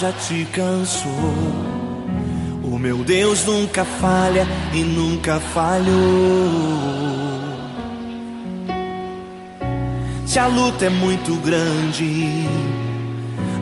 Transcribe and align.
já 0.00 0.12
te 0.12 0.46
cansou. 0.52 1.34
O 2.62 2.78
meu 2.78 2.98
Deus 2.98 3.44
nunca 3.44 3.84
falha 3.84 4.46
e 4.72 4.82
nunca 4.84 5.40
falhou. 5.40 5.88
Se 10.24 10.38
a 10.38 10.46
luta 10.46 10.86
é 10.86 10.90
muito 10.90 11.34
grande, 11.36 12.46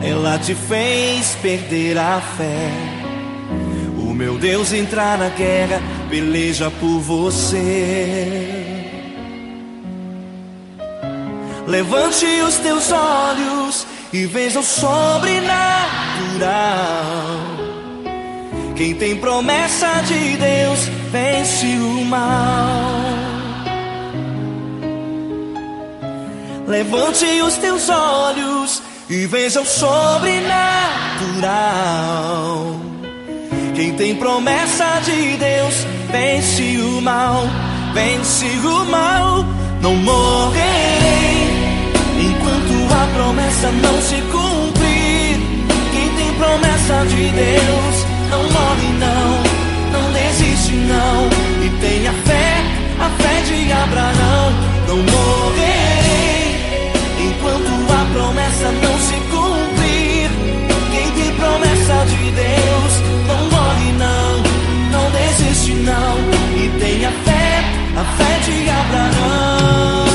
ela 0.03 0.37
te 0.37 0.53
fez 0.53 1.35
perder 1.41 1.97
a 1.97 2.21
fé. 2.21 2.71
O 3.97 4.13
meu 4.13 4.37
Deus 4.37 4.71
entrar 4.73 5.17
na 5.17 5.29
guerra, 5.29 5.81
peleja 6.07 6.69
por 6.69 6.99
você. 6.99 8.65
Levante 11.65 12.25
os 12.47 12.57
teus 12.57 12.91
olhos 12.91 13.87
e 14.13 14.25
veja 14.25 14.59
o 14.59 14.63
sobrenatural. 14.63 16.06
Quem 18.75 18.93
tem 18.93 19.15
promessa 19.15 19.87
de 20.05 20.37
Deus 20.37 20.87
vence 21.11 21.65
o 21.65 22.05
mal. 22.05 23.07
Levante 26.67 27.25
os 27.41 27.55
teus 27.57 27.89
olhos 27.89 28.83
e 29.09 29.25
veja 29.25 29.61
o 29.61 29.65
sobrenatural. 29.65 30.27
Quem 33.75 33.93
tem 33.93 34.15
promessa 34.15 34.99
de 35.03 35.37
Deus 35.37 35.87
vence 36.11 36.77
o 36.77 37.01
mal, 37.01 37.47
vence 37.93 38.45
o 38.45 38.85
mal. 38.85 39.43
Não 39.81 39.95
morrerei 39.95 41.47
enquanto 42.19 42.93
a 42.93 43.07
promessa 43.15 43.71
não 43.71 44.01
se 44.01 44.21
cumprir. 44.31 44.76
Promessa 46.47 47.05
de 47.07 47.29
Deus 47.31 48.05
não 48.31 48.43
morre 48.43 48.87
não, 48.99 49.43
não 49.91 50.13
desiste 50.13 50.75
não. 50.75 51.27
E 51.61 51.69
tenha 51.81 52.13
fé, 52.23 52.63
a 53.01 53.09
fé 53.21 53.41
de 53.41 53.71
Abraão. 53.73 54.53
Não 54.87 54.95
morrerei 54.95 56.55
enquanto 57.19 57.91
a 57.91 58.05
promessa 58.13 58.71
não 58.71 58.97
se 58.97 59.15
cumprir. 59.29 60.29
Quem 60.91 61.11
tem 61.11 61.35
promessa 61.35 62.05
de 62.05 62.31
Deus 62.31 62.93
não 63.27 63.41
morre 63.51 63.91
não, 63.99 64.31
não 64.93 65.11
desiste 65.11 65.73
não. 65.73 66.17
E 66.55 66.69
tenha 66.79 67.11
fé, 67.25 67.63
a 67.97 68.03
fé 68.15 68.39
de 68.45 68.69
Abraão. 68.69 70.06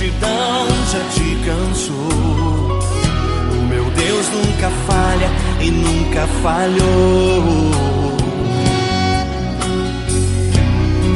Multidão 0.00 0.66
já 0.90 1.00
te 1.10 1.36
cansou. 1.44 2.78
O 3.52 3.66
meu 3.68 3.84
Deus 3.90 4.28
nunca 4.30 4.70
falha 4.86 5.28
e 5.60 5.70
nunca 5.70 6.26
falhou. 6.42 7.70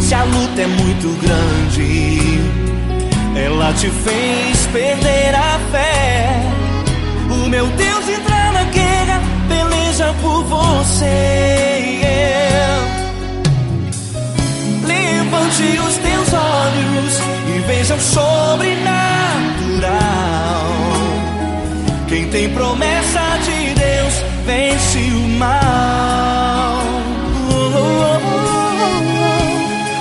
Se 0.00 0.14
a 0.14 0.24
luta 0.24 0.60
é 0.60 0.66
muito 0.66 1.08
grande, 1.22 2.40
ela 3.36 3.72
te 3.72 3.88
fez 3.88 4.66
perder 4.66 5.34
a 5.34 5.58
fé. 5.72 6.42
O 7.30 7.48
meu 7.48 7.66
Deus 7.66 8.08
entra 8.08 8.52
na 8.52 8.64
guerra, 8.64 9.22
peleja 9.48 10.14
por 10.20 10.44
você. 10.44 11.54
Levante 14.86 15.80
os 15.80 15.96
teus 15.96 16.32
olhos 16.34 17.33
veja 17.66 17.94
o 17.94 18.00
sobrenatural. 18.00 18.94
Quem 22.08 22.28
tem 22.28 22.48
promessa 22.50 23.20
de 23.44 23.74
Deus 23.74 24.14
vence 24.46 24.98
o 24.98 25.28
mal. 25.38 26.82
Oh, 27.50 27.54
oh, 27.54 28.18
oh. 28.18 28.54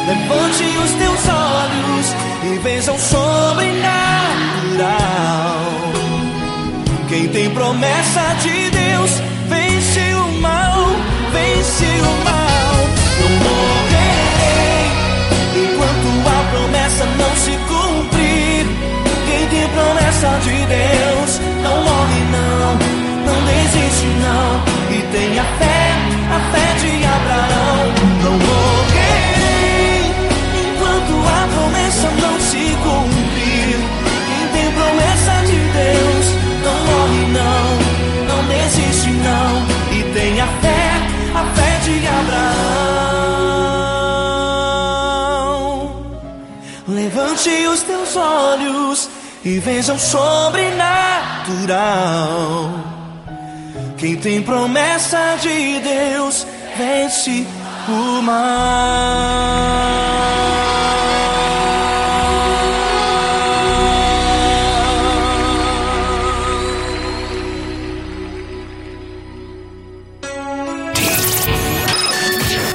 Levante 0.07 0.63
os 0.63 0.91
teus 0.91 1.27
olhos 1.29 2.15
e 2.43 2.59
veja 2.59 2.91
o 2.91 2.99
sobrenatural. 2.99 3.83
Quem 7.09 7.27
tem 7.29 7.49
promessa 7.49 8.35
de 8.41 8.69
Deus 8.69 8.72
E 25.23 25.25
tenha 25.25 25.45
fé, 25.45 25.87
a 26.35 26.37
fé 26.51 26.67
de 26.81 26.91
Abraão. 27.05 27.83
Não 28.23 28.35
morrerei 28.45 30.03
enquanto 30.65 31.13
a 31.25 31.27
promessa 31.47 32.09
não 32.21 32.35
se 32.41 32.63
cumprir. 32.83 33.77
Quem 34.27 34.43
tem 34.51 34.67
promessa 34.73 35.33
de 35.45 35.59
Deus 35.79 36.25
não 36.65 36.77
morre 36.89 37.23
não, 37.31 37.65
não 38.27 38.39
desiste 38.49 39.11
não. 39.11 39.51
E 39.97 39.99
tenha 40.13 40.45
fé, 40.61 40.83
a 41.33 41.43
fé 41.55 41.71
de 41.85 41.95
Abraão. 42.05 42.53
Levante 46.85 47.65
os 47.67 47.81
teus 47.83 48.17
olhos 48.17 49.09
e 49.45 49.57
veja 49.59 49.93
o 49.93 49.99
sobrenatural. 49.99 52.92
Quem 54.03 54.17
tem 54.17 54.41
promessa 54.41 55.37
de 55.41 55.79
Deus 55.79 56.45
vence 56.77 57.47
o 57.87 58.21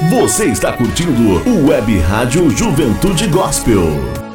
Você 0.09 0.47
está 0.47 0.73
curtindo 0.73 1.13
o 1.47 1.69
Web 1.69 1.99
Rádio 1.99 2.49
Juventude 2.49 3.27
Gospel. 3.27 4.28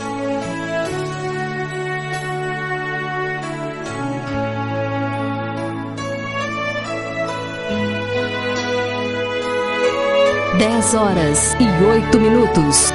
Dez 10.65 10.94
horas 10.94 11.57
e 11.60 11.83
oito 11.83 12.18
minutos. 12.21 12.94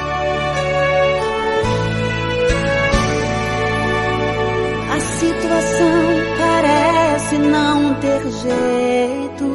A 4.91 4.99
situação 4.99 6.01
parece 6.39 7.37
não 7.37 7.93
ter 7.99 8.21
jeito. 8.41 9.45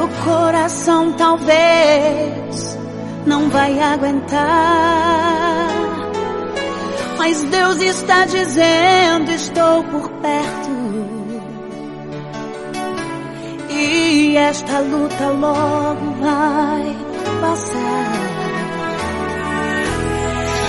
O 0.00 0.24
coração 0.24 1.12
talvez 1.14 2.78
não 3.26 3.50
vai 3.50 3.76
aguentar. 3.80 5.70
Mas 7.18 7.42
Deus 7.42 7.82
está 7.82 8.26
dizendo: 8.26 9.32
Estou 9.32 9.82
por 9.82 10.08
perto. 10.22 10.59
E 14.30 14.36
esta 14.36 14.78
luta 14.78 15.28
logo 15.28 16.12
vai 16.20 16.96
passar. 17.40 18.12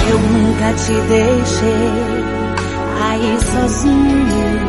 Eu 0.09 0.17
nunca 0.17 0.73
te 0.73 0.93
deixei 1.07 1.69
aí 3.03 3.39
sozinho, 3.39 4.59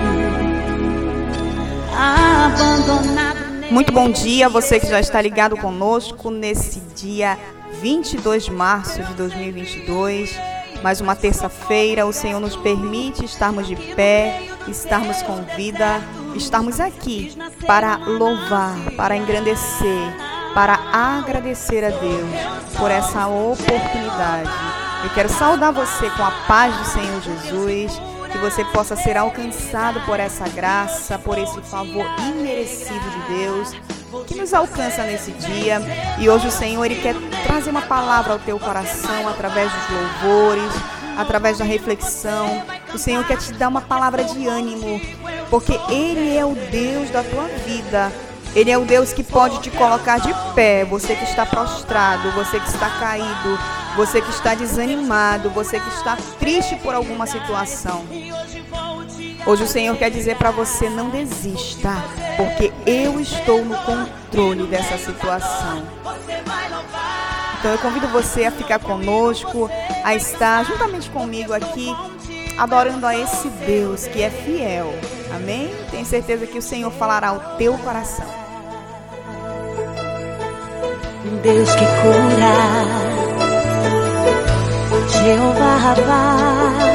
abandonado. 1.97 3.73
Muito 3.73 3.93
bom 3.95 4.11
dia, 4.11 4.51
você 4.51 4.79
que 4.79 4.87
já 4.87 5.01
está 5.01 5.23
ligado 5.23 5.57
conosco 5.57 6.31
nesse 6.31 6.81
dia 6.95 7.39
22 7.81 8.45
de 8.45 8.51
março 8.51 9.03
de 9.03 9.15
2022. 9.15 10.39
Mais 10.83 11.01
uma 11.01 11.17
terça-feira, 11.17 12.05
o 12.05 12.13
Senhor 12.13 12.41
nos 12.41 12.57
permite 12.57 13.25
estarmos 13.25 13.67
de 13.67 13.75
pé, 13.75 14.51
estarmos 14.69 15.23
com 15.23 15.37
vida, 15.57 15.99
estarmos 16.35 16.81
aqui 16.81 17.37
para 17.67 17.97
louvar, 17.97 18.77
para 18.97 19.17
engrandecer, 19.17 20.17
para 20.55 20.75
agradecer 20.93 21.85
a 21.85 21.91
Deus 21.91 22.31
por 22.79 22.91
essa 22.91 23.27
oportunidade. 23.27 24.51
Eu 25.05 25.11
quero 25.11 25.29
saudar 25.29 25.73
você 25.73 26.09
com 26.11 26.23
a 26.23 26.31
paz 26.47 26.77
do 26.77 26.85
Senhor 26.85 27.21
Jesus 27.21 28.01
que 28.31 28.39
você 28.39 28.65
possa 28.65 28.97
ser 28.97 29.17
alcançado 29.17 30.01
por 30.07 30.19
essa 30.19 30.49
graça, 30.49 31.19
por 31.19 31.37
esse 31.37 31.61
favor 31.63 32.07
imerecido 32.35 33.11
de 33.11 33.35
Deus 33.37 33.77
que 34.27 34.35
nos 34.35 34.53
alcança 34.55 35.03
nesse 35.05 35.33
dia. 35.33 35.81
E 36.19 36.29
hoje 36.29 36.47
o 36.47 36.51
Senhor 36.51 36.85
ele 36.85 37.01
quer 37.01 37.15
trazer 37.47 37.71
uma 37.71 37.83
palavra 37.83 38.33
ao 38.33 38.39
teu 38.39 38.59
coração 38.59 39.29
através 39.29 39.71
dos 39.73 39.91
louvores, 39.91 40.73
através 41.17 41.59
da 41.59 41.65
reflexão. 41.65 42.63
O 42.95 42.99
Senhor 42.99 43.25
quer 43.27 43.39
te 43.39 43.53
dar 43.55 43.69
uma 43.69 43.81
palavra 43.81 44.23
de 44.25 44.47
ânimo, 44.47 45.01
porque 45.49 45.79
Ele 45.89 46.37
é 46.37 46.45
o 46.45 46.55
Deus 46.55 47.11
da 47.11 47.23
tua 47.23 47.45
vida. 47.67 48.13
Ele 48.55 48.71
é 48.71 48.77
o 48.77 48.85
Deus 48.85 49.15
que 49.15 49.23
pode 49.23 49.61
te 49.61 49.71
colocar 49.71 50.19
de 50.19 50.33
pé, 50.55 50.85
você 50.85 51.15
que 51.17 51.25
está 51.25 51.47
prostrado, 51.47 52.31
você 52.33 52.61
que 52.61 52.69
está 52.69 52.91
caído, 53.01 53.59
você 53.97 54.21
que 54.21 54.31
está 54.31 54.55
desanimado, 54.55 55.49
você 55.49 55.81
que 55.81 55.89
está 55.89 56.19
triste 56.39 56.77
por 56.77 56.95
alguma 56.95 57.27
situação. 57.27 58.05
Hoje 59.47 59.65
o 59.65 59.67
Senhor 59.67 59.97
quer 59.97 60.11
dizer 60.11 60.37
para 60.37 60.51
você 60.51 60.91
não 60.91 61.09
desista, 61.09 61.91
porque 62.37 62.73
eu 62.85 63.19
estou 63.19 63.65
no 63.65 63.77
controle 63.79 64.67
dessa 64.67 64.99
situação. 64.99 65.83
Então 67.59 67.73
eu 67.73 67.79
convido 67.79 68.07
você 68.09 68.45
a 68.45 68.53
ficar 68.53 68.79
conosco, 68.81 69.71
a 70.05 70.15
estar 70.15 70.65
juntamente 70.65 71.09
comigo 71.11 71.53
aqui, 71.53 71.95
adorando 72.63 73.05
a 73.05 73.19
esse 73.19 73.49
Deus 73.67 74.07
que 74.07 74.23
é 74.23 74.31
fiel. 74.31 74.95
Amém? 75.35 75.69
Tenho 75.91 76.07
certeza 76.07 76.47
que 76.47 76.59
o 76.59 76.63
Senhor 76.63 76.93
falará 76.93 77.31
ao 77.31 77.57
teu 77.57 77.77
coração. 77.79 78.27
Deus 81.43 81.69
que 81.75 81.85
cura, 81.85 82.55
Jeová 85.09 85.77
Rabbah. 85.77 86.93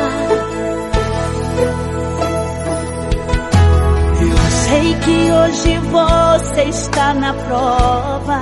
Eu 4.22 4.38
sei 4.64 4.94
que 5.04 5.32
hoje 5.34 5.78
você 5.90 6.64
está 6.64 7.14
na 7.14 7.34
prova. 7.34 8.42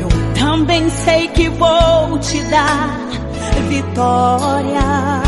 Eu 0.00 0.08
também 0.38 0.88
sei 0.90 1.26
que 1.28 1.48
vou 1.48 2.18
te 2.20 2.40
dar 2.44 3.23
vitória. 3.68 5.22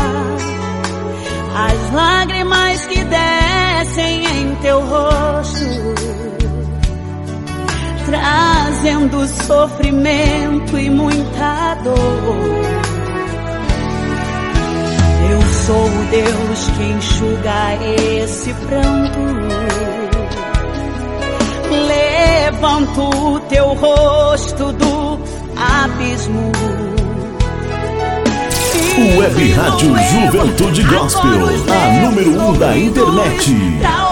As 1.55 1.93
lágrimas 1.93 2.85
que 2.85 3.03
descem 3.03 4.25
em 4.25 4.55
teu 4.55 4.79
rosto 4.81 6.17
trazendo 8.07 9.27
sofrimento 9.27 10.77
e 10.77 10.89
muita 10.89 11.75
dor. 11.83 11.97
Eu 15.29 15.41
sou 15.65 15.85
o 15.85 16.05
Deus 16.09 16.69
que 16.77 16.83
enxuga 16.83 17.75
esse 17.83 18.53
pranto. 18.53 19.19
Levanto 21.87 23.01
o 23.01 23.39
teu 23.41 23.73
rosto 23.73 24.71
do 24.71 25.19
abismo. 25.57 26.76
Web 28.97 29.53
Rádio 29.53 29.95
Juventude 29.95 30.83
Gospel, 30.85 31.29
a 31.69 32.01
número 32.01 32.31
um 32.31 32.53
da 32.53 32.75
internet. 32.75 34.06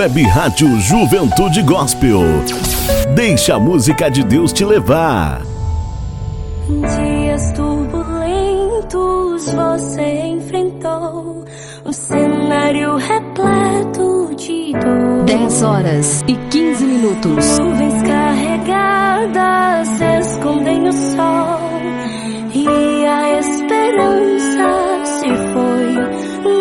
Web 0.00 0.22
Rádio 0.22 0.80
Juventude 0.80 1.60
Gospel. 1.60 2.22
Deixa 3.14 3.56
a 3.56 3.58
música 3.58 4.10
de 4.10 4.24
Deus 4.24 4.50
te 4.50 4.64
levar. 4.64 5.42
Dias 6.66 7.52
turbulentos 7.52 9.44
você 9.52 10.22
enfrentou 10.24 11.44
um 11.84 11.92
cenário 11.92 12.96
repleto 12.96 14.34
de 14.36 14.72
dor. 14.72 15.24
10 15.26 15.62
horas 15.62 16.24
e 16.26 16.34
15 16.34 16.82
minutos. 16.82 17.58
Nuvens 17.58 18.02
carregadas 18.02 19.90
escondem 20.24 20.88
o 20.88 20.92
sol 20.94 21.60
e 22.54 23.04
a 23.04 23.38
esperança 23.38 25.04
se 25.04 25.28
foi. 25.52 25.92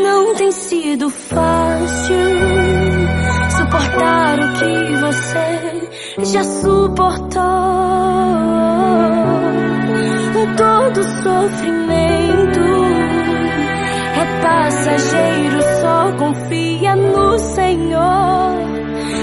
Não 0.03 0.35
tem 0.35 0.51
sido 0.51 1.09
fácil 1.09 2.88
suportar 3.69 4.39
o 4.39 4.53
que 4.53 4.95
você 4.95 6.25
já 6.31 6.43
suportou. 6.43 7.39
Todo 10.57 11.03
sofrimento 11.03 12.61
é 14.15 14.25
passageiro, 14.41 15.61
só 15.81 16.11
confia 16.17 16.95
no 16.95 17.37
Senhor. 17.39 18.53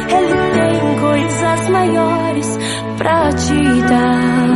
Ele 0.09 0.37
tem 0.55 1.01
coisas 1.01 1.69
maiores 1.69 2.59
pra 2.97 3.33
te 3.33 3.83
dar. 3.83 4.47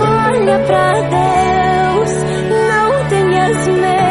Olha 0.00 0.58
pra 0.60 0.92
Deus, 1.02 2.12
não 2.50 3.08
tenhas 3.08 3.66
medo, 3.68 4.03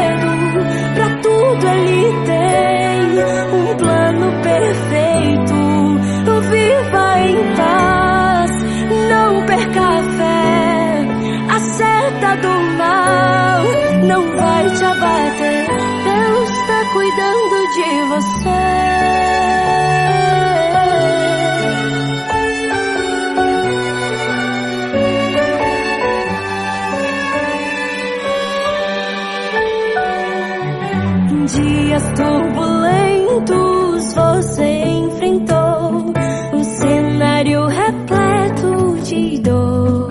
você 34.14 34.64
enfrentou 34.64 36.12
um 36.52 36.64
cenário 36.64 37.66
repleto 37.66 38.96
de 39.02 39.38
dor. 39.40 40.08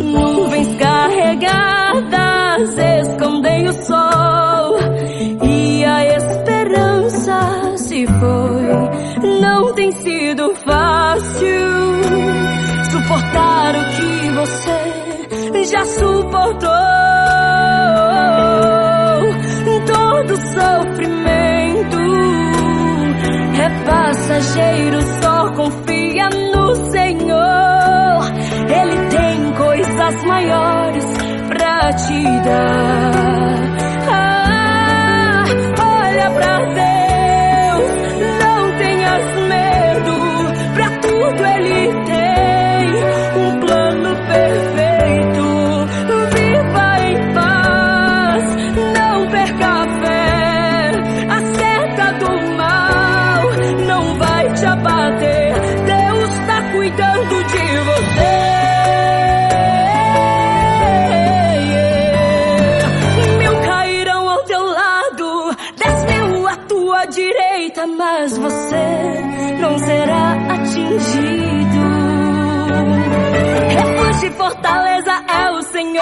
Nuvens 0.00 0.76
carregadas 0.78 1.98
escondem 2.78 3.68
o 3.68 3.72
sol 3.72 4.78
e 5.42 5.84
a 5.84 6.16
esperança 6.16 7.76
se 7.76 8.06
foi. 8.06 9.40
Não 9.40 9.74
tem 9.74 9.90
sido 9.92 10.54
fácil 10.56 12.02
suportar 12.90 13.74
o 13.74 13.84
que 13.96 14.30
você 14.30 15.64
já 15.64 15.84
suportou. 15.84 16.91
Passageiro, 24.22 25.00
só 25.20 25.52
confia 25.52 26.28
no 26.30 26.90
Senhor. 26.90 28.22
Ele 28.68 29.08
tem 29.08 29.52
coisas 29.54 30.24
maiores 30.24 31.04
pra 31.48 31.92
te 31.94 32.22
dar. 32.44 33.31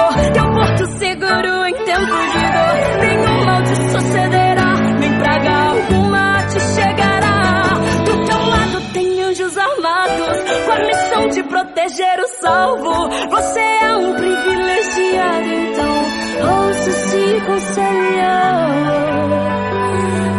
Senhor, 0.01 0.33
teu 0.33 0.45
porto 0.53 0.87
seguro 0.99 1.67
em 1.67 1.75
tempo 1.85 2.17
de 2.33 2.47
dor. 2.57 2.77
Nenhum 3.01 3.45
mal 3.45 3.63
te 3.63 3.77
sucederá, 3.77 4.75
nem 4.99 5.19
praga 5.19 5.51
alguma 5.51 6.43
te 6.45 6.61
chegará. 6.61 7.75
Do 8.05 8.25
teu 8.25 8.47
lado 8.47 8.93
tem 8.93 9.23
anjos 9.23 9.59
armados, 9.59 10.39
com 10.65 10.73
a 10.73 10.79
missão 10.87 11.29
de 11.29 11.43
proteger 11.43 12.19
o 12.19 12.29
salvo. 12.41 13.09
Você 13.31 13.61
é 13.61 13.97
um 13.97 14.15
privilegiado, 14.15 15.49
então 15.49 16.67
ouça 16.67 16.91
esse 16.91 17.41
conselho. 17.47 18.21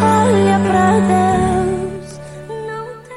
Olha 0.03 0.59
pra 0.67 0.99
Deus. 1.11 2.19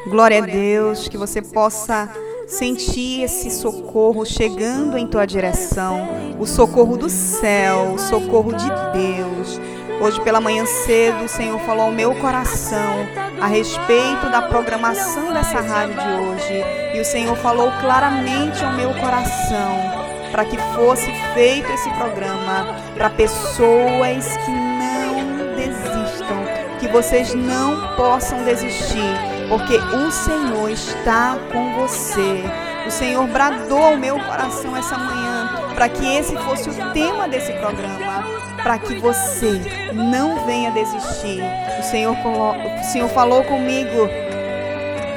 Glória 0.09 0.39
a 0.43 0.47
Deus, 0.47 1.09
que 1.09 1.17
você 1.17 1.41
possa 1.41 2.09
sentir 2.47 3.23
esse 3.23 3.51
socorro 3.51 4.25
chegando 4.25 4.99
em 4.99 5.07
tua 5.07 5.27
direção, 5.27 6.09
o 6.39 6.47
socorro 6.47 6.97
do 6.97 7.09
céu, 7.09 7.93
o 7.95 7.99
socorro 7.99 8.53
de 8.53 8.67
Deus. 8.93 9.61
Hoje 10.01 10.21
pela 10.21 10.41
manhã 10.41 10.67
cedo, 10.67 11.25
o 11.25 11.29
Senhor 11.29 11.59
falou 11.61 11.87
ao 11.87 11.93
meu 11.93 12.15
coração 12.17 13.07
a 13.41 13.47
respeito 13.47 14.31
da 14.31 14.43
programação 14.43 15.33
dessa 15.33 15.61
rádio 15.61 15.95
de 15.95 16.09
hoje, 16.23 16.65
e 16.95 17.01
o 17.01 17.05
Senhor 17.05 17.37
falou 17.37 17.71
claramente 17.81 18.65
ao 18.65 18.73
meu 18.73 18.93
coração 18.95 19.95
para 20.31 20.45
que 20.45 20.59
fosse 20.75 21.13
feito 21.33 21.71
esse 21.71 21.89
programa 21.91 22.75
para 22.95 23.09
pessoas 23.11 24.37
que 24.45 24.51
não 24.51 25.55
desistam, 25.55 26.45
que 26.81 26.89
vocês 26.89 27.33
não 27.35 27.95
possam 27.95 28.43
desistir, 28.45 29.34
porque 29.49 29.77
o 29.77 30.11
Senhor 30.11 30.71
está 30.71 31.37
com 31.53 31.75
você. 31.75 32.45
O 32.87 32.91
Senhor 32.91 33.27
bradou 33.27 33.83
ao 33.83 33.97
meu 33.97 34.19
coração 34.19 34.77
essa 34.77 34.97
manhã 34.99 35.73
para 35.75 35.89
que 35.89 36.07
esse 36.07 36.37
fosse 36.37 36.69
o 36.69 36.93
tema 36.93 37.27
desse 37.29 37.53
programa, 37.55 38.25
para 38.63 38.79
que 38.79 38.95
você 38.97 39.61
não 39.93 40.45
venha 40.45 40.71
desistir. 40.71 41.43
O 41.79 41.83
Senhor, 41.83 42.15
o 42.15 42.85
Senhor 42.85 43.09
falou 43.09 43.43
comigo 43.45 44.09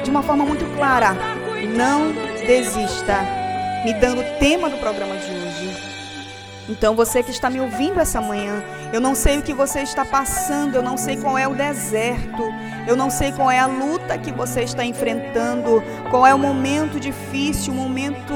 de 0.02 0.10
uma 0.10 0.22
forma 0.22 0.44
muito 0.44 0.64
clara: 0.76 1.14
não 1.76 2.12
desista, 2.46 3.18
me 3.84 3.92
dando 3.94 4.22
o 4.22 4.38
tema 4.38 4.70
do 4.70 4.78
programa 4.78 5.16
de 5.16 5.30
hoje. 5.30 5.88
Então, 6.68 6.94
você 6.94 7.22
que 7.22 7.30
está 7.30 7.48
me 7.48 7.60
ouvindo 7.60 7.98
essa 7.98 8.20
manhã, 8.20 8.62
eu 8.92 9.00
não 9.00 9.14
sei 9.14 9.38
o 9.38 9.42
que 9.42 9.54
você 9.54 9.80
está 9.80 10.04
passando, 10.04 10.74
eu 10.74 10.82
não 10.82 10.98
sei 10.98 11.16
qual 11.16 11.38
é 11.38 11.48
o 11.48 11.54
deserto, 11.54 12.42
eu 12.88 12.96
não 12.96 13.10
sei 13.10 13.32
qual 13.32 13.50
é 13.50 13.58
a 13.58 13.66
luta 13.66 14.16
que 14.16 14.32
você 14.32 14.62
está 14.62 14.82
enfrentando, 14.82 15.82
qual 16.08 16.26
é 16.26 16.34
o 16.34 16.38
momento 16.38 16.98
difícil, 16.98 17.70
o 17.74 17.76
momento 17.76 18.32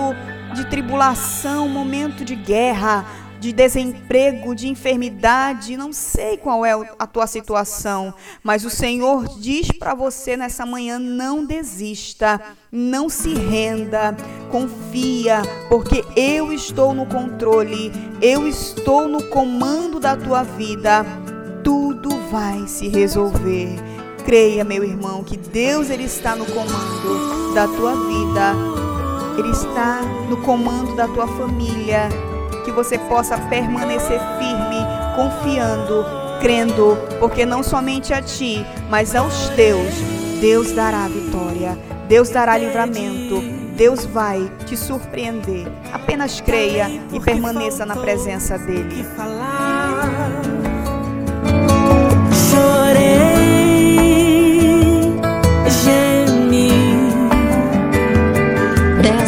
de 0.54 0.68
tribulação, 0.68 1.64
o 1.64 1.70
momento 1.70 2.22
de 2.22 2.36
guerra, 2.36 3.02
de 3.40 3.50
desemprego, 3.50 4.54
de 4.54 4.68
enfermidade, 4.68 5.74
não 5.74 5.90
sei 5.90 6.36
qual 6.36 6.66
é 6.66 6.72
a 6.98 7.06
tua 7.06 7.26
situação, 7.26 8.12
mas 8.42 8.62
o 8.66 8.68
Senhor 8.68 9.24
diz 9.40 9.68
para 9.78 9.94
você 9.94 10.36
nessa 10.36 10.66
manhã: 10.66 10.98
não 10.98 11.46
desista, 11.46 12.38
não 12.70 13.08
se 13.08 13.32
renda, 13.32 14.14
confia, 14.50 15.40
porque 15.70 16.04
eu 16.14 16.52
estou 16.52 16.92
no 16.92 17.06
controle, 17.06 17.90
eu 18.20 18.46
estou 18.46 19.08
no 19.08 19.24
comando 19.24 19.98
da 19.98 20.14
tua 20.14 20.42
vida, 20.42 21.06
tudo 21.64 22.10
vai 22.30 22.66
se 22.68 22.86
resolver. 22.88 23.91
Creia, 24.24 24.64
meu 24.64 24.84
irmão, 24.84 25.22
que 25.24 25.36
Deus 25.36 25.90
ele 25.90 26.04
está 26.04 26.36
no 26.36 26.46
comando 26.46 27.54
da 27.54 27.66
tua 27.66 27.94
vida. 27.94 28.54
Ele 29.36 29.50
está 29.50 30.00
no 30.28 30.36
comando 30.38 30.94
da 30.94 31.08
tua 31.08 31.26
família. 31.26 32.08
Que 32.64 32.70
você 32.70 32.96
possa 32.98 33.36
permanecer 33.36 34.20
firme, 34.38 34.76
confiando, 35.16 36.04
crendo, 36.40 36.96
porque 37.18 37.44
não 37.44 37.62
somente 37.62 38.14
a 38.14 38.22
ti, 38.22 38.64
mas 38.88 39.14
aos 39.14 39.48
teus, 39.50 39.94
Deus 40.40 40.72
dará 40.72 41.08
vitória, 41.08 41.76
Deus 42.08 42.30
dará 42.30 42.56
livramento, 42.56 43.40
Deus 43.76 44.04
vai 44.04 44.50
te 44.66 44.76
surpreender. 44.76 45.66
Apenas 45.92 46.40
creia 46.40 46.88
e 47.12 47.20
permaneça 47.20 47.84
na 47.84 47.96
presença 47.96 48.58
dele. 48.58 49.04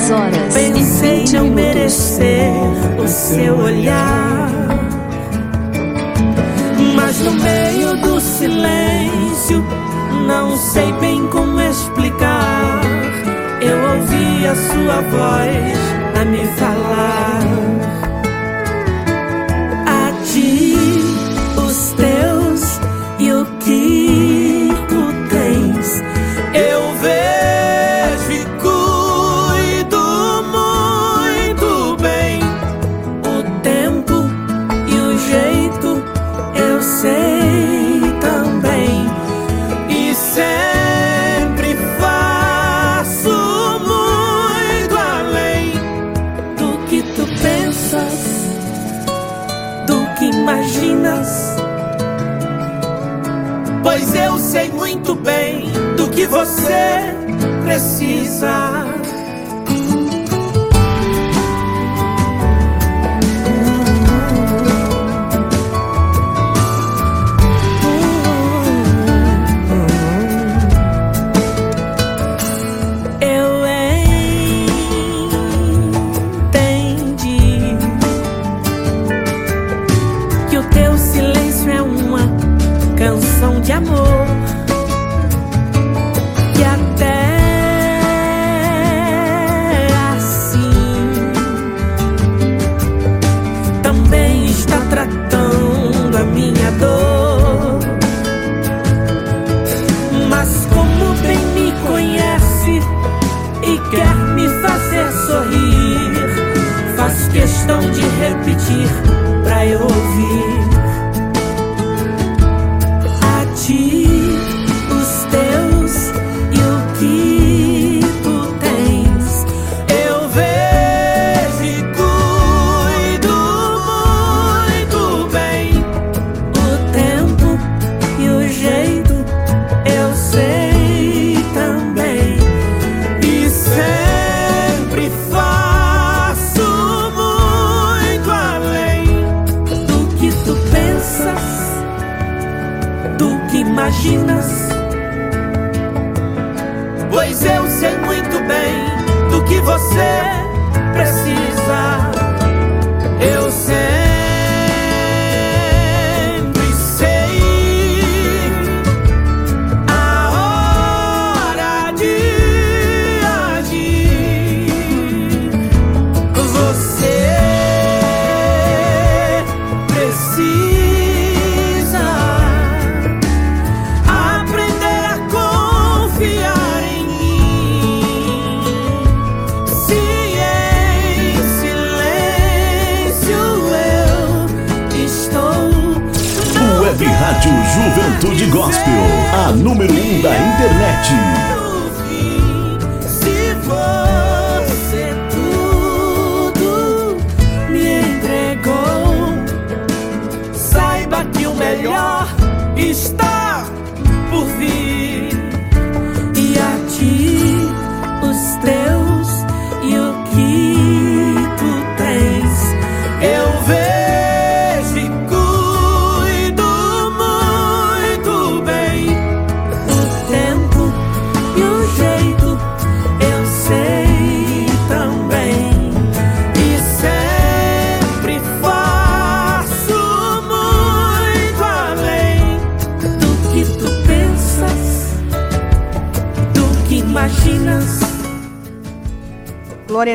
Dez 0.05 0.11
horas 0.11 0.55
pensei 0.55 1.25
minutos. 1.25 1.51
merecer 1.55 2.53
o 2.99 3.09
seu 3.09 3.57
olhar. 3.57 4.51
Mas 6.95 7.21
no 7.21 7.33
meio 7.33 7.97
do 8.03 8.21
silêncio, 8.21 9.65
não 10.27 10.57
sei 10.57 10.93
bem 10.95 11.27
como 11.29 11.59
explicar. 11.61 12.83
Eu 13.63 13.99
ouvi 13.99 14.47
a 14.47 14.55
sua 14.55 15.01
voz 15.11 16.21
a 16.21 16.25
me 16.27 16.45
falar. 16.59 17.44
Eu 54.15 54.39
sei 54.39 54.71
muito 54.71 55.15
bem 55.15 55.71
do 55.97 56.09
que 56.09 56.27
você 56.27 57.15
precisa. 57.65 58.84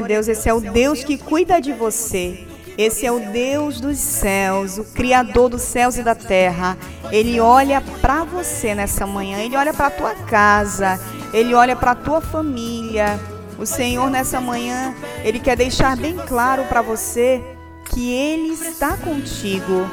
Deus, 0.10 0.28
esse 0.28 0.50
é 0.50 0.54
o 0.56 0.60
Deus 0.60 1.04
que 1.04 1.20
cuida 1.20 1.62
de 1.62 1.72
você. 1.72 2.44
Esse 2.76 3.06
é 3.06 3.12
o 3.12 3.20
Deus 3.20 3.80
dos 3.80 4.00
céus, 4.00 4.80
o 4.80 4.84
Criador 4.84 5.50
dos 5.50 5.62
céus 5.62 6.00
e 6.00 6.02
da 6.02 6.16
terra. 6.16 6.76
Ele 7.12 7.40
olha 7.40 7.80
para 8.02 8.24
você 8.24 8.74
nessa 8.74 9.06
manhã, 9.06 9.38
ele 9.38 9.56
olha 9.56 9.72
para 9.72 9.86
a 9.86 9.92
tua 9.92 10.16
casa, 10.16 11.00
ele 11.32 11.54
olha 11.54 11.76
para 11.76 11.92
a 11.92 11.96
tua 11.96 12.22
família. 12.22 13.20
O 13.60 13.68
Senhor 13.68 14.10
nessa 14.10 14.42
manhã, 14.42 14.96
ele 15.24 15.40
quer 15.40 15.56
deixar 15.56 15.96
bem 15.96 16.16
claro 16.16 16.64
para 16.64 16.82
você 16.82 17.44
que 17.92 18.12
ele 18.12 18.54
está 18.54 18.98
contigo, 18.98 19.88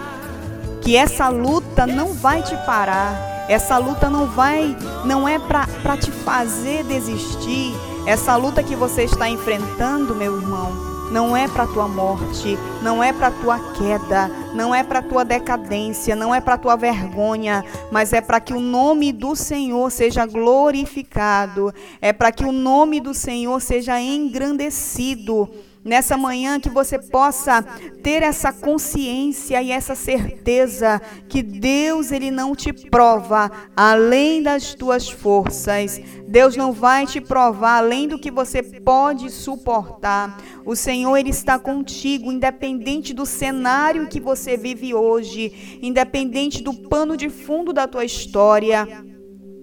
que 0.81 0.97
essa 0.97 1.29
luta 1.29 1.87
não 1.87 2.15
vai 2.15 2.43
te 2.43 2.57
parar. 2.65 3.47
Essa 3.51 3.77
luta 3.77 4.09
não 4.09 4.29
vai, 4.29 4.75
não 5.05 5.29
é 5.29 5.39
para 5.39 5.99
te 5.99 6.11
fazer 6.11 6.85
desistir. 6.85 7.75
Essa 8.07 8.37
luta 8.37 8.63
que 8.63 8.77
você 8.77 9.03
está 9.03 9.29
enfrentando, 9.29 10.15
meu 10.15 10.37
irmão, 10.37 10.71
não 11.11 11.37
é 11.37 11.49
para 11.49 11.67
tua 11.67 11.89
morte, 11.89 12.57
não 12.81 13.03
é 13.03 13.13
para 13.13 13.33
tua 13.33 13.59
queda, 13.73 14.29
não 14.55 14.73
é 14.73 14.85
para 14.85 15.03
tua 15.03 15.25
decadência, 15.25 16.15
não 16.15 16.33
é 16.33 16.41
para 16.41 16.57
tua 16.57 16.77
vergonha, 16.77 17.65
mas 17.91 18.13
é 18.13 18.21
para 18.21 18.39
que 18.39 18.53
o 18.53 18.61
nome 18.61 19.13
do 19.13 19.35
Senhor 19.35 19.91
seja 19.91 20.25
glorificado, 20.25 21.75
é 22.01 22.13
para 22.13 22.31
que 22.31 22.45
o 22.45 22.53
nome 22.53 23.01
do 23.01 23.13
Senhor 23.13 23.61
seja 23.61 24.01
engrandecido 24.01 25.49
nessa 25.87 26.17
manhã 26.17 26.59
que 26.59 26.69
você 26.69 26.99
possa 26.99 27.63
ter 28.03 28.21
essa 28.21 28.53
consciência 28.53 29.63
e 29.63 29.71
essa 29.71 29.95
certeza 29.95 31.01
que 31.29 31.45
Deus 31.45 32.11
ele 32.11 32.29
não 32.29 32.57
te 32.57 32.73
prova 32.73 33.51
além 33.77 34.43
das 34.43 34.75
tuas 34.75 35.09
forças. 35.09 36.01
Deus 36.27 36.57
não 36.57 36.73
vai 36.73 37.07
te 37.07 37.21
provar 37.21 37.79
além 37.79 38.09
do 38.09 38.19
que 38.19 38.33
você 38.33 38.63
pode 38.63 39.31
suportar. 39.31 40.43
O 40.65 40.75
Senhor 40.75 41.17
ele 41.17 41.31
está 41.31 41.57
contigo, 41.57 42.33
independente 42.33 43.15
do 43.15 43.25
cenário 43.25 44.09
que 44.09 44.19
você 44.19 44.57
vive 44.57 44.93
hoje, 44.93 45.79
independente 45.81 46.65
do 46.65 46.75
pano 46.75 47.17
de 47.17 47.31
fundo 47.31 47.73
da 47.73 47.87
tua 47.87 48.05
história. 48.05 48.89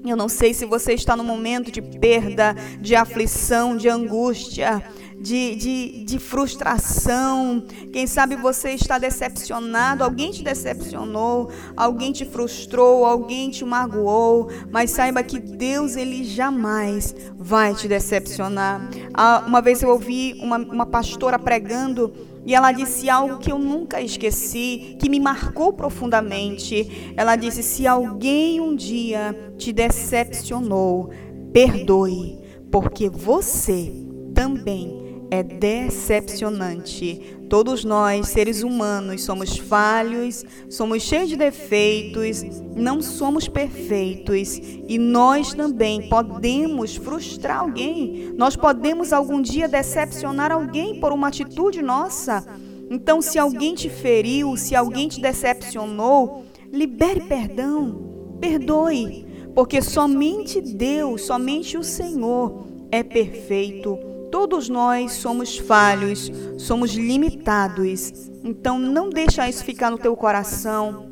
Eu 0.06 0.16
não 0.16 0.30
sei 0.30 0.54
se 0.54 0.66
você 0.66 0.94
está 0.94 1.18
no 1.18 1.24
momento 1.24 1.70
de 1.70 1.82
perda, 1.82 2.56
de 2.80 2.96
aflição, 2.96 3.76
de 3.76 3.90
angústia 3.90 4.82
de, 5.24 5.56
de, 5.56 6.04
de 6.04 6.20
frustração. 6.20 7.64
Quem 7.94 8.06
sabe 8.06 8.36
você 8.36 8.72
está 8.72 8.98
decepcionado, 8.98 10.04
alguém 10.04 10.32
te 10.32 10.44
decepcionou, 10.44 11.50
alguém 11.78 12.12
te 12.12 12.26
frustrou, 12.26 13.06
alguém 13.06 13.50
te 13.50 13.64
magoou, 13.64 14.50
mas 14.70 14.92
saiba 14.92 15.24
que 15.24 15.40
Deus, 15.40 15.96
Ele 15.96 16.26
jamais 16.26 17.16
vai 17.38 17.74
te 17.74 17.88
decepcionar. 17.88 18.90
Ah, 19.14 19.46
uma 19.48 19.62
vez 19.62 19.82
eu 19.82 19.90
ouvi 19.90 20.36
uma, 20.42 20.58
uma 20.58 20.86
pastora 20.86 21.40
pregando. 21.40 22.14
E 22.46 22.54
ela 22.54 22.74
disse 22.74 23.10
algo 23.10 23.38
que 23.38 23.50
eu 23.50 23.58
nunca 23.58 24.02
esqueci, 24.02 24.98
que 25.00 25.08
me 25.08 25.18
marcou 25.18 25.72
profundamente. 25.72 27.14
Ela 27.16 27.38
disse: 27.38 27.64
Se 27.64 27.88
alguém 27.88 28.60
um 28.60 28.76
dia 28.76 29.34
te 29.58 29.72
decepcionou, 29.72 31.10
perdoe, 31.54 32.38
porque 32.70 33.08
você 33.08 33.94
também 34.34 35.03
é 35.34 35.42
decepcionante. 35.42 37.40
Todos 37.50 37.84
nós, 37.84 38.28
seres 38.28 38.62
humanos, 38.62 39.24
somos 39.24 39.58
falhos, 39.58 40.46
somos 40.70 41.02
cheios 41.02 41.28
de 41.28 41.36
defeitos, 41.36 42.44
não 42.76 43.02
somos 43.02 43.48
perfeitos 43.48 44.62
e 44.88 45.00
nós 45.00 45.52
também 45.56 46.08
podemos 46.08 46.96
frustrar 46.96 47.62
alguém. 47.62 48.32
Nós 48.38 48.56
podemos 48.56 49.12
algum 49.12 49.42
dia 49.42 49.68
decepcionar 49.68 50.52
alguém 50.52 51.00
por 51.00 51.12
uma 51.12 51.30
atitude 51.30 51.82
nossa. 51.82 52.46
Então, 52.88 53.20
se 53.20 53.40
alguém 53.40 53.74
te 53.74 53.90
feriu, 53.90 54.56
se 54.56 54.76
alguém 54.76 55.08
te 55.08 55.20
decepcionou, 55.20 56.46
libere 56.72 57.22
perdão, 57.22 58.38
perdoe, 58.40 59.26
porque 59.56 59.82
somente 59.82 60.62
Deus, 60.62 61.24
somente 61.24 61.76
o 61.76 61.84
Senhor 61.84 62.68
é 62.92 63.02
perfeito 63.02 64.13
Todos 64.34 64.68
nós 64.68 65.12
somos 65.12 65.60
falhos, 65.60 66.32
somos 66.58 66.96
limitados. 66.96 68.32
Então 68.44 68.80
não 68.80 69.08
deixa 69.08 69.48
isso 69.48 69.64
ficar 69.64 69.92
no 69.92 69.98
teu 70.00 70.18
coração. 70.18 71.08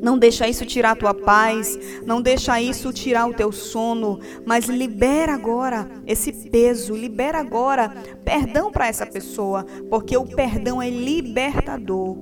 Não 0.00 0.16
deixa 0.16 0.48
isso 0.48 0.64
tirar 0.64 0.92
a 0.92 0.96
tua 0.96 1.12
paz, 1.12 1.78
não 2.06 2.22
deixa 2.22 2.58
isso 2.58 2.94
tirar 2.94 3.26
o 3.26 3.34
teu 3.34 3.52
sono, 3.52 4.20
mas 4.46 4.64
libera 4.64 5.34
agora 5.34 5.86
esse 6.06 6.32
peso, 6.32 6.94
libera 6.94 7.38
agora 7.38 7.90
perdão 8.24 8.72
para 8.72 8.86
essa 8.86 9.04
pessoa, 9.04 9.66
porque 9.90 10.16
o 10.16 10.24
perdão 10.24 10.80
é 10.80 10.88
libertador. 10.88 12.16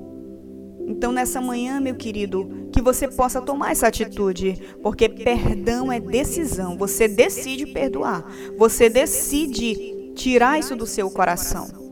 Então, 0.84 1.12
nessa 1.12 1.40
manhã, 1.40 1.80
meu 1.80 1.94
querido, 1.94 2.68
que 2.72 2.82
você 2.82 3.06
possa 3.06 3.40
tomar 3.40 3.70
essa 3.70 3.86
atitude, 3.86 4.60
porque 4.82 5.08
perdão 5.08 5.92
é 5.92 6.00
decisão. 6.00 6.76
Você 6.76 7.06
decide 7.06 7.66
perdoar, 7.66 8.24
você 8.58 8.90
decide 8.90 10.03
tirar 10.14 10.58
isso 10.58 10.76
do 10.76 10.86
seu 10.86 11.10
coração. 11.10 11.84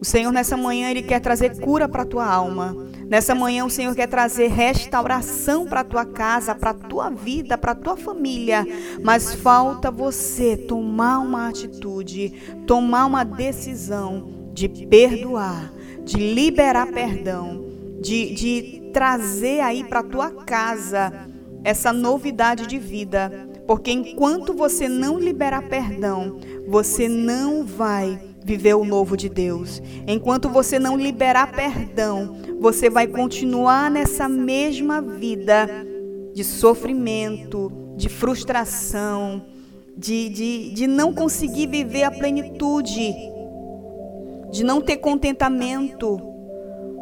O 0.00 0.04
Senhor 0.04 0.32
nessa 0.32 0.56
manhã 0.56 0.90
ele 0.90 1.02
quer 1.02 1.20
trazer 1.20 1.60
cura 1.60 1.88
para 1.88 2.02
a 2.02 2.06
tua 2.06 2.26
alma. 2.26 2.74
Nessa 3.08 3.36
manhã 3.36 3.64
o 3.64 3.70
Senhor 3.70 3.94
quer 3.94 4.08
trazer 4.08 4.48
restauração 4.48 5.64
para 5.64 5.80
a 5.80 5.84
tua 5.84 6.04
casa, 6.04 6.56
para 6.56 6.70
a 6.70 6.74
tua 6.74 7.08
vida, 7.08 7.56
para 7.56 7.70
a 7.70 7.76
tua 7.76 7.96
família. 7.96 8.66
Mas 9.00 9.32
falta 9.32 9.92
você 9.92 10.56
tomar 10.56 11.20
uma 11.20 11.48
atitude, 11.48 12.32
tomar 12.66 13.06
uma 13.06 13.22
decisão 13.22 14.50
de 14.52 14.68
perdoar, 14.68 15.72
de 16.04 16.16
liberar 16.16 16.88
perdão, 16.88 17.64
de, 18.00 18.34
de 18.34 18.90
trazer 18.92 19.60
aí 19.60 19.84
para 19.84 20.00
a 20.00 20.04
tua 20.04 20.30
casa 20.30 21.12
essa 21.62 21.92
novidade 21.92 22.66
de 22.66 22.78
vida. 22.78 23.48
Porque 23.66 23.92
enquanto 23.92 24.52
você 24.52 24.88
não 24.88 25.18
liberar 25.18 25.62
perdão, 25.68 26.38
você 26.66 27.08
não 27.08 27.64
vai 27.64 28.18
viver 28.44 28.74
o 28.74 28.84
novo 28.84 29.16
de 29.16 29.28
Deus. 29.28 29.80
Enquanto 30.06 30.48
você 30.48 30.78
não 30.78 30.96
liberar 30.96 31.52
perdão, 31.52 32.36
você 32.60 32.90
vai 32.90 33.06
continuar 33.06 33.90
nessa 33.90 34.28
mesma 34.28 35.00
vida 35.00 35.68
de 36.34 36.44
sofrimento, 36.44 37.70
de 37.96 38.08
frustração, 38.08 39.44
de, 39.96 40.28
de, 40.28 40.70
de 40.70 40.86
não 40.86 41.12
conseguir 41.12 41.66
viver 41.66 42.04
a 42.04 42.10
plenitude, 42.10 43.14
de 44.50 44.64
não 44.64 44.80
ter 44.80 44.96
contentamento. 44.96 46.20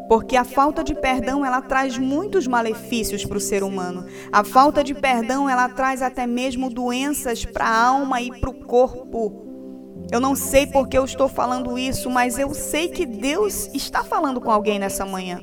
Porque 0.08 0.36
a 0.36 0.42
falta 0.42 0.82
de 0.82 0.92
perdão, 0.92 1.46
ela 1.46 1.62
traz 1.62 1.96
muitos 1.96 2.48
malefícios 2.48 3.24
para 3.24 3.38
o 3.38 3.40
ser 3.40 3.62
humano. 3.62 4.04
A 4.32 4.42
falta 4.42 4.82
de 4.82 4.92
perdão, 4.92 5.48
ela 5.48 5.68
traz 5.68 6.02
até 6.02 6.26
mesmo 6.26 6.68
doenças 6.68 7.44
para 7.44 7.64
a 7.64 7.86
alma 7.86 8.20
e 8.20 8.40
para 8.40 8.50
o 8.50 8.54
corpo. 8.54 9.49
Eu 10.10 10.18
não 10.20 10.34
sei 10.34 10.66
porque 10.66 10.98
eu 10.98 11.04
estou 11.04 11.28
falando 11.28 11.78
isso, 11.78 12.10
mas 12.10 12.38
eu 12.38 12.52
sei 12.52 12.88
que 12.88 13.06
Deus 13.06 13.70
está 13.72 14.02
falando 14.02 14.40
com 14.40 14.50
alguém 14.50 14.78
nessa 14.78 15.06
manhã. 15.06 15.40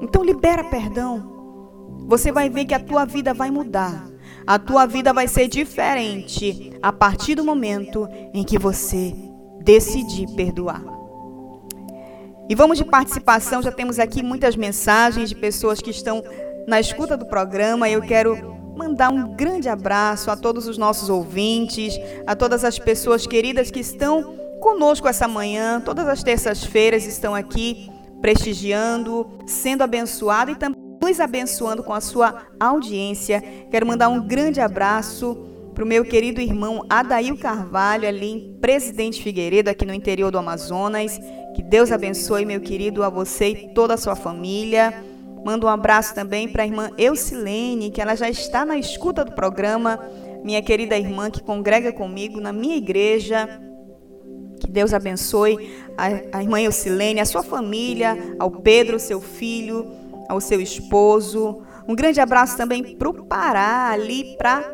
Então 0.00 0.24
libera 0.24 0.64
perdão. 0.64 1.30
Você 2.08 2.32
vai 2.32 2.50
ver 2.50 2.64
que 2.64 2.74
a 2.74 2.80
tua 2.80 3.04
vida 3.04 3.32
vai 3.32 3.50
mudar. 3.50 4.10
A 4.44 4.58
tua 4.58 4.86
vida 4.86 5.12
vai 5.12 5.28
ser 5.28 5.46
diferente 5.46 6.72
a 6.82 6.92
partir 6.92 7.36
do 7.36 7.44
momento 7.44 8.08
em 8.34 8.42
que 8.42 8.58
você 8.58 9.14
decidir 9.60 10.26
perdoar. 10.34 10.82
E 12.48 12.54
vamos 12.56 12.76
de 12.76 12.84
participação, 12.84 13.62
já 13.62 13.70
temos 13.70 14.00
aqui 14.00 14.20
muitas 14.20 14.56
mensagens 14.56 15.28
de 15.28 15.36
pessoas 15.36 15.80
que 15.80 15.90
estão 15.90 16.22
na 16.66 16.80
escuta 16.80 17.16
do 17.16 17.24
programa. 17.24 17.88
Eu 17.88 18.02
quero 18.02 18.56
mandar 18.76 19.10
um 19.10 19.34
grande 19.34 19.68
abraço 19.68 20.30
a 20.30 20.36
todos 20.36 20.66
os 20.66 20.78
nossos 20.78 21.08
ouvintes, 21.08 21.98
a 22.26 22.34
todas 22.34 22.64
as 22.64 22.78
pessoas 22.78 23.26
queridas 23.26 23.70
que 23.70 23.80
estão 23.80 24.36
conosco 24.60 25.08
essa 25.08 25.28
manhã. 25.28 25.80
Todas 25.80 26.08
as 26.08 26.22
terças-feiras 26.22 27.04
estão 27.04 27.34
aqui 27.34 27.90
prestigiando, 28.20 29.28
sendo 29.46 29.82
abençoado 29.82 30.50
e 30.52 30.54
também 30.54 30.80
nos 31.02 31.20
abençoando 31.20 31.82
com 31.82 31.92
a 31.92 32.00
sua 32.00 32.46
audiência. 32.58 33.42
Quero 33.70 33.86
mandar 33.86 34.08
um 34.08 34.26
grande 34.26 34.60
abraço 34.60 35.36
para 35.74 35.84
o 35.84 35.86
meu 35.86 36.04
querido 36.04 36.40
irmão 36.40 36.84
Adail 36.88 37.36
Carvalho, 37.36 38.06
ali 38.06 38.30
em 38.30 38.58
Presidente 38.60 39.22
Figueiredo, 39.22 39.70
aqui 39.70 39.84
no 39.84 39.94
interior 39.94 40.30
do 40.30 40.38
Amazonas. 40.38 41.18
Que 41.54 41.62
Deus 41.62 41.90
abençoe, 41.90 42.46
meu 42.46 42.60
querido, 42.60 43.02
a 43.02 43.08
você 43.08 43.48
e 43.48 43.74
toda 43.74 43.94
a 43.94 43.96
sua 43.96 44.14
família. 44.14 45.04
Mando 45.44 45.66
um 45.66 45.70
abraço 45.70 46.14
também 46.14 46.48
para 46.48 46.62
a 46.62 46.66
irmã 46.66 46.90
Eucilene, 46.96 47.90
que 47.90 48.00
ela 48.00 48.14
já 48.14 48.30
está 48.30 48.64
na 48.64 48.76
escuta 48.78 49.24
do 49.24 49.32
programa, 49.32 49.98
minha 50.44 50.62
querida 50.62 50.96
irmã 50.96 51.30
que 51.30 51.42
congrega 51.42 51.92
comigo 51.92 52.40
na 52.40 52.52
minha 52.52 52.76
igreja. 52.76 53.48
Que 54.60 54.70
Deus 54.70 54.94
abençoe 54.94 55.74
a, 55.96 56.38
a 56.38 56.42
irmã 56.42 56.60
Eucilene, 56.60 57.20
a 57.20 57.24
sua 57.24 57.42
família, 57.42 58.36
ao 58.38 58.50
Pedro, 58.50 59.00
seu 59.00 59.20
filho, 59.20 59.90
ao 60.28 60.40
seu 60.40 60.60
esposo. 60.60 61.62
Um 61.88 61.94
grande 61.94 62.20
abraço 62.20 62.56
também 62.56 62.96
para 62.96 63.08
o 63.08 63.24
Pará, 63.24 63.90
ali 63.90 64.36
para 64.36 64.64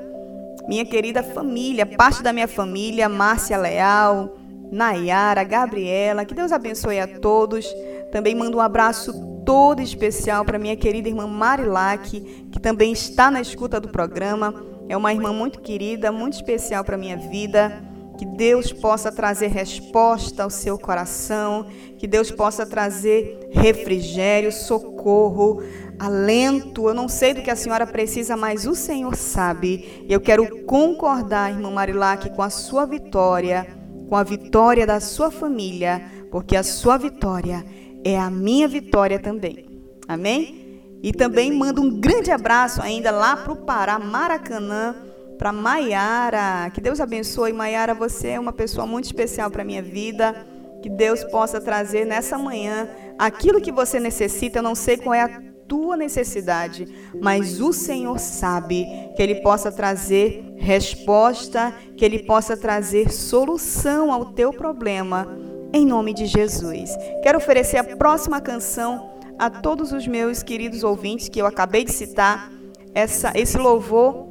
minha 0.68 0.84
querida 0.84 1.22
família, 1.22 1.86
parte 1.86 2.22
da 2.22 2.30
minha 2.30 2.46
família, 2.46 3.08
Márcia 3.08 3.56
Leal, 3.56 4.37
Nayara, 4.70 5.44
Gabriela. 5.44 6.24
Que 6.24 6.34
Deus 6.34 6.52
abençoe 6.52 7.00
a 7.00 7.06
todos. 7.06 7.66
Também 8.10 8.34
mando 8.34 8.58
um 8.58 8.60
abraço 8.60 9.12
todo 9.44 9.80
especial 9.80 10.44
para 10.44 10.58
minha 10.58 10.76
querida 10.76 11.08
irmã 11.08 11.26
Marilac, 11.26 12.20
que 12.52 12.60
também 12.60 12.92
está 12.92 13.30
na 13.30 13.40
escuta 13.40 13.80
do 13.80 13.88
programa. 13.88 14.54
É 14.88 14.96
uma 14.96 15.12
irmã 15.12 15.32
muito 15.32 15.60
querida, 15.60 16.12
muito 16.12 16.34
especial 16.34 16.84
para 16.84 16.98
minha 16.98 17.16
vida. 17.16 17.82
Que 18.18 18.26
Deus 18.26 18.72
possa 18.72 19.12
trazer 19.12 19.46
resposta 19.46 20.42
ao 20.42 20.50
seu 20.50 20.76
coração, 20.76 21.66
que 21.96 22.06
Deus 22.06 22.32
possa 22.32 22.66
trazer 22.66 23.48
refrigério, 23.52 24.50
socorro, 24.50 25.62
alento. 25.98 26.88
Eu 26.88 26.94
não 26.94 27.08
sei 27.08 27.32
do 27.32 27.42
que 27.42 27.50
a 27.50 27.54
senhora 27.54 27.86
precisa, 27.86 28.36
mas 28.36 28.66
o 28.66 28.74
Senhor 28.74 29.14
sabe. 29.14 30.04
E 30.08 30.12
eu 30.12 30.20
quero 30.20 30.64
concordar, 30.64 31.52
irmã 31.52 31.70
Marilac, 31.70 32.28
com 32.30 32.42
a 32.42 32.50
sua 32.50 32.86
vitória, 32.86 33.77
com 34.08 34.16
a 34.16 34.22
vitória 34.22 34.86
da 34.86 35.00
sua 35.00 35.30
família, 35.30 36.02
porque 36.30 36.56
a 36.56 36.62
sua 36.62 36.96
vitória 36.96 37.64
é 38.04 38.18
a 38.18 38.30
minha 38.30 38.66
vitória 38.66 39.18
também. 39.18 39.66
Amém? 40.06 40.80
E 41.02 41.12
também 41.12 41.52
mando 41.52 41.82
um 41.82 42.00
grande 42.00 42.30
abraço 42.30 42.82
ainda 42.82 43.10
lá 43.10 43.36
para 43.36 43.52
o 43.52 43.64
Pará, 43.64 43.98
Maracanã, 43.98 44.96
para 45.38 45.52
Maiara. 45.52 46.70
Que 46.70 46.80
Deus 46.80 47.00
abençoe. 47.00 47.52
Maiara, 47.52 47.94
você 47.94 48.28
é 48.30 48.40
uma 48.40 48.52
pessoa 48.52 48.86
muito 48.86 49.04
especial 49.04 49.50
para 49.50 49.62
minha 49.62 49.82
vida. 49.82 50.34
Que 50.82 50.88
Deus 50.88 51.22
possa 51.24 51.60
trazer 51.60 52.04
nessa 52.04 52.38
manhã 52.38 52.88
aquilo 53.18 53.60
que 53.60 53.70
você 53.70 54.00
necessita. 54.00 54.58
Eu 54.58 54.62
não 54.62 54.74
sei 54.74 54.96
qual 54.96 55.14
é 55.14 55.22
a 55.22 55.42
tua 55.68 55.96
necessidade, 55.96 56.88
mas 57.20 57.60
o 57.60 57.72
Senhor 57.72 58.18
sabe 58.18 58.86
que 59.14 59.22
Ele 59.22 59.36
possa 59.36 59.70
trazer 59.70 60.54
resposta, 60.56 61.72
que 61.96 62.04
Ele 62.04 62.20
possa 62.20 62.56
trazer 62.56 63.12
solução 63.12 64.10
ao 64.10 64.32
teu 64.32 64.52
problema, 64.52 65.28
em 65.72 65.86
nome 65.86 66.14
de 66.14 66.26
Jesus. 66.26 66.90
Quero 67.22 67.38
oferecer 67.38 67.76
a 67.76 67.84
próxima 67.84 68.40
canção 68.40 69.10
a 69.38 69.48
todos 69.50 69.92
os 69.92 70.06
meus 70.06 70.42
queridos 70.42 70.82
ouvintes 70.82 71.28
que 71.28 71.40
eu 71.40 71.46
acabei 71.46 71.84
de 71.84 71.92
citar. 71.92 72.50
Essa, 72.94 73.32
esse 73.36 73.58
louvor 73.58 74.26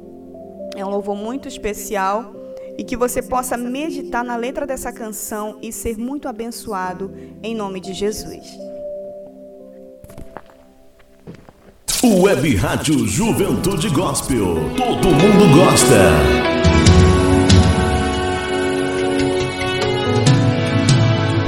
é 0.76 0.84
um 0.84 0.90
louvor 0.90 1.16
muito 1.16 1.48
especial 1.48 2.34
e 2.76 2.84
que 2.84 2.96
você 2.96 3.22
possa 3.22 3.56
meditar 3.56 4.22
na 4.22 4.36
letra 4.36 4.66
dessa 4.66 4.92
canção 4.92 5.58
e 5.62 5.72
ser 5.72 5.96
muito 5.96 6.28
abençoado 6.28 7.12
em 7.42 7.54
nome 7.54 7.80
de 7.80 7.92
Jesus. 7.92 8.46
Web 12.04 12.54
Rádio 12.54 13.08
Juventude 13.08 13.88
Gospel. 13.88 14.70
Todo 14.76 15.08
mundo 15.08 15.56
gosta. 15.56 16.12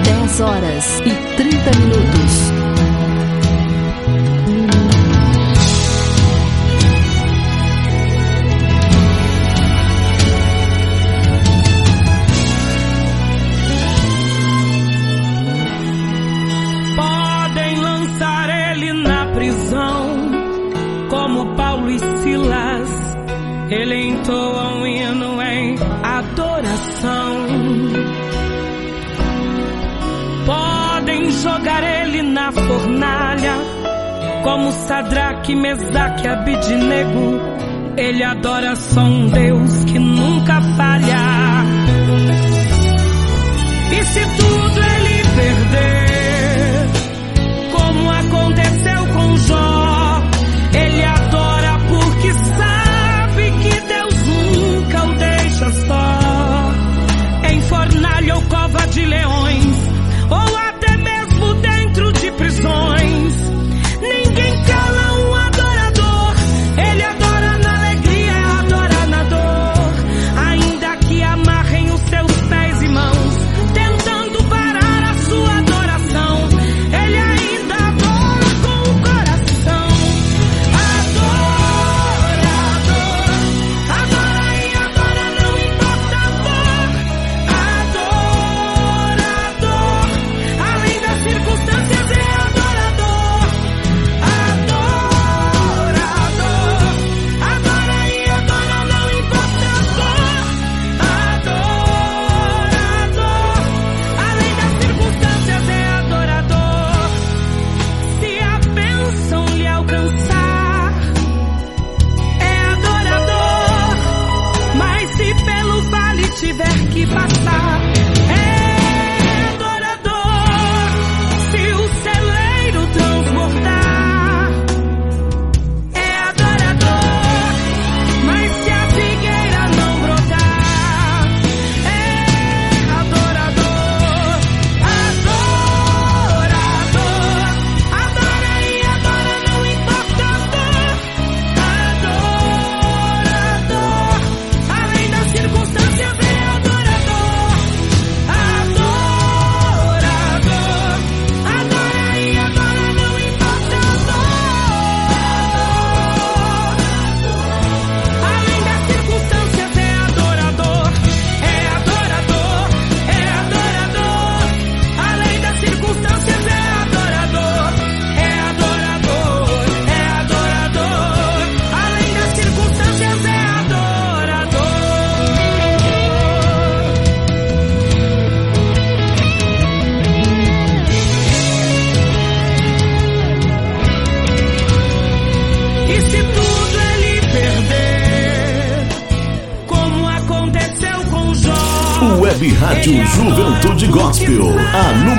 Dez 0.02 0.40
horas 0.40 1.00
e 1.00 1.36
trinta 1.36 1.70
minutos. 1.78 2.19
Ele 23.70 24.08
entoa 24.08 24.74
um 24.74 24.86
hino 24.86 25.40
em 25.40 25.76
adoração. 26.02 27.46
Podem 30.44 31.30
jogar 31.30 31.84
ele 31.84 32.22
na 32.22 32.50
fornalha, 32.50 33.54
como 34.42 34.72
Sadraque, 34.72 35.54
Mesaque 35.54 36.26
Abidnego. 36.26 37.40
Ele 37.96 38.24
adora 38.24 38.74
só 38.74 39.02
um 39.02 39.28
Deus 39.28 39.84
que 39.84 40.00
nunca 40.00 40.60
falha. 40.76 41.16
E 43.92 44.04
se 44.04 44.20
tudo 44.20 44.80
ele 44.80 45.22
perder, 45.36 46.09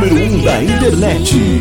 número 0.01 0.25
um 0.25 0.39
que 0.39 0.45
da 0.45 0.63
internet. 0.63 1.60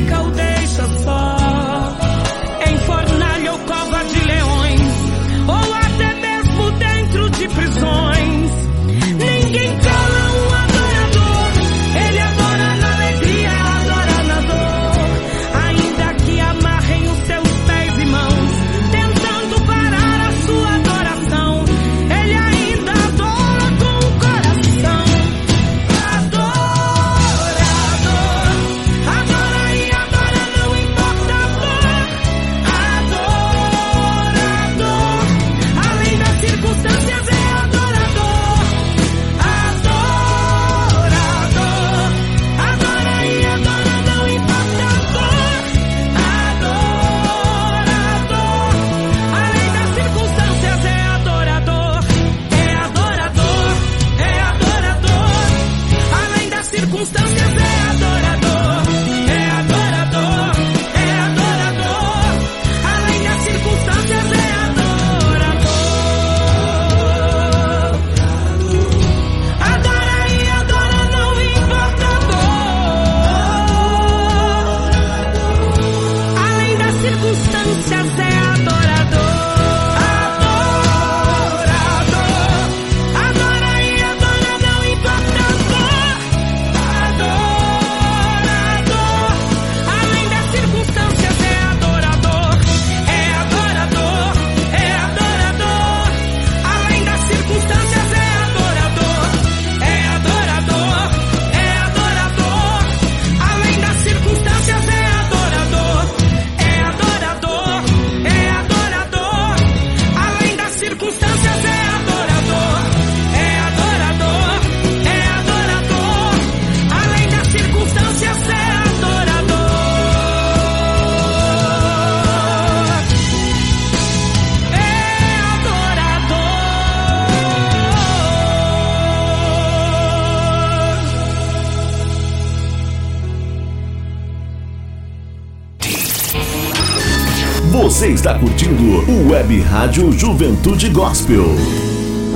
Está 138.20 138.38
curtindo 138.38 139.11
o 139.11 139.30
Web 139.30 139.62
Rádio 139.62 140.12
Juventude 140.12 140.90
Gospel. 140.90 141.46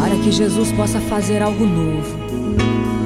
Para 0.01 0.17
que 0.17 0.33
Jesus 0.33 0.73
possa 0.73 0.99
fazer 0.99 1.43
algo 1.43 1.67
novo, 1.67 2.09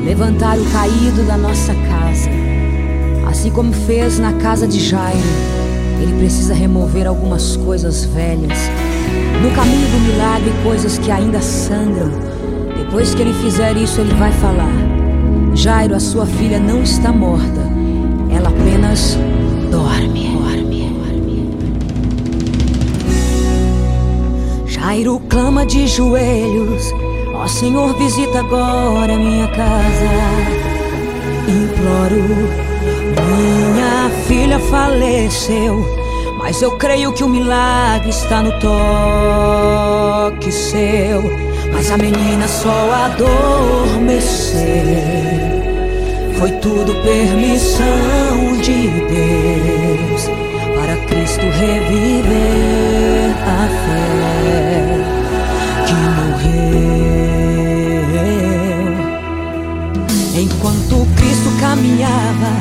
levantar 0.04 0.56
o 0.56 0.64
caído 0.66 1.24
da 1.26 1.36
nossa 1.36 1.74
casa, 1.74 2.30
assim 3.28 3.50
como 3.50 3.72
fez 3.72 4.20
na 4.20 4.32
casa 4.34 4.64
de 4.64 4.78
Jairo, 4.78 5.18
ele 6.00 6.20
precisa 6.20 6.54
remover 6.54 7.08
algumas 7.08 7.56
coisas 7.56 8.04
velhas. 8.04 8.70
No 9.42 9.50
caminho 9.56 9.88
do 9.88 9.98
milagre, 10.12 10.52
coisas 10.62 10.98
que 10.98 11.10
ainda 11.10 11.40
sangram. 11.42 12.12
Depois 12.76 13.12
que 13.12 13.22
ele 13.22 13.34
fizer 13.42 13.76
isso, 13.76 14.00
ele 14.00 14.14
vai 14.14 14.30
falar: 14.30 14.70
Jairo, 15.52 15.96
a 15.96 16.00
sua 16.00 16.26
filha 16.26 16.60
não 16.60 16.84
está 16.84 17.10
morta, 17.10 17.60
ela 18.30 18.50
apenas 18.50 19.18
dorme. 19.68 20.47
Jairo 24.88 25.20
clama 25.28 25.66
de 25.66 25.86
joelhos: 25.86 26.94
Ó 27.34 27.46
Senhor, 27.46 27.94
visita 27.98 28.38
agora 28.40 29.18
minha 29.18 29.46
casa. 29.48 30.08
Imploro, 31.46 32.22
minha 33.28 34.10
filha 34.26 34.58
faleceu, 34.58 35.84
mas 36.38 36.62
eu 36.62 36.70
creio 36.78 37.12
que 37.12 37.22
o 37.22 37.28
milagre 37.28 38.08
está 38.08 38.42
no 38.42 38.50
toque 40.30 40.50
seu. 40.50 41.22
Mas 41.70 41.90
a 41.90 41.98
menina 41.98 42.48
só 42.48 42.90
adormeceu. 43.04 44.58
Foi 46.38 46.50
tudo 46.62 46.94
permissão 47.02 48.56
de 48.62 48.88
Deus 49.06 49.87
Cristo 51.38 51.46
reviver 51.60 53.30
a 53.46 53.68
fé 53.84 54.02
que 55.86 55.94
morreu. 56.18 56.82
Enquanto 60.34 61.06
Cristo 61.14 61.50
caminhava 61.60 62.52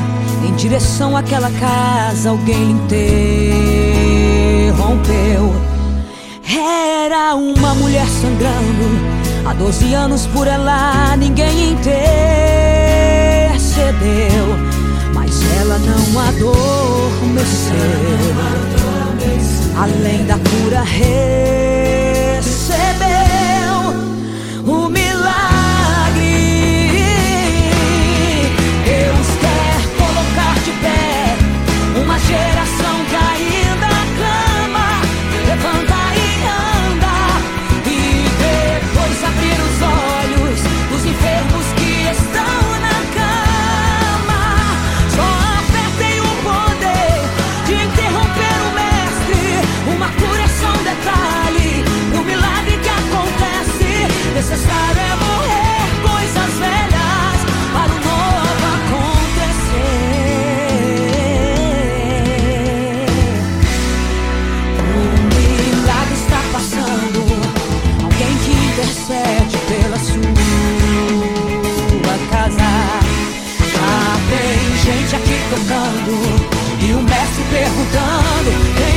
em 0.46 0.54
direção 0.54 1.16
àquela 1.16 1.50
casa, 1.50 2.30
alguém 2.30 2.70
interrompeu. 2.70 3.42
Era 6.48 7.34
uma 7.34 7.74
mulher 7.74 8.06
sangrando. 8.06 9.18
Há 9.44 9.54
12 9.54 9.92
anos 9.94 10.26
por 10.26 10.46
ela 10.46 11.16
ninguém 11.16 11.72
intercedeu 11.72 11.98
mas 15.28 15.42
ela 15.60 15.78
não 15.78 16.20
adormeceu. 16.20 17.74
Além 19.80 20.26
da 20.26 20.34
cura, 20.34 20.80
recebeu 20.80 21.04
o 24.66 24.88
milagre. 24.88 26.18
Deus 28.84 29.28
quer 29.38 29.80
colocar 29.96 30.54
de 30.64 30.72
pé 30.82 31.36
uma 32.02 32.18
geração 32.18 32.77
tocando 75.50 76.12
e 76.80 76.92
o 76.92 77.02
mestre 77.02 77.44
perguntando 77.50 78.87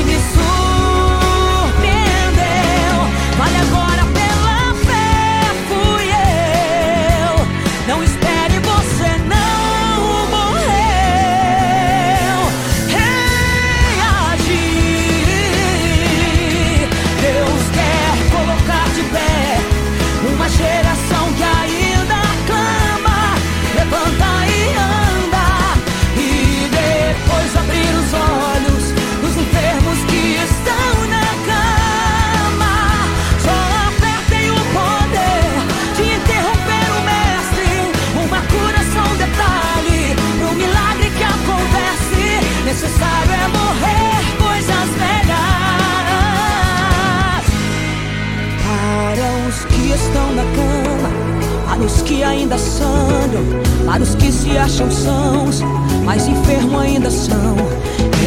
ainda 52.32 52.58
sangram, 52.58 53.44
para 53.86 54.02
os 54.02 54.16
que 54.16 54.32
se 54.32 54.58
acham 54.58 54.90
sãos, 54.90 55.62
mas 56.04 56.28
enfermos 56.28 56.82
ainda 56.82 57.12
são. 57.12 57.56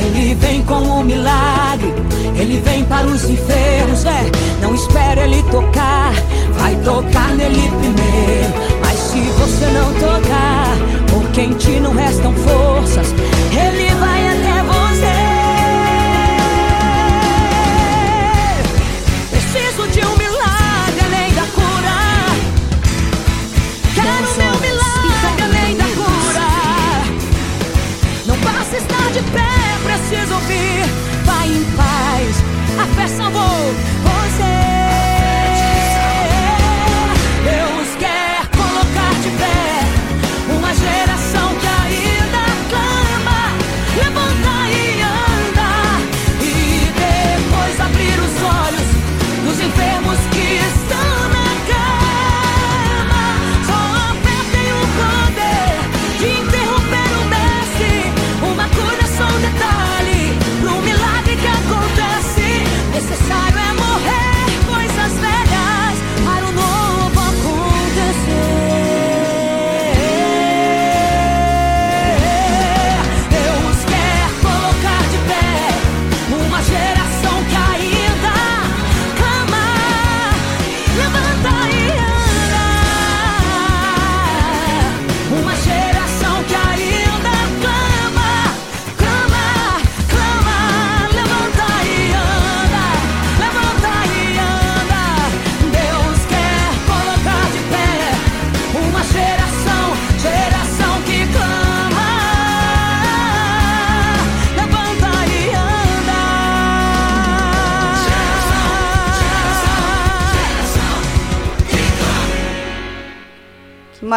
Ele 0.07 0.35
vem 0.35 0.63
com 0.63 0.81
o 0.81 1.05
milagre, 1.05 1.93
ele 2.37 2.61
vem 2.61 2.85
para 2.85 3.07
os 3.07 3.25
enfermos, 3.25 4.05
é. 4.05 4.25
Não 4.61 4.75
espere 4.75 5.23
ele 5.23 5.43
tocar, 5.45 6.13
vai 6.59 6.77
tocar 6.77 7.35
nele 7.35 7.71
primeiro. 7.79 8.55
Mas 8.81 8.99
se 8.99 9.21
você 9.39 9.67
não 9.67 9.93
tocar, 9.95 10.77
porque 11.11 11.41
em 11.41 11.55
ti 11.55 11.81
não 11.81 11.95
restam 11.95 12.33
forças, 12.35 13.15
ele 13.53 13.95
vai 13.95 14.34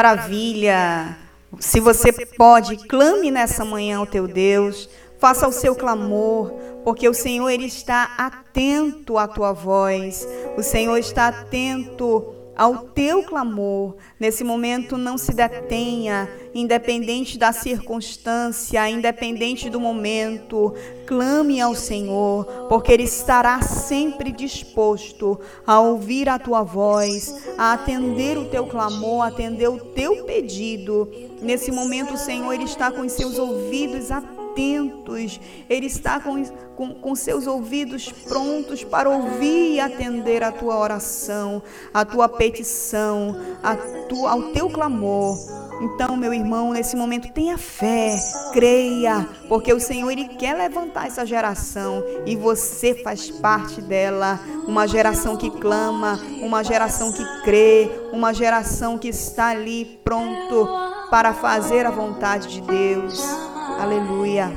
Maravilha! 0.07 1.17
Se 1.59 1.81
você 1.81 2.13
pode, 2.13 2.77
clame 2.87 3.29
nessa 3.29 3.65
manhã 3.65 3.97
ao 3.97 4.05
teu 4.05 4.25
Deus, 4.25 4.89
faça 5.19 5.45
o 5.45 5.51
seu 5.51 5.75
clamor, 5.75 6.53
porque 6.85 7.09
o 7.09 7.13
Senhor 7.13 7.49
ele 7.49 7.65
está 7.65 8.15
atento 8.17 9.17
à 9.17 9.27
tua 9.27 9.51
voz. 9.51 10.25
O 10.57 10.63
Senhor 10.63 10.95
está 10.97 11.27
atento 11.27 12.36
ao 12.57 12.79
teu 12.87 13.23
clamor. 13.23 13.95
Nesse 14.19 14.43
momento, 14.43 14.97
não 14.97 15.17
se 15.17 15.31
detenha, 15.33 16.27
independente 16.55 17.37
da 17.37 17.51
circunstância, 17.51 18.89
independente 18.89 19.69
do 19.69 19.79
momento. 19.79 20.73
Clame 21.05 21.61
ao 21.61 21.75
Senhor, 21.75 22.45
porque 22.67 22.91
Ele 22.91 23.03
estará 23.03 23.61
sempre 23.61 24.31
disposto 24.31 25.39
a 25.65 25.79
ouvir 25.79 26.27
a 26.27 26.39
tua 26.39 26.63
voz, 26.63 27.47
a 27.57 27.73
atender 27.73 28.37
o 28.37 28.45
teu 28.45 28.65
clamor, 28.65 29.25
atender 29.25 29.69
o 29.69 29.79
teu 29.79 30.23
pedido. 30.23 31.07
Nesse 31.41 31.71
momento, 31.71 32.15
o 32.15 32.17
Senhor 32.17 32.51
ele 32.51 32.63
está 32.63 32.91
com 32.91 33.01
os 33.01 33.11
seus 33.11 33.37
ouvidos 33.37 34.11
atentos 34.11 34.46
atentos, 34.57 35.39
Ele 35.69 35.85
está 35.85 36.19
com, 36.19 36.43
com, 36.75 36.95
com 36.95 37.15
seus 37.15 37.45
ouvidos 37.45 38.11
prontos 38.11 38.83
para 38.83 39.07
ouvir 39.07 39.75
e 39.75 39.79
atender 39.79 40.43
a 40.43 40.51
tua 40.51 40.77
oração, 40.79 41.61
a 41.93 42.03
tua 42.03 42.27
petição, 42.27 43.35
a 43.61 43.75
tua, 43.75 44.31
ao 44.31 44.41
teu 44.51 44.69
clamor. 44.69 45.37
Então, 45.79 46.17
meu 46.17 46.33
irmão, 46.33 46.73
nesse 46.73 46.95
momento 46.95 47.31
tenha 47.31 47.55
fé, 47.55 48.17
creia, 48.51 49.29
porque 49.47 49.71
o 49.71 49.79
Senhor 49.79 50.09
ele 50.09 50.27
quer 50.29 50.55
levantar 50.55 51.05
essa 51.05 51.23
geração 51.23 52.03
e 52.25 52.35
você 52.35 52.95
faz 52.95 53.29
parte 53.29 53.79
dela, 53.79 54.39
uma 54.67 54.87
geração 54.87 55.37
que 55.37 55.51
clama, 55.51 56.19
uma 56.41 56.63
geração 56.63 57.11
que 57.11 57.23
crê, 57.43 57.91
uma 58.11 58.33
geração 58.33 58.97
que 58.97 59.09
está 59.09 59.49
ali 59.49 59.99
pronto 60.03 60.67
para 61.11 61.31
fazer 61.31 61.85
a 61.85 61.91
vontade 61.91 62.47
de 62.47 62.61
Deus. 62.61 63.56
Aleluia. 63.79 64.51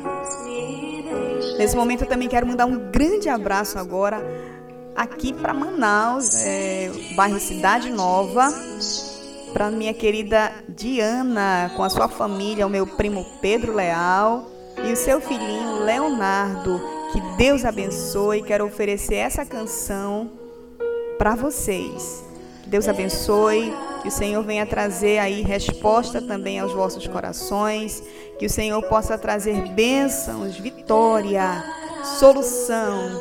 Nesse 1.59 1.77
momento 1.77 2.03
eu 2.05 2.09
também 2.09 2.29
quero 2.29 2.47
mandar 2.47 2.67
um 2.67 2.91
grande 2.91 3.29
abraço 3.29 3.79
agora 3.79 4.23
aqui 4.97 5.33
para 5.33 5.55
Manaus, 5.55 6.35
é, 6.43 6.91
bairro 7.15 7.39
Cidade 7.39 7.91
Nova, 7.91 8.49
para 9.53 9.71
minha 9.71 9.93
querida 9.93 10.53
Diana, 10.69 11.71
com 11.77 11.83
a 11.83 11.91
sua 11.91 12.09
família, 12.09 12.67
o 12.67 12.71
meu 12.71 12.87
primo 12.87 13.27
Pedro 13.41 13.75
Leal 13.75 14.47
e 14.85 14.93
o 14.93 14.97
seu 14.97 15.21
filhinho 15.21 15.85
Leonardo. 15.85 16.81
Que 17.13 17.21
Deus 17.37 17.65
abençoe. 17.65 18.43
Quero 18.43 18.65
oferecer 18.65 19.17
essa 19.17 19.45
canção 19.45 20.31
para 21.19 21.35
vocês. 21.35 22.25
Que 22.63 22.71
Deus 22.71 22.89
abençoe. 22.89 23.75
Que 24.03 24.09
o 24.09 24.11
Senhor 24.13 24.43
venha 24.43 24.65
trazer 24.65 25.19
aí 25.19 25.43
resposta 25.43 26.23
também 26.23 26.59
aos 26.59 26.73
vossos 26.73 27.07
corações. 27.07 28.03
Que 28.41 28.47
o 28.47 28.51
Senhor 28.51 28.83
possa 28.85 29.19
trazer 29.19 29.69
bênçãos, 29.69 30.57
vitória, 30.57 31.63
solução 32.19 33.21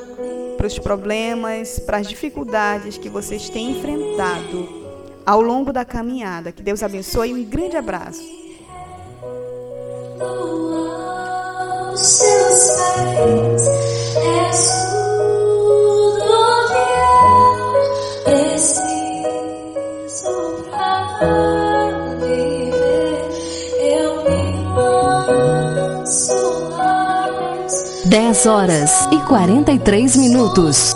para 0.55 0.65
os 0.65 0.79
problemas, 0.79 1.77
para 1.77 1.97
as 1.97 2.07
dificuldades 2.07 2.97
que 2.97 3.09
vocês 3.09 3.49
têm 3.49 3.71
enfrentado 3.71 5.21
ao 5.25 5.41
longo 5.41 5.73
da 5.73 5.83
caminhada. 5.83 6.53
Que 6.53 6.63
Deus 6.63 6.81
abençoe 6.81 7.31
e 7.31 7.33
um 7.33 7.43
grande 7.43 7.75
abraço. 7.75 8.23
pés 13.17 13.67
és 14.15 14.98
Dez 28.09 28.47
horas 28.47 28.89
e 29.11 29.19
quarenta 29.27 29.71
e 29.71 29.77
três 29.77 30.15
minutos. 30.15 30.95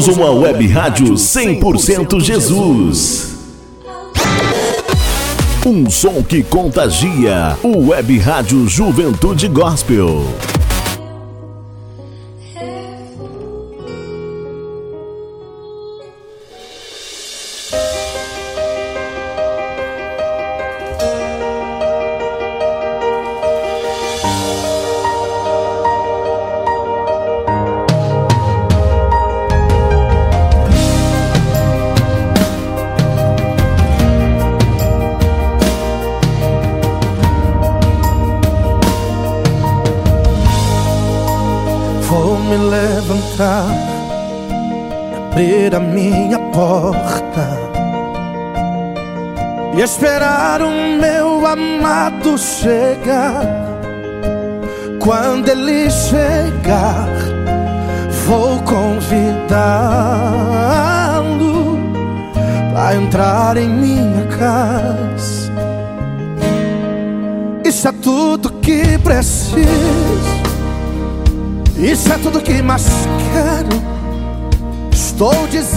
Somos 0.00 0.16
uma 0.16 0.30
web 0.30 0.66
rádio 0.66 1.12
100% 1.12 2.20
Jesus. 2.20 3.36
Um 5.66 5.90
som 5.90 6.22
que 6.22 6.42
contagia. 6.42 7.58
O 7.62 7.88
Web 7.88 8.16
Rádio 8.18 8.66
Juventude 8.66 9.46
Gospel. 9.48 10.24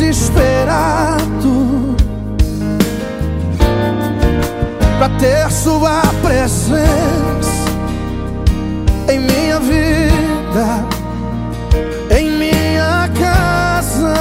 Desesperado 0.03 1.95
para 4.97 5.09
ter 5.17 5.49
Sua 5.51 6.01
presença 6.21 6.73
em 9.09 9.19
minha 9.19 9.59
vida, 9.59 10.85
em 12.17 12.31
minha 12.31 13.09
casa. 13.19 14.13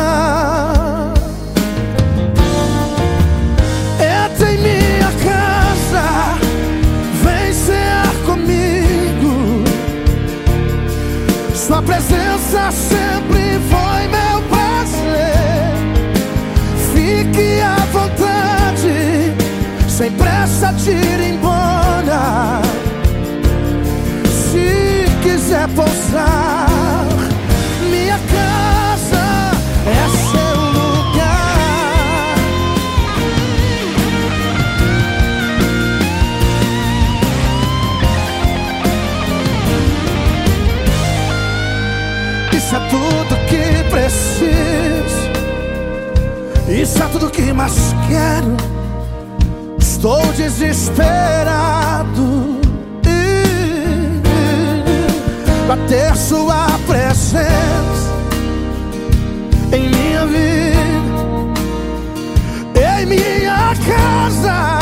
Entra 3.98 4.52
em 4.52 4.58
minha 4.58 5.12
casa, 5.24 6.38
vem 7.22 7.52
ser 7.52 8.26
comigo. 8.26 9.64
Sua 11.54 11.82
presença 11.82 12.70
sempre 12.70 13.01
sem 20.02 20.10
pressa 20.14 20.72
de 20.72 20.90
ir 20.90 21.20
embora. 21.34 22.60
Se 24.26 25.04
quiser 25.22 25.68
pousar, 25.68 27.06
minha 27.88 28.18
casa 28.18 29.52
é 29.86 30.02
seu 30.32 30.54
lugar. 30.72 32.34
Isso 42.56 42.74
é 42.74 42.80
tudo 42.90 43.36
que 43.46 43.64
preciso. 43.88 45.22
Isso 46.68 47.00
é 47.00 47.06
tudo 47.06 47.30
que 47.30 47.52
mais 47.52 47.94
quero. 48.08 48.71
Estou 50.02 50.32
desesperado 50.32 50.82
para 55.64 55.76
ter 55.86 56.16
Sua 56.16 56.66
presença 56.88 57.40
em 59.72 59.88
minha 59.90 60.26
vida, 60.26 61.54
em 63.00 63.06
minha 63.06 63.72
casa. 63.86 64.81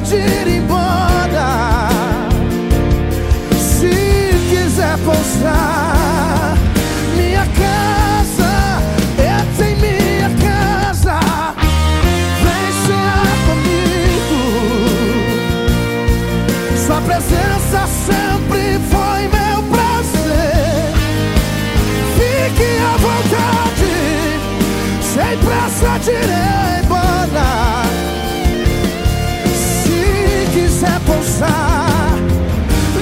Ir 0.00 0.48
embora. 0.48 1.88
Se 3.58 3.90
quiser 4.48 4.96
pousar, 5.04 6.56
minha 7.14 7.46
casa, 7.46 8.80
entra 9.18 9.66
em 9.68 9.76
minha 9.76 10.30
casa. 10.40 11.20
Vem 12.42 12.72
ser 12.86 13.36
comigo. 13.46 14.42
Sua 16.86 17.00
presença 17.02 17.86
sempre 18.06 18.80
foi 18.90 19.20
meu 19.28 19.62
prazer. 19.70 20.92
Fique 22.16 22.70
à 22.82 22.96
vontade, 22.96 23.92
sem 25.02 25.32
pressa 25.38 25.92
de 25.98 26.81
pousar, 31.42 32.16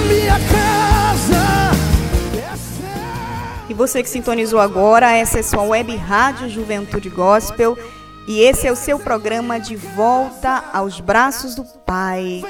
minha 0.07 0.39
casa 0.39 1.35
é. 2.37 3.71
E 3.71 3.73
você 3.73 4.01
que 4.01 4.09
sintonizou 4.09 4.59
agora, 4.59 5.11
essa 5.11 5.39
é 5.39 5.43
sua 5.43 5.63
web 5.63 5.95
rádio 5.95 6.49
Juventude 6.49 7.09
Gospel. 7.09 7.77
E 8.27 8.39
esse 8.41 8.67
é 8.67 8.71
o 8.71 8.75
seu 8.75 8.99
programa 8.99 9.59
de 9.59 9.75
volta 9.75 10.63
aos 10.73 10.99
braços 10.99 11.55
do 11.55 11.63
Pai. 11.63 12.43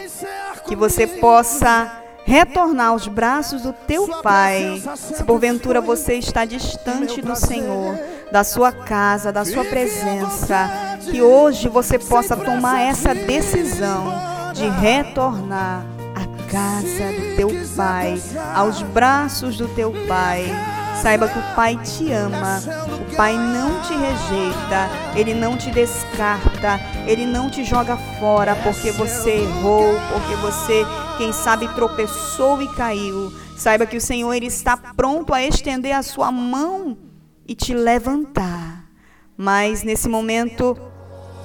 Que 0.68 0.76
você 0.76 1.08
possa 1.08 2.00
retornar 2.26 2.88
aos 2.88 3.08
braços 3.08 3.62
do 3.62 3.74
teu 3.74 4.08
Pai. 4.22 4.82
Se 4.96 5.24
porventura 5.24 5.80
você 5.80 6.16
está 6.16 6.44
distante 6.46 7.22
do 7.22 7.36
Senhor, 7.36 7.98
da 8.32 8.44
sua 8.44 8.72
casa, 8.72 9.32
da 9.32 9.46
sua 9.46 9.64
presença, 9.64 10.70
que 11.10 11.22
hoje 11.22 11.70
você 11.70 11.98
possa 11.98 12.36
tomar 12.36 12.82
essa 12.82 13.16
decisão 13.16 14.31
de 14.62 14.70
retornar 14.70 15.84
à 16.14 16.52
casa 16.52 17.12
do 17.14 17.36
teu 17.36 17.50
Pai, 17.76 18.22
aos 18.54 18.84
braços 18.84 19.58
do 19.58 19.68
teu 19.70 19.92
Pai. 20.08 20.46
Saiba 21.02 21.28
que 21.28 21.40
o 21.40 21.56
Pai 21.56 21.76
te 21.78 22.12
ama, 22.12 22.62
o 22.94 23.16
Pai 23.16 23.36
não 23.36 23.82
te 23.82 23.96
rejeita, 23.96 24.88
Ele 25.16 25.34
não 25.34 25.58
te 25.58 25.72
descarta, 25.72 26.80
Ele 27.08 27.26
não 27.26 27.50
te 27.50 27.64
joga 27.64 27.98
fora 28.20 28.56
porque 28.58 28.92
você 28.92 29.32
errou, 29.32 29.96
porque 30.14 30.36
você, 30.36 30.86
quem 31.18 31.34
sabe, 31.34 31.68
tropeçou 31.70 32.62
e 32.62 32.68
caiu. 32.76 33.34
Saiba 33.58 33.88
que 33.88 33.98
o 33.98 34.02
Senhor 34.02 34.32
ele 34.32 34.46
está 34.46 34.78
pronto 34.78 35.34
a 35.34 35.42
estender 35.42 35.96
a 35.96 36.04
sua 36.04 36.32
mão 36.32 36.96
e 37.48 37.56
te 37.56 37.74
levantar. 37.74 38.86
Mas 39.36 39.82
nesse 39.82 40.08
momento, 40.08 40.78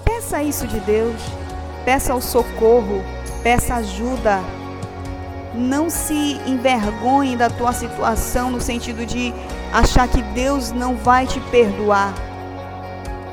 peça 0.04 0.42
isso 0.42 0.66
de 0.66 0.80
Deus, 0.80 1.16
peça 1.86 2.16
o 2.16 2.20
socorro, 2.20 3.04
peça 3.44 3.76
ajuda, 3.76 4.40
não 5.54 5.88
se 5.88 6.40
envergonhe 6.44 7.36
da 7.36 7.48
tua 7.48 7.72
situação 7.72 8.50
no 8.50 8.60
sentido 8.60 9.06
de 9.06 9.32
achar 9.72 10.08
que 10.08 10.20
Deus 10.20 10.72
não 10.72 10.96
vai 10.96 11.28
te 11.28 11.38
perdoar. 11.40 12.12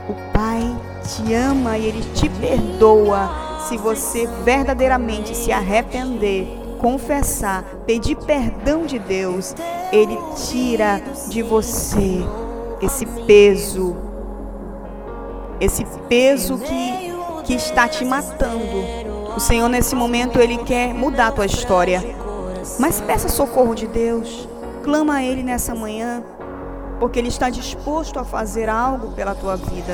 O 0.08 0.14
Pai 0.32 0.62
te 1.04 1.34
ama 1.34 1.80
e 1.80 1.86
ele 1.88 2.04
te 2.14 2.30
perdoa 2.30 3.60
se 3.68 3.76
você 3.76 4.28
verdadeiramente 4.46 5.36
se 5.36 5.52
arrepender, 5.52 6.48
confessar, 6.80 7.64
pedir 7.88 8.16
perdão 8.18 8.86
de 8.86 9.00
Deus. 9.00 9.56
Ele 9.92 10.18
tira 10.48 11.02
de 11.28 11.42
você 11.42 12.24
esse 12.82 13.06
peso, 13.26 13.96
esse 15.60 15.86
peso 16.08 16.58
que, 16.60 17.13
que 17.44 17.54
está 17.54 17.88
te 17.88 18.04
matando. 18.06 19.14
O 19.36 19.40
Senhor, 19.40 19.68
nesse 19.68 19.96
momento, 19.96 20.40
Ele 20.40 20.58
quer 20.60 20.94
mudar 20.94 21.28
a 21.28 21.32
tua 21.32 21.46
história. 21.46 22.04
Mas 22.80 23.02
peça 23.02 23.28
socorro 23.30 23.76
de 23.76 23.88
Deus. 23.88 24.48
Clama 24.84 25.16
a 25.16 25.24
Ele 25.24 25.44
nessa 25.44 25.74
manhã, 25.74 26.24
porque 27.00 27.20
Ele 27.20 27.30
está 27.30 27.50
disposto 27.50 28.20
a 28.20 28.24
fazer 28.24 28.70
algo 28.70 29.12
pela 29.12 29.34
tua 29.34 29.56
vida. 29.56 29.94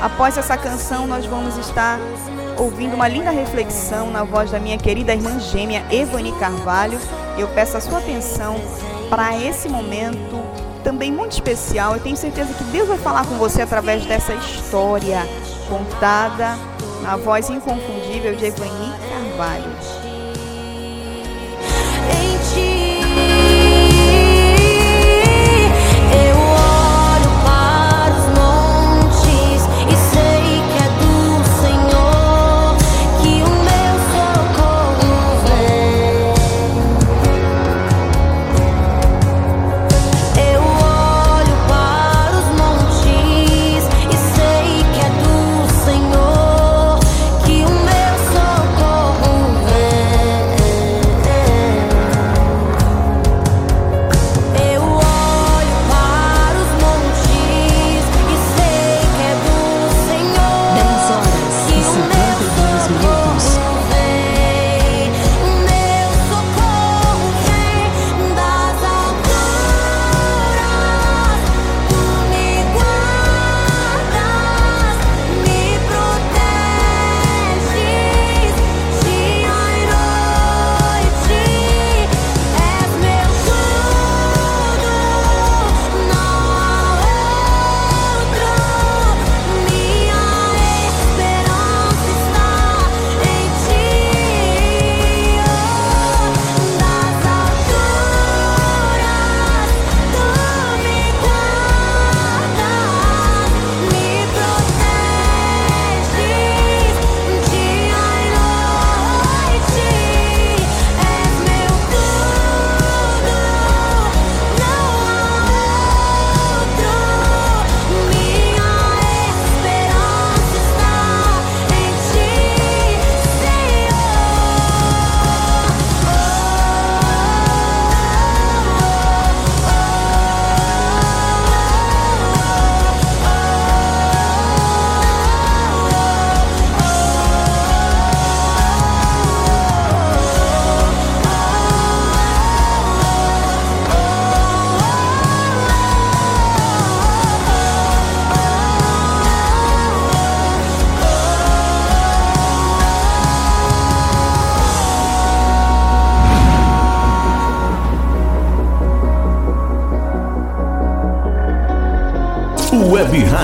Após 0.00 0.36
essa 0.36 0.56
canção, 0.56 1.06
nós 1.06 1.24
vamos 1.26 1.56
estar 1.56 1.98
ouvindo 2.58 2.94
uma 2.94 3.06
linda 3.06 3.30
reflexão 3.30 4.10
na 4.10 4.24
voz 4.24 4.50
da 4.50 4.58
minha 4.58 4.76
querida 4.76 5.12
irmã 5.12 5.38
gêmea 5.38 5.84
Evani 5.90 6.32
Carvalho. 6.32 6.98
Eu 7.38 7.48
peço 7.48 7.76
a 7.76 7.80
sua 7.80 7.98
atenção 7.98 8.56
para 9.08 9.36
esse 9.38 9.68
momento 9.68 10.42
também 10.82 11.12
muito 11.12 11.32
especial. 11.32 11.94
Eu 11.94 12.00
tenho 12.00 12.16
certeza 12.16 12.52
que 12.52 12.64
Deus 12.64 12.88
vai 12.88 12.98
falar 12.98 13.26
com 13.26 13.36
você 13.36 13.62
através 13.62 14.04
dessa 14.04 14.34
história 14.34 15.22
contada 15.68 16.58
na 17.02 17.16
voz 17.16 17.48
inconfundível 17.48 18.34
de 18.36 18.46
Evani 18.46 18.92
Carvalho. 19.08 20.01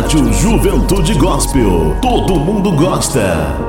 Rádio 0.08 0.32
Juventude 0.32 1.12
Gospel. 1.18 1.94
Todo 2.00 2.36
mundo 2.36 2.72
gosta. 2.72 3.67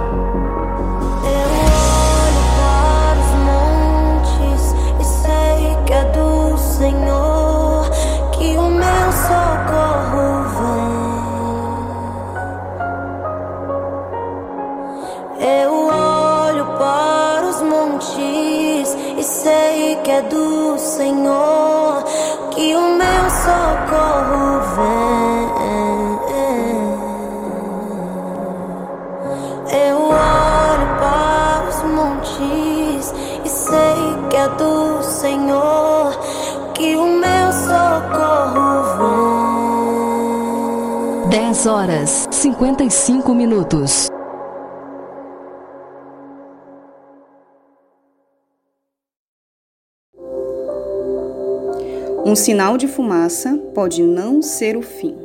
Um 52.29 52.35
sinal 52.35 52.77
de 52.77 52.87
fumaça 52.87 53.57
pode 53.73 54.03
não 54.03 54.39
ser 54.39 54.77
o 54.77 54.83
fim. 54.83 55.15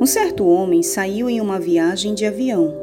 Um 0.00 0.04
certo 0.04 0.44
homem 0.44 0.82
saiu 0.82 1.30
em 1.30 1.40
uma 1.40 1.60
viagem 1.60 2.12
de 2.12 2.26
avião. 2.26 2.74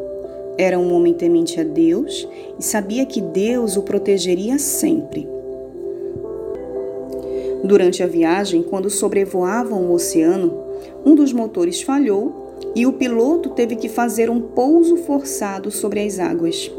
Era 0.57 0.79
um 0.79 0.93
homem 0.93 1.13
temente 1.13 1.59
a 1.59 1.63
Deus 1.65 2.25
e 2.57 2.63
sabia 2.63 3.05
que 3.05 3.19
Deus 3.19 3.75
o 3.75 3.81
protegeria 3.81 4.57
sempre. 4.57 5.27
Durante 7.61 8.01
a 8.01 8.07
viagem, 8.07 8.63
quando 8.63 8.89
sobrevoavam 8.89 9.81
o 9.81 9.91
oceano, 9.91 10.57
um 11.05 11.13
dos 11.13 11.33
motores 11.33 11.81
falhou 11.81 12.55
e 12.73 12.85
o 12.85 12.93
piloto 12.93 13.49
teve 13.49 13.75
que 13.75 13.89
fazer 13.89 14.29
um 14.29 14.39
pouso 14.39 14.95
forçado 14.95 15.69
sobre 15.71 15.99
as 15.99 16.19
águas. 16.19 16.71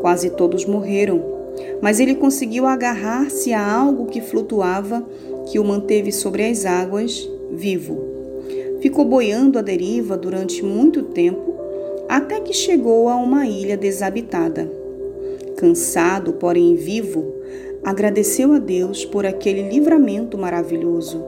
Quase 0.00 0.30
todos 0.30 0.64
morreram, 0.64 1.22
mas 1.82 2.00
ele 2.00 2.14
conseguiu 2.14 2.66
agarrar-se 2.66 3.52
a 3.52 3.72
algo 3.74 4.06
que 4.06 4.22
flutuava, 4.22 5.04
que 5.46 5.58
o 5.58 5.64
manteve 5.64 6.12
sobre 6.12 6.44
as 6.44 6.64
águas, 6.64 7.28
vivo. 7.50 8.12
Ficou 8.80 9.04
boiando 9.04 9.58
à 9.58 9.62
deriva 9.62 10.16
durante 10.16 10.64
muito 10.64 11.02
tempo, 11.02 11.54
até 12.08 12.40
que 12.40 12.52
chegou 12.52 13.08
a 13.08 13.16
uma 13.16 13.46
ilha 13.46 13.76
desabitada. 13.76 14.70
Cansado, 15.56 16.32
porém 16.34 16.74
vivo, 16.74 17.32
agradeceu 17.84 18.52
a 18.52 18.58
Deus 18.58 19.04
por 19.04 19.24
aquele 19.24 19.68
livramento 19.68 20.36
maravilhoso, 20.36 21.22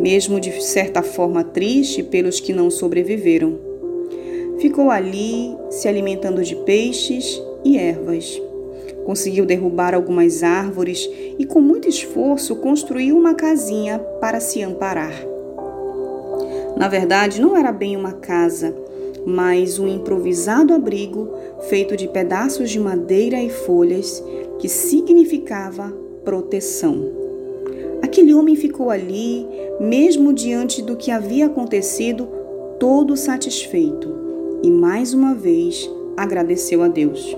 mesmo 0.00 0.40
de 0.40 0.62
certa 0.62 1.02
forma 1.02 1.44
triste 1.44 2.02
pelos 2.02 2.40
que 2.40 2.52
não 2.52 2.70
sobreviveram. 2.70 3.58
Ficou 4.58 4.90
ali, 4.90 5.56
se 5.70 5.88
alimentando 5.88 6.42
de 6.42 6.56
peixes 6.56 7.40
e 7.64 7.76
ervas. 7.76 8.40
Conseguiu 9.04 9.44
derrubar 9.44 9.94
algumas 9.94 10.42
árvores 10.42 11.08
e, 11.38 11.44
com 11.44 11.60
muito 11.60 11.88
esforço, 11.88 12.56
construiu 12.56 13.16
uma 13.16 13.34
casinha 13.34 13.98
para 14.20 14.40
se 14.40 14.62
amparar. 14.62 15.12
Na 16.76 16.88
verdade, 16.88 17.40
não 17.40 17.56
era 17.56 17.72
bem 17.72 17.96
uma 17.96 18.12
casa, 18.12 18.74
mas 19.26 19.78
um 19.78 19.86
improvisado 19.86 20.72
abrigo 20.72 21.30
feito 21.68 21.96
de 21.96 22.08
pedaços 22.08 22.70
de 22.70 22.80
madeira 22.80 23.40
e 23.40 23.50
folhas 23.50 24.22
que 24.58 24.68
significava 24.68 25.92
proteção. 26.24 27.10
Aquele 28.02 28.34
homem 28.34 28.56
ficou 28.56 28.90
ali, 28.90 29.46
mesmo 29.80 30.32
diante 30.32 30.82
do 30.82 30.96
que 30.96 31.10
havia 31.10 31.46
acontecido, 31.46 32.28
todo 32.78 33.16
satisfeito 33.16 34.22
e 34.62 34.70
mais 34.70 35.12
uma 35.12 35.34
vez 35.34 35.90
agradeceu 36.16 36.82
a 36.82 36.88
Deus, 36.88 37.36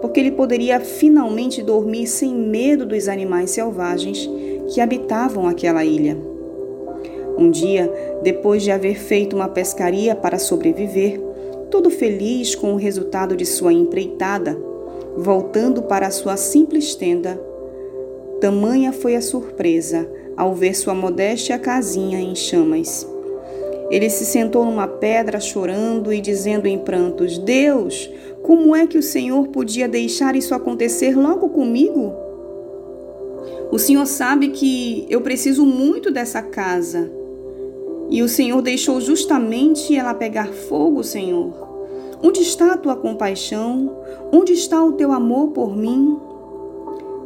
porque 0.00 0.20
ele 0.20 0.32
poderia 0.32 0.80
finalmente 0.80 1.62
dormir 1.62 2.06
sem 2.06 2.34
medo 2.34 2.86
dos 2.86 3.08
animais 3.08 3.50
selvagens 3.50 4.28
que 4.72 4.80
habitavam 4.80 5.46
aquela 5.46 5.84
ilha. 5.84 6.16
Um 7.38 7.50
dia, 7.50 7.92
depois 8.22 8.62
de 8.62 8.70
haver 8.70 8.96
feito 8.96 9.36
uma 9.36 9.48
pescaria 9.48 10.14
para 10.14 10.38
sobreviver, 10.38 11.20
todo 11.70 11.90
feliz 11.90 12.54
com 12.54 12.72
o 12.72 12.76
resultado 12.76 13.36
de 13.36 13.44
sua 13.44 13.72
empreitada, 13.72 14.58
voltando 15.16 15.82
para 15.82 16.10
sua 16.10 16.36
simples 16.36 16.94
tenda, 16.94 17.40
tamanha 18.40 18.92
foi 18.92 19.16
a 19.16 19.20
surpresa 19.20 20.08
ao 20.36 20.54
ver 20.54 20.74
sua 20.74 20.94
modéstia 20.94 21.58
casinha 21.58 22.20
em 22.20 22.34
chamas. 22.34 23.06
Ele 23.90 24.10
se 24.10 24.24
sentou 24.24 24.64
numa 24.64 24.88
pedra 24.88 25.38
chorando 25.38 26.12
e 26.12 26.20
dizendo 26.20 26.66
em 26.66 26.78
prantos: 26.78 27.38
Deus, 27.38 28.10
como 28.46 28.76
é 28.76 28.86
que 28.86 28.96
o 28.96 29.02
Senhor 29.02 29.48
podia 29.48 29.88
deixar 29.88 30.36
isso 30.36 30.54
acontecer 30.54 31.18
logo 31.18 31.48
comigo? 31.48 32.14
O 33.72 33.76
Senhor 33.76 34.06
sabe 34.06 34.50
que 34.50 35.04
eu 35.10 35.20
preciso 35.20 35.66
muito 35.66 36.12
dessa 36.12 36.40
casa. 36.40 37.10
E 38.08 38.22
o 38.22 38.28
Senhor 38.28 38.62
deixou 38.62 39.00
justamente 39.00 39.96
ela 39.96 40.14
pegar 40.14 40.46
fogo, 40.46 41.02
Senhor. 41.02 41.52
Onde 42.22 42.40
está 42.40 42.74
a 42.74 42.76
tua 42.76 42.94
compaixão? 42.94 43.96
Onde 44.30 44.52
está 44.52 44.80
o 44.80 44.92
teu 44.92 45.10
amor 45.10 45.48
por 45.48 45.76
mim? 45.76 46.16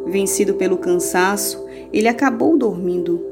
Vencido 0.07 0.55
pelo 0.55 0.79
cansaço, 0.79 1.63
ele 1.93 2.09
acabou 2.09 2.57
dormindo. 2.57 3.30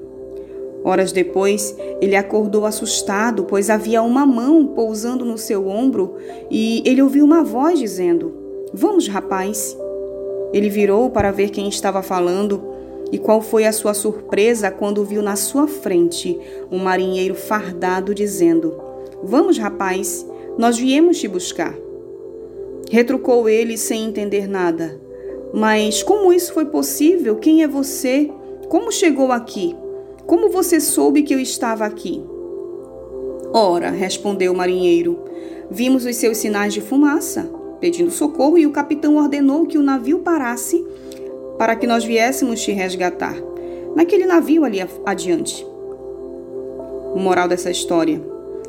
Horas 0.84 1.12
depois, 1.12 1.76
ele 2.00 2.16
acordou 2.16 2.64
assustado, 2.64 3.44
pois 3.44 3.68
havia 3.68 4.02
uma 4.02 4.24
mão 4.24 4.66
pousando 4.68 5.24
no 5.24 5.36
seu 5.36 5.68
ombro 5.68 6.16
e 6.50 6.82
ele 6.86 7.02
ouviu 7.02 7.24
uma 7.24 7.42
voz 7.42 7.78
dizendo: 7.78 8.32
Vamos, 8.72 9.08
rapaz. 9.08 9.76
Ele 10.52 10.70
virou 10.70 11.10
para 11.10 11.30
ver 11.30 11.50
quem 11.50 11.68
estava 11.68 12.02
falando 12.02 12.62
e 13.12 13.18
qual 13.18 13.40
foi 13.40 13.64
a 13.64 13.72
sua 13.72 13.92
surpresa 13.92 14.70
quando 14.70 15.04
viu 15.04 15.22
na 15.22 15.36
sua 15.36 15.66
frente 15.66 16.38
um 16.70 16.78
marinheiro 16.78 17.34
fardado 17.34 18.14
dizendo: 18.14 18.80
Vamos, 19.22 19.58
rapaz, 19.58 20.26
nós 20.56 20.78
viemos 20.78 21.18
te 21.18 21.28
buscar. 21.28 21.74
Retrucou 22.90 23.48
ele 23.48 23.76
sem 23.76 24.04
entender 24.04 24.48
nada. 24.48 24.98
Mas 25.52 26.02
como 26.02 26.32
isso 26.32 26.52
foi 26.52 26.66
possível? 26.66 27.36
Quem 27.36 27.62
é 27.62 27.68
você? 27.68 28.30
Como 28.68 28.92
chegou 28.92 29.32
aqui? 29.32 29.74
Como 30.28 30.50
você 30.50 30.78
soube 30.78 31.22
que 31.22 31.34
eu 31.34 31.40
estava 31.40 31.86
aqui? 31.86 32.22
Ora, 33.50 33.88
respondeu 33.88 34.52
o 34.52 34.54
marinheiro, 34.54 35.18
vimos 35.70 36.04
os 36.04 36.16
seus 36.16 36.36
sinais 36.36 36.74
de 36.74 36.82
fumaça, 36.82 37.50
pedindo 37.80 38.10
socorro, 38.10 38.58
e 38.58 38.66
o 38.66 38.70
capitão 38.70 39.16
ordenou 39.16 39.64
que 39.64 39.78
o 39.78 39.82
navio 39.82 40.18
parasse 40.18 40.84
para 41.56 41.74
que 41.74 41.86
nós 41.86 42.04
viéssemos 42.04 42.60
te 42.60 42.72
resgatar. 42.72 43.36
Naquele 43.96 44.26
navio 44.26 44.64
ali 44.64 44.86
adiante. 45.06 45.66
Moral 47.16 47.48
dessa 47.48 47.70
história. 47.70 48.20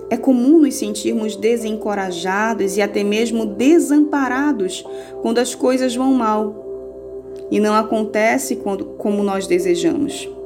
É 0.10 0.16
comum 0.16 0.60
nos 0.60 0.76
sentirmos 0.76 1.36
desencorajados 1.36 2.78
e 2.78 2.82
até 2.82 3.04
mesmo 3.04 3.46
desamparados 3.46 4.86
quando 5.22 5.40
as 5.40 5.54
coisas 5.54 5.94
vão 5.94 6.14
mal 6.14 7.36
e 7.52 7.60
não 7.60 7.76
acontece 7.76 8.56
quando, 8.56 8.86
como 8.86 9.22
nós 9.24 9.46
desejamos. 9.46 10.39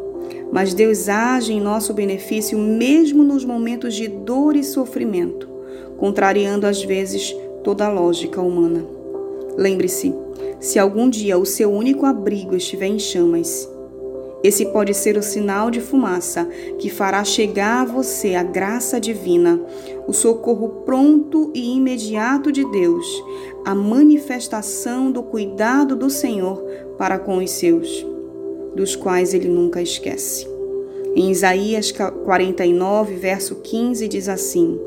Mas 0.54 0.76
Deus 0.76 1.10
age 1.10 1.52
em 1.52 1.60
nosso 1.60 1.96
benefício 1.96 2.60
mesmo 2.60 3.24
nos 3.24 3.44
momentos 3.44 3.96
de 3.96 4.08
dor 4.08 4.56
e 4.56 4.64
sofrimento, 4.64 5.50
contrariando 5.98 6.68
às 6.68 6.84
vezes 6.84 7.36
toda 7.64 7.88
a 7.88 7.92
lógica 7.92 8.40
humana. 8.40 8.86
Lembre-se, 9.58 10.14
se 10.60 10.78
algum 10.78 11.10
dia 11.10 11.40
o 11.40 11.46
seu 11.46 11.72
único 11.72 12.06
abrigo 12.06 12.56
estiver 12.56 12.86
em 12.86 13.00
chamas, 13.00 13.68
esse 14.44 14.68
pode 14.68 14.94
ser 14.94 15.18
o 15.18 15.24
sinal 15.24 15.72
de 15.72 15.82
fumaça 15.82 16.48
que 16.78 16.88
fará 16.88 17.24
chegar 17.24 17.82
a 17.82 17.86
você 17.86 18.36
a 18.36 18.44
graça 18.44 19.00
divina, 19.00 19.60
o 20.06 20.14
socorro 20.14 20.84
pronto 20.86 21.50
e 21.56 21.76
imediato 21.78 22.52
de 22.52 22.64
Deus, 22.70 23.08
a 23.66 23.74
manifestação 23.74 25.12
do 25.12 25.24
cuidado 25.24 25.96
do 25.96 26.12
Senhor 26.12 26.64
para 26.96 27.18
com 27.18 27.38
os 27.38 27.50
seus, 27.50 28.13
dos 28.76 28.96
quais 28.96 29.34
ele 29.34 29.48
nunca 29.48 29.82
esquece. 29.82 30.48
Em 31.16 31.30
Isaías 31.30 31.92
49, 31.92 33.16
verso 33.16 33.56
15, 33.58 34.08
diz 34.08 34.28
assim: 34.28 34.80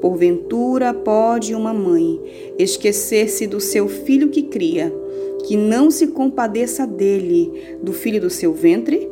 Porventura 0.00 0.92
pode 0.92 1.54
uma 1.54 1.72
mãe 1.72 2.18
esquecer-se 2.58 3.46
do 3.46 3.60
seu 3.60 3.86
filho 3.86 4.30
que 4.30 4.42
cria, 4.42 4.92
que 5.46 5.56
não 5.56 5.90
se 5.90 6.08
compadeça 6.08 6.86
dele, 6.86 7.76
do 7.82 7.92
filho 7.92 8.20
do 8.20 8.30
seu 8.30 8.52
ventre? 8.52 9.08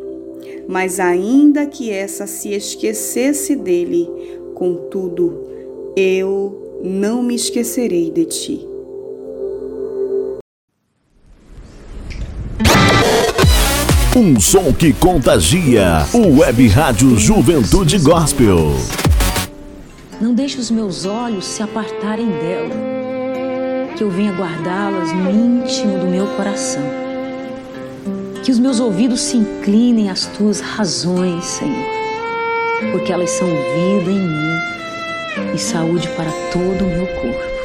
Mas 0.66 0.98
ainda 0.98 1.66
que 1.66 1.90
essa 1.90 2.26
se 2.26 2.52
esquecesse 2.52 3.54
dele, 3.54 4.08
contudo, 4.54 5.44
eu 5.96 6.80
não 6.82 7.22
me 7.22 7.34
esquecerei 7.34 8.10
de 8.10 8.24
ti. 8.24 8.68
Um 14.20 14.40
som 14.40 14.72
que 14.72 14.92
contagia. 14.92 16.04
O 16.12 16.40
Web 16.40 16.66
Rádio 16.66 17.16
Juventude 17.16 17.98
Gospel. 17.98 18.74
Não 20.20 20.34
deixe 20.34 20.58
os 20.58 20.72
meus 20.72 21.06
olhos 21.06 21.44
se 21.44 21.62
apartarem 21.62 22.26
dela, 22.26 22.74
que 23.96 24.02
eu 24.02 24.10
venha 24.10 24.32
guardá-las 24.32 25.12
no 25.12 25.30
íntimo 25.30 26.00
do 26.00 26.06
meu 26.06 26.26
coração. 26.34 26.82
Que 28.42 28.50
os 28.50 28.58
meus 28.58 28.80
ouvidos 28.80 29.20
se 29.20 29.36
inclinem 29.36 30.10
às 30.10 30.26
tuas 30.26 30.58
razões, 30.58 31.44
Senhor, 31.44 31.86
porque 32.90 33.12
elas 33.12 33.30
são 33.30 33.46
vida 33.46 34.10
em 34.10 34.18
mim 34.18 35.54
e 35.54 35.58
saúde 35.58 36.08
para 36.16 36.32
todo 36.50 36.84
o 36.84 36.88
meu 36.88 37.06
corpo. 37.06 37.57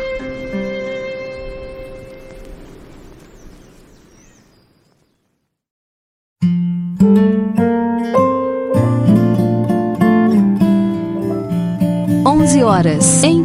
Horas. 12.84 13.24
Em 13.24 13.43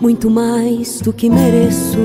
muito 0.00 0.28
mais 0.28 1.00
do 1.00 1.12
que 1.12 1.30
mereço. 1.30 1.98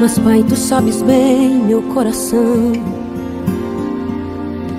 Mas, 0.00 0.18
Pai, 0.18 0.44
tu 0.48 0.56
sabes 0.56 1.02
bem 1.02 1.50
meu 1.50 1.82
coração. 1.82 2.72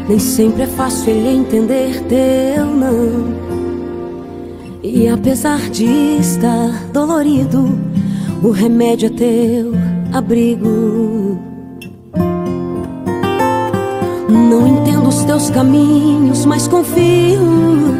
Nem 0.07 0.17
sempre 0.17 0.63
é 0.63 0.67
fácil 0.67 1.11
ele 1.11 1.37
entender 1.37 2.01
teu 2.05 2.65
não. 2.65 3.37
E 4.81 5.07
apesar 5.07 5.69
de 5.69 5.85
estar 6.19 6.85
dolorido, 6.91 7.77
o 8.41 8.49
remédio 8.49 9.07
é 9.07 9.09
teu 9.11 9.73
abrigo. 10.11 11.18
Teus 15.29 15.51
caminhos, 15.51 16.43
mas 16.43 16.67
confio. 16.67 17.95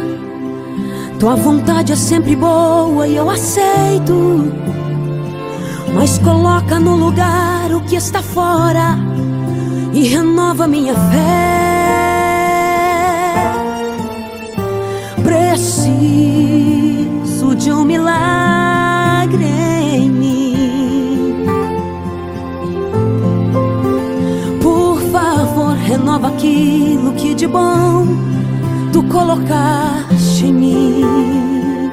Tua 1.20 1.36
vontade 1.36 1.92
é 1.92 1.96
sempre 1.96 2.34
boa 2.34 3.06
e 3.06 3.14
eu 3.14 3.30
aceito. 3.30 4.52
Mas 5.94 6.18
coloca 6.18 6.80
no 6.80 6.96
lugar 6.96 7.72
o 7.72 7.82
que 7.82 7.94
está 7.94 8.20
fora 8.20 8.98
e 9.92 10.08
renova 10.08 10.66
minha 10.66 10.94
fé. 10.94 11.20
Preciso 15.22 15.94
de 17.54 17.70
um 17.70 17.84
milagre 17.84 18.59
aquilo 26.22 27.12
que 27.14 27.34
de 27.34 27.46
bom 27.46 28.06
tu 28.92 29.02
colocaste 29.04 30.46
em 30.46 30.52
mim. 30.52 31.90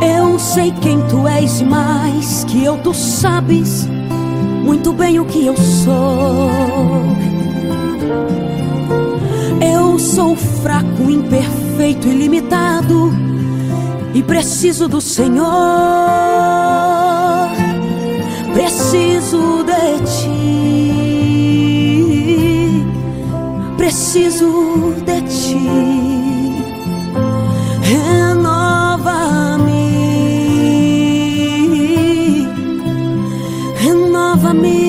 Eu 0.00 0.38
sei 0.38 0.72
quem 0.80 1.00
tu 1.08 1.26
és 1.26 1.60
e 1.60 1.64
mais 1.64 2.44
que 2.44 2.64
eu, 2.64 2.78
tu 2.78 2.94
sabes 2.94 3.88
muito 4.64 4.92
bem 4.92 5.18
o 5.18 5.24
que 5.24 5.46
eu 5.46 5.56
sou. 5.56 6.50
Eu 9.60 9.98
sou 9.98 10.36
fraco, 10.36 11.10
imperfeito 11.10 12.06
e 12.06 12.12
limitado 12.12 13.12
e 14.14 14.22
preciso 14.22 14.88
do 14.88 15.00
Senhor. 15.00 15.48
Preciso 18.52 19.64
de 19.64 20.04
ti. 20.04 20.97
Preciso 23.88 24.50
de 25.06 25.22
ti. 25.22 25.56
Renova-me. 27.88 28.84
Renova-me. 33.82 34.82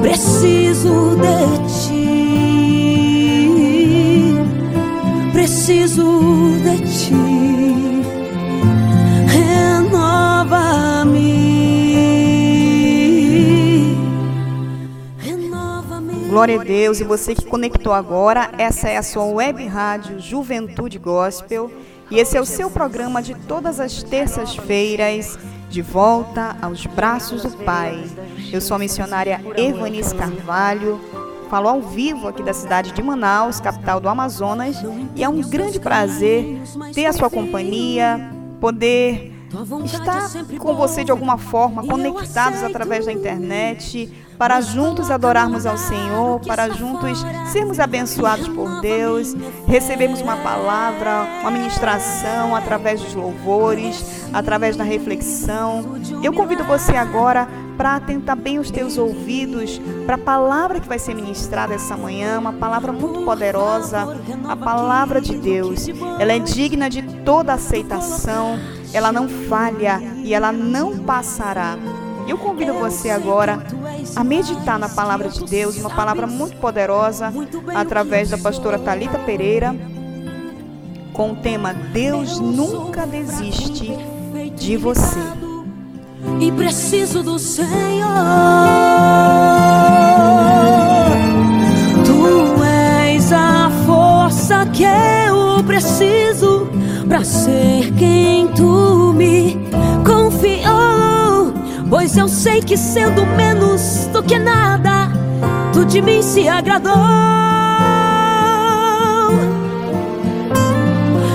Preciso 0.00 0.94
de 1.16 1.38
ti. 1.68 2.08
Preciso 5.34 6.06
de 6.64 6.76
ti. 6.78 7.55
Glória 16.46 16.60
a 16.60 16.64
Deus. 16.64 17.00
E 17.00 17.04
você 17.04 17.34
que 17.34 17.44
conectou 17.44 17.92
agora, 17.92 18.50
essa 18.56 18.88
é 18.88 18.96
a 18.96 19.02
sua 19.02 19.24
web 19.24 19.66
rádio 19.66 20.20
Juventude 20.20 20.96
Gospel. 20.96 21.72
E 22.08 22.20
esse 22.20 22.36
é 22.36 22.40
o 22.40 22.46
seu 22.46 22.70
programa 22.70 23.20
de 23.20 23.34
todas 23.34 23.80
as 23.80 24.04
terças-feiras, 24.04 25.36
de 25.68 25.82
volta 25.82 26.56
aos 26.62 26.86
braços 26.86 27.42
do 27.42 27.50
Pai. 27.64 28.00
Eu 28.52 28.60
sou 28.60 28.76
a 28.76 28.78
missionária 28.78 29.40
Evanice 29.56 30.14
Carvalho, 30.14 31.00
falo 31.50 31.68
ao 31.68 31.82
vivo 31.82 32.28
aqui 32.28 32.44
da 32.44 32.52
cidade 32.52 32.92
de 32.92 33.02
Manaus, 33.02 33.58
capital 33.58 33.98
do 33.98 34.08
Amazonas, 34.08 34.76
e 35.16 35.24
é 35.24 35.28
um 35.28 35.40
grande 35.40 35.80
prazer 35.80 36.60
ter 36.94 37.06
a 37.06 37.12
sua 37.12 37.28
companhia, 37.28 38.30
poder 38.60 39.32
estar 39.84 40.30
com 40.60 40.76
você 40.76 41.02
de 41.02 41.10
alguma 41.10 41.38
forma, 41.38 41.84
conectados 41.84 42.62
através 42.62 43.06
da 43.06 43.12
internet, 43.12 44.12
para 44.38 44.60
juntos 44.60 45.10
adorarmos 45.10 45.66
ao 45.66 45.76
Senhor, 45.76 46.40
para 46.40 46.68
juntos 46.70 47.24
sermos 47.52 47.80
abençoados 47.80 48.48
por 48.48 48.80
Deus, 48.80 49.34
recebermos 49.66 50.20
uma 50.20 50.36
palavra, 50.36 51.26
uma 51.40 51.50
ministração 51.50 52.54
através 52.54 53.00
dos 53.00 53.14
louvores, 53.14 54.28
através 54.32 54.76
da 54.76 54.84
reflexão. 54.84 55.96
Eu 56.22 56.32
convido 56.32 56.64
você 56.64 56.96
agora 56.96 57.48
para 57.76 57.96
atentar 57.96 58.36
bem 58.36 58.58
os 58.58 58.70
teus 58.70 58.96
ouvidos 58.96 59.80
para 60.06 60.14
a 60.14 60.18
palavra 60.18 60.80
que 60.80 60.88
vai 60.88 60.98
ser 60.98 61.14
ministrada 61.14 61.74
essa 61.74 61.96
manhã, 61.96 62.38
uma 62.38 62.52
palavra 62.52 62.90
muito 62.90 63.22
poderosa, 63.22 64.18
a 64.48 64.56
palavra 64.56 65.20
de 65.20 65.36
Deus. 65.36 65.86
Ela 66.18 66.32
é 66.32 66.38
digna 66.38 66.88
de 66.88 67.02
toda 67.24 67.52
aceitação, 67.52 68.58
ela 68.92 69.12
não 69.12 69.28
falha 69.28 70.00
e 70.22 70.32
ela 70.32 70.52
não 70.52 70.98
passará. 70.98 71.76
Eu 72.26 72.36
convido 72.38 72.74
você 72.74 73.10
agora 73.10 73.64
a 74.14 74.22
meditar 74.22 74.78
na 74.78 74.88
palavra 74.88 75.28
de 75.28 75.44
Deus, 75.44 75.76
uma 75.76 75.90
palavra 75.90 76.26
muito 76.26 76.56
poderosa, 76.56 77.32
através 77.74 78.30
da 78.30 78.38
pastora 78.38 78.78
Talita 78.78 79.18
Pereira, 79.18 79.74
com 81.12 81.32
o 81.32 81.36
tema 81.36 81.72
Deus 81.72 82.38
nunca 82.38 83.06
desiste 83.06 83.96
de 84.56 84.76
você. 84.76 85.20
E 86.40 86.52
preciso 86.52 87.22
do 87.22 87.38
Senhor. 87.38 87.66
Tu 92.04 92.62
és 92.64 93.32
a 93.32 93.70
força 93.86 94.66
que 94.66 94.84
eu 94.84 95.62
preciso 95.64 96.68
para 97.08 97.24
ser 97.24 97.92
quem 97.94 98.48
tu 98.48 99.12
me. 99.14 99.65
Pois 101.88 102.16
eu 102.16 102.28
sei 102.28 102.60
que 102.60 102.76
sendo 102.76 103.24
menos 103.24 104.08
do 104.12 104.20
que 104.22 104.38
nada, 104.38 105.08
tu 105.72 105.84
de 105.84 106.02
mim 106.02 106.20
se 106.20 106.48
agradou. 106.48 106.92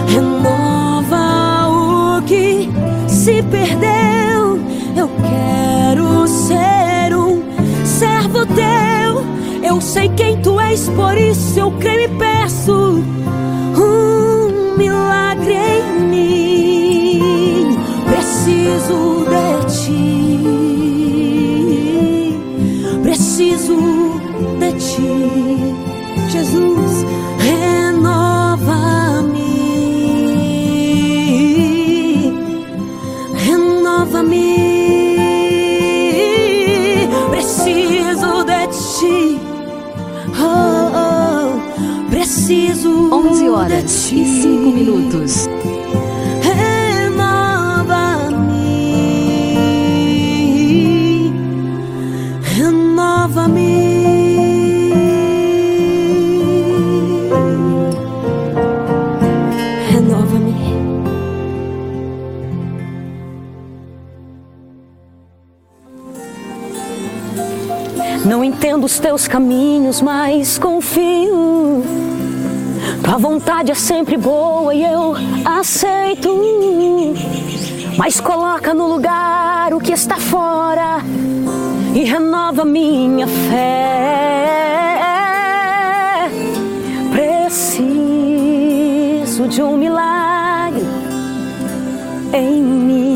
Renova 0.07 1.69
o 1.69 2.21
que 2.23 2.69
se 3.07 3.41
perdeu. 3.43 4.59
Eu 4.95 5.09
quero 5.23 6.27
ser 6.27 7.15
um 7.15 7.41
servo 7.85 8.45
teu. 8.45 9.25
Eu 9.63 9.79
sei 9.79 10.09
quem 10.09 10.41
tu 10.41 10.59
és, 10.59 10.89
por 10.89 11.17
isso 11.17 11.59
eu 11.59 11.71
creio 11.79 12.01
e 12.01 12.07
peço 12.17 13.03
um 13.77 14.77
milagre 14.77 15.53
em 15.53 15.99
mim. 16.09 17.77
Preciso 18.05 19.20
ti, 25.01 25.73
Jesus. 26.29 27.05
Renova-me. 27.39 28.13
Renova-me. 33.33 34.49
Preciso 37.31 38.43
de 38.43 38.67
ti. 38.67 39.39
Oh, 40.39 40.91
oh, 40.95 42.09
preciso 42.09 43.09
11 43.11 43.49
horas 43.49 44.11
e 44.11 44.25
5 44.25 44.71
minutos. 44.71 45.49
Não 68.91 68.97
entendo 68.97 68.97
os 68.97 68.99
teus 68.99 69.25
caminhos, 69.27 70.01
mas 70.01 70.59
confio. 70.59 71.81
Tua 73.01 73.17
vontade 73.17 73.71
é 73.71 73.75
sempre 73.75 74.17
boa 74.17 74.75
e 74.75 74.83
eu 74.83 75.15
aceito. 75.45 76.29
Mas 77.97 78.19
coloca 78.19 78.73
no 78.73 78.87
lugar 78.87 79.73
o 79.73 79.79
que 79.79 79.93
está 79.93 80.17
fora 80.17 80.97
e 81.95 82.03
renova 82.03 82.65
minha 82.65 83.27
fé. 83.27 84.97
Preciso 87.11 87.77
de 89.47 89.63
um 89.63 89.77
milagre 89.77 90.83
em 92.33 92.61
mim. 92.61 93.10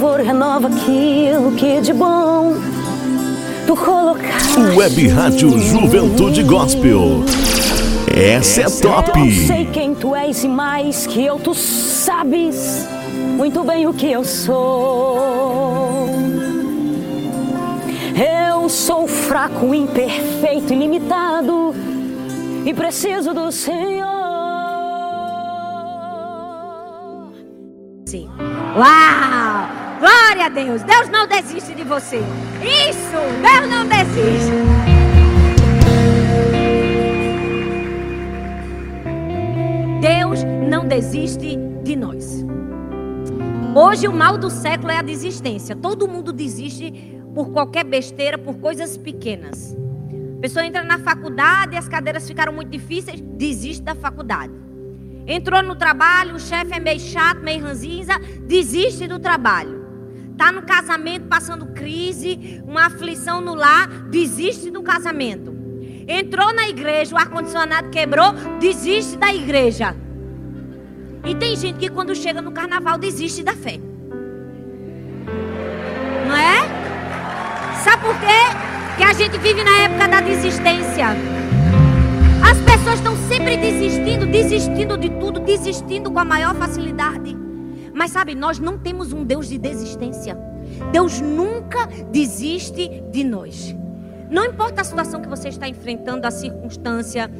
Favor, 0.00 0.20
renova 0.20 0.68
aquilo 0.68 1.52
que 1.56 1.78
de 1.82 1.92
bom 1.92 2.54
tu 3.66 3.76
colocaste. 3.76 4.58
Web 4.74 5.08
Rádio 5.08 5.58
Juventude 5.58 6.42
Gospel. 6.42 7.22
Essa 8.08 8.62
é 8.62 8.64
top. 8.64 9.20
Eu 9.20 9.46
sei 9.46 9.66
quem 9.66 9.94
tu 9.94 10.16
és 10.16 10.42
e 10.42 10.48
mais 10.48 11.06
que 11.06 11.22
eu, 11.22 11.38
tu 11.38 11.52
sabes 11.52 12.88
muito 13.36 13.62
bem 13.62 13.86
o 13.86 13.92
que 13.92 14.10
eu 14.10 14.24
sou. 14.24 16.08
Eu 18.16 18.70
sou 18.70 19.06
fraco, 19.06 19.74
imperfeito, 19.74 20.72
ilimitado 20.72 21.74
e 22.64 22.72
preciso 22.72 23.34
do 23.34 23.52
Senhor. 23.52 24.08
Sim. 28.06 28.30
Uau! 28.74 29.09
Glória 30.30 30.46
a 30.46 30.48
Deus! 30.48 30.82
Deus 30.84 31.08
não 31.08 31.26
desiste 31.26 31.74
de 31.74 31.82
você. 31.82 32.18
Isso! 32.62 33.16
Deus 33.42 33.68
não 33.68 33.84
desiste. 33.84 34.52
Deus 40.00 40.44
não 40.68 40.86
desiste 40.86 41.58
de 41.82 41.96
nós. 41.96 42.44
Hoje 43.74 44.06
o 44.06 44.12
mal 44.12 44.38
do 44.38 44.48
século 44.50 44.92
é 44.92 44.98
a 44.98 45.02
desistência. 45.02 45.74
Todo 45.74 46.06
mundo 46.06 46.32
desiste 46.32 46.92
por 47.34 47.50
qualquer 47.50 47.82
besteira, 47.82 48.38
por 48.38 48.54
coisas 48.54 48.96
pequenas. 48.96 49.76
A 50.38 50.40
pessoa 50.40 50.64
entra 50.64 50.84
na 50.84 51.00
faculdade 51.00 51.74
e 51.74 51.76
as 51.76 51.88
cadeiras 51.88 52.28
ficaram 52.28 52.52
muito 52.52 52.70
difíceis, 52.70 53.20
desiste 53.20 53.82
da 53.82 53.96
faculdade. 53.96 54.52
Entrou 55.26 55.60
no 55.60 55.74
trabalho, 55.74 56.36
o 56.36 56.40
chefe 56.40 56.72
é 56.72 56.78
meio 56.78 57.00
chato, 57.00 57.40
meio 57.40 57.64
ranzinza, 57.64 58.16
desiste 58.46 59.08
do 59.08 59.18
trabalho. 59.18 59.79
Tá 60.40 60.50
no 60.50 60.62
casamento 60.62 61.26
passando 61.26 61.66
crise, 61.66 62.62
uma 62.66 62.86
aflição 62.86 63.42
no 63.42 63.54
lar, 63.54 63.86
desiste 64.08 64.70
do 64.70 64.82
casamento. 64.82 65.54
Entrou 66.08 66.54
na 66.54 66.66
igreja, 66.66 67.14
o 67.14 67.18
ar-condicionado 67.18 67.90
quebrou, 67.90 68.32
desiste 68.58 69.18
da 69.18 69.34
igreja. 69.34 69.94
E 71.26 71.34
tem 71.34 71.54
gente 71.54 71.78
que 71.78 71.90
quando 71.90 72.14
chega 72.14 72.40
no 72.40 72.52
carnaval 72.52 72.96
desiste 72.96 73.42
da 73.42 73.52
fé. 73.52 73.78
Não 76.26 76.34
é? 76.34 77.74
Sabe 77.84 78.02
por 78.02 78.18
quê? 78.18 78.96
Que 78.96 79.02
a 79.02 79.12
gente 79.12 79.36
vive 79.36 79.62
na 79.62 79.76
época 79.82 80.08
da 80.08 80.20
desistência. 80.22 81.08
As 82.50 82.58
pessoas 82.62 82.94
estão 82.94 83.14
sempre 83.28 83.58
desistindo, 83.58 84.24
desistindo 84.24 84.96
de 84.96 85.10
tudo, 85.10 85.38
desistindo 85.38 86.10
com 86.10 86.18
a 86.18 86.24
maior 86.24 86.54
facilidade. 86.54 87.39
Mas 88.00 88.12
sabe, 88.12 88.34
nós 88.34 88.58
não 88.58 88.78
temos 88.78 89.12
um 89.12 89.22
Deus 89.22 89.46
de 89.46 89.58
desistência. 89.58 90.34
Deus 90.90 91.20
nunca 91.20 91.84
desiste 92.10 92.88
de 93.12 93.22
nós. 93.22 93.76
Não 94.30 94.46
importa 94.46 94.80
a 94.80 94.84
situação 94.84 95.20
que 95.20 95.28
você 95.28 95.50
está 95.50 95.68
enfrentando, 95.68 96.26
a 96.26 96.30
circunstância, 96.30 97.30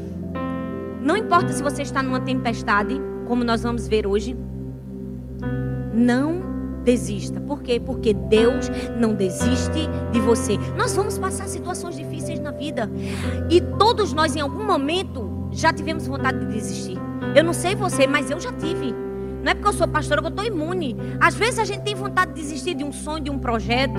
não 1.01 1.17
importa 1.17 1.51
se 1.55 1.63
você 1.63 1.81
está 1.81 2.03
numa 2.03 2.21
tempestade, 2.21 3.01
como 3.27 3.43
nós 3.43 3.63
vamos 3.63 3.89
ver 3.89 4.07
hoje, 4.07 4.37
não 5.95 6.43
desista. 6.85 7.41
Por 7.41 7.63
quê? 7.63 7.81
Porque 7.81 8.13
Deus 8.13 8.71
não 8.99 9.15
desiste 9.15 9.89
de 10.13 10.21
você. 10.21 10.59
Nós 10.77 10.95
vamos 10.95 11.17
passar 11.17 11.49
situações 11.49 11.97
difíceis 11.97 12.39
na 12.39 12.51
vida. 12.51 12.91
E 13.49 13.63
todos 13.79 14.13
nós, 14.13 14.37
em 14.37 14.41
algum 14.41 14.67
momento, 14.67 15.49
já 15.53 15.73
tivemos 15.73 16.07
vontade 16.07 16.39
de 16.41 16.53
desistir. 16.53 16.99
Eu 17.35 17.45
não 17.45 17.55
sei 17.55 17.75
você, 17.75 18.07
mas 18.07 18.31
eu 18.31 18.39
já 18.39 18.53
tive. 18.53 18.95
Não 19.43 19.53
é 19.53 19.55
porque 19.55 19.69
eu 19.69 19.73
sou 19.73 19.89
pastora 19.89 20.21
que 20.21 20.27
eu 20.27 20.31
estou 20.31 20.45
imune. 20.45 20.97
Às 21.21 21.35
vezes 21.35 21.59
a 21.59 21.65
gente 21.65 21.83
tem 21.83 21.95
vontade 21.95 22.33
de 22.33 22.41
desistir 22.41 22.75
de 22.75 22.85
um 22.85 22.93
sonho, 22.93 23.25
de 23.25 23.31
um 23.31 23.39
projeto. 23.39 23.99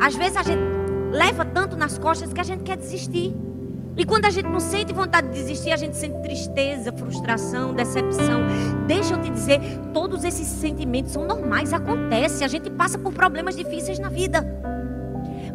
Às 0.00 0.14
vezes 0.14 0.36
a 0.36 0.42
gente 0.42 0.62
leva 1.12 1.44
tanto 1.44 1.76
nas 1.76 1.98
costas 1.98 2.32
que 2.32 2.40
a 2.40 2.44
gente 2.44 2.62
quer 2.62 2.76
desistir. 2.76 3.34
E 3.96 4.04
quando 4.06 4.24
a 4.24 4.30
gente 4.30 4.48
não 4.48 4.58
sente 4.58 4.92
vontade 4.92 5.28
de 5.28 5.34
desistir, 5.34 5.70
a 5.70 5.76
gente 5.76 5.96
sente 5.96 6.20
tristeza, 6.22 6.92
frustração, 6.92 7.74
decepção. 7.74 8.40
Deixa 8.86 9.14
eu 9.14 9.20
te 9.20 9.30
dizer, 9.30 9.60
todos 9.92 10.24
esses 10.24 10.46
sentimentos 10.46 11.12
são 11.12 11.26
normais, 11.26 11.72
acontece. 11.72 12.42
A 12.42 12.48
gente 12.48 12.70
passa 12.70 12.98
por 12.98 13.12
problemas 13.12 13.54
difíceis 13.54 13.98
na 13.98 14.08
vida. 14.08 14.44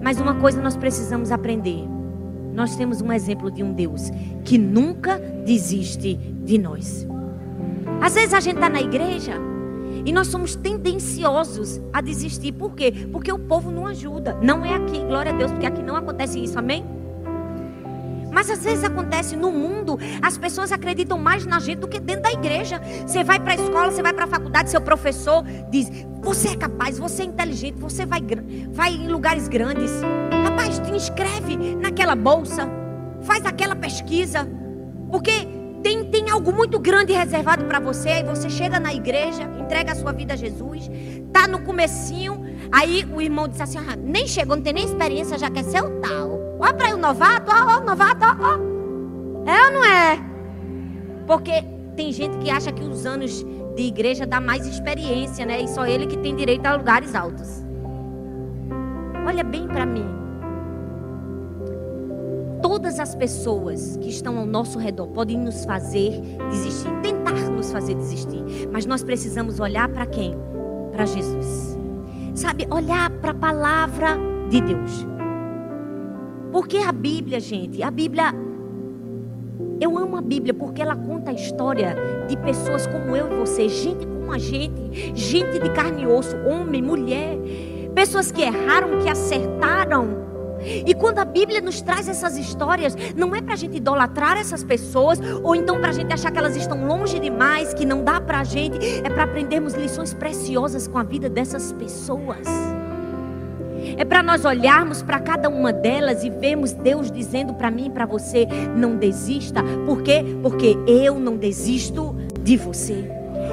Mas 0.01 0.19
uma 0.19 0.35
coisa 0.35 0.61
nós 0.61 0.77
precisamos 0.77 1.31
aprender. 1.31 1.83
Nós 2.53 2.75
temos 2.75 3.01
um 3.01 3.11
exemplo 3.11 3.51
de 3.51 3.63
um 3.63 3.73
Deus 3.73 4.09
que 4.45 4.57
nunca 4.57 5.17
desiste 5.17 6.15
de 6.15 6.57
nós. 6.57 7.07
Às 8.07 8.13
vezes 8.13 8.33
a 8.33 8.39
gente 8.39 8.55
está 8.55 8.69
na 8.69 8.79
igreja 8.79 9.33
e 10.05 10.13
nós 10.13 10.27
somos 10.27 10.55
tendenciosos 10.55 11.81
a 11.91 11.99
desistir. 11.99 12.53
Por 12.53 12.73
quê? 12.73 13.05
Porque 13.11 13.29
o 13.33 13.37
povo 13.37 13.69
não 13.69 13.85
ajuda. 13.85 14.37
Não 14.41 14.63
é 14.63 14.73
aqui, 14.73 15.01
glória 15.01 15.33
a 15.33 15.35
Deus, 15.35 15.51
porque 15.51 15.65
aqui 15.65 15.83
não 15.83 15.93
acontece 15.93 16.41
isso, 16.41 16.57
amém? 16.57 16.85
Mas 18.31 18.49
às 18.49 18.63
vezes 18.63 18.85
acontece 18.85 19.35
no 19.35 19.51
mundo, 19.51 19.99
as 20.21 20.37
pessoas 20.37 20.71
acreditam 20.71 21.17
mais 21.17 21.45
na 21.45 21.59
gente 21.59 21.79
do 21.79 21.87
que 21.89 21.99
dentro 21.99 22.21
da 22.21 22.31
igreja. 22.31 22.79
Você 23.05 23.25
vai 23.25 23.41
para 23.41 23.51
a 23.51 23.55
escola, 23.55 23.91
você 23.91 24.01
vai 24.01 24.13
para 24.13 24.23
a 24.23 24.27
faculdade, 24.27 24.69
seu 24.69 24.79
professor 24.79 25.43
diz: 25.69 25.91
Você 26.21 26.51
é 26.51 26.55
capaz, 26.55 26.97
você 26.97 27.23
é 27.23 27.25
inteligente, 27.25 27.75
você 27.77 28.05
vai, 28.05 28.21
vai 28.71 28.93
em 28.93 29.09
lugares 29.09 29.49
grandes. 29.49 29.91
Rapaz, 30.45 30.79
te 30.79 30.91
inscreve 30.91 31.75
naquela 31.75 32.15
bolsa, 32.15 32.69
faz 33.23 33.45
aquela 33.45 33.75
pesquisa, 33.75 34.47
porque 35.11 35.56
tem, 35.83 36.05
tem 36.05 36.29
algo 36.29 36.51
muito 36.53 36.79
grande 36.79 37.13
reservado 37.13 37.65
para 37.65 37.79
você. 37.79 38.09
Aí 38.09 38.23
você 38.23 38.49
chega 38.49 38.79
na 38.79 38.93
igreja, 38.93 39.43
entrega 39.59 39.91
a 39.91 39.95
sua 39.95 40.11
vida 40.11 40.33
a 40.33 40.37
Jesus, 40.37 40.89
tá 41.31 41.47
no 41.47 41.61
comecinho, 41.61 42.43
aí 42.71 43.05
o 43.13 43.21
irmão 43.21 43.47
diz 43.47 43.61
assim: 43.61 43.77
ah, 43.77 43.95
nem 43.95 44.27
chegou, 44.27 44.55
não 44.55 44.63
tem 44.63 44.73
nem 44.73 44.85
experiência, 44.85 45.37
já 45.37 45.49
quer 45.49 45.63
ser 45.63 45.83
o 45.83 45.89
tal. 45.99 46.39
Olha 46.59 46.73
para 46.73 46.95
o 46.95 46.97
novato, 46.97 47.51
ó, 47.51 47.77
ó, 47.77 47.79
novato, 47.81 48.25
ó, 48.25 48.35
ó. 48.39 48.77
É 49.49 49.65
ou 49.65 49.71
não 49.71 49.85
é? 49.85 50.19
Porque 51.25 51.63
tem 51.95 52.11
gente 52.11 52.37
que 52.39 52.49
acha 52.49 52.71
que 52.71 52.83
os 52.83 53.05
anos 53.05 53.45
de 53.75 53.83
igreja 53.83 54.25
dá 54.25 54.41
mais 54.41 54.65
experiência, 54.65 55.45
né? 55.45 55.61
E 55.61 55.67
só 55.67 55.85
ele 55.85 56.07
que 56.07 56.17
tem 56.17 56.35
direito 56.35 56.65
a 56.65 56.75
lugares 56.75 57.13
altos. 57.13 57.63
Olha 59.25 59.43
bem 59.43 59.67
para 59.67 59.85
mim. 59.85 60.16
Todas 62.61 62.99
as 62.99 63.15
pessoas 63.15 63.97
que 63.97 64.09
estão 64.09 64.37
ao 64.37 64.45
nosso 64.45 64.79
redor 64.79 65.07
podem 65.07 65.37
nos 65.37 65.65
fazer 65.65 66.19
desistir, 66.49 66.89
tentar 67.01 67.49
nos 67.51 67.71
fazer 67.71 67.95
desistir. 67.95 68.43
Mas 68.71 68.85
nós 68.85 69.03
precisamos 69.03 69.59
olhar 69.59 69.87
para 69.89 70.05
quem? 70.05 70.35
Para 70.91 71.05
Jesus. 71.05 71.77
Sabe, 72.33 72.67
olhar 72.69 73.09
para 73.09 73.31
a 73.31 73.35
palavra 73.35 74.17
de 74.49 74.61
Deus. 74.61 75.05
Porque 76.51 76.77
a 76.77 76.91
Bíblia, 76.91 77.39
gente, 77.39 77.81
a 77.83 77.91
Bíblia. 77.91 78.33
Eu 79.79 79.95
amo 79.97 80.17
a 80.17 80.21
Bíblia 80.21 80.53
porque 80.53 80.81
ela 80.81 80.95
conta 80.95 81.29
a 81.29 81.33
história 81.33 81.95
de 82.27 82.35
pessoas 82.37 82.87
como 82.87 83.15
eu 83.15 83.31
e 83.31 83.35
você, 83.35 83.69
gente 83.69 84.07
como 84.27 84.33
a 84.33 84.37
gente, 84.37 85.15
gente 85.15 85.57
de 85.57 85.69
carne 85.69 86.03
e 86.03 86.07
osso, 86.07 86.35
homem, 86.45 86.81
mulher, 86.81 87.37
pessoas 87.95 88.29
que 88.29 88.41
erraram, 88.41 88.99
que 88.99 89.07
acertaram. 89.07 90.27
E 90.61 90.93
quando 90.93 91.19
a 91.19 91.25
Bíblia 91.25 91.61
nos 91.61 91.81
traz 91.81 92.07
essas 92.07 92.37
histórias, 92.37 92.95
não 93.15 93.35
é 93.35 93.41
para 93.41 93.53
a 93.53 93.57
gente 93.57 93.77
idolatrar 93.77 94.37
essas 94.37 94.63
pessoas, 94.63 95.19
ou 95.43 95.55
então 95.55 95.79
para 95.79 95.89
a 95.89 95.93
gente 95.93 96.13
achar 96.13 96.31
que 96.31 96.37
elas 96.37 96.55
estão 96.55 96.85
longe 96.85 97.19
demais, 97.19 97.73
que 97.73 97.85
não 97.85 98.03
dá 98.03 98.19
para 98.19 98.39
a 98.39 98.43
gente, 98.43 98.77
é 99.03 99.09
para 99.09 99.23
aprendermos 99.23 99.73
lições 99.73 100.13
preciosas 100.13 100.87
com 100.87 100.97
a 100.97 101.03
vida 101.03 101.29
dessas 101.29 101.71
pessoas. 101.73 102.47
É 103.97 104.03
para 104.03 104.21
nós 104.21 104.43
olharmos 104.43 105.01
para 105.01 105.19
cada 105.19 105.49
uma 105.49 105.71
delas 105.71 106.23
e 106.23 106.29
vermos 106.29 106.73
Deus 106.73 107.11
dizendo 107.11 107.53
para 107.53 107.71
mim 107.71 107.87
e 107.87 107.89
para 107.89 108.05
você: 108.05 108.47
não 108.75 108.97
desista. 108.97 109.63
Por 109.85 110.01
quê? 110.01 110.23
Porque 110.41 110.75
eu 110.87 111.19
não 111.19 111.37
desisto 111.37 112.15
de 112.41 112.57
você. 112.57 113.09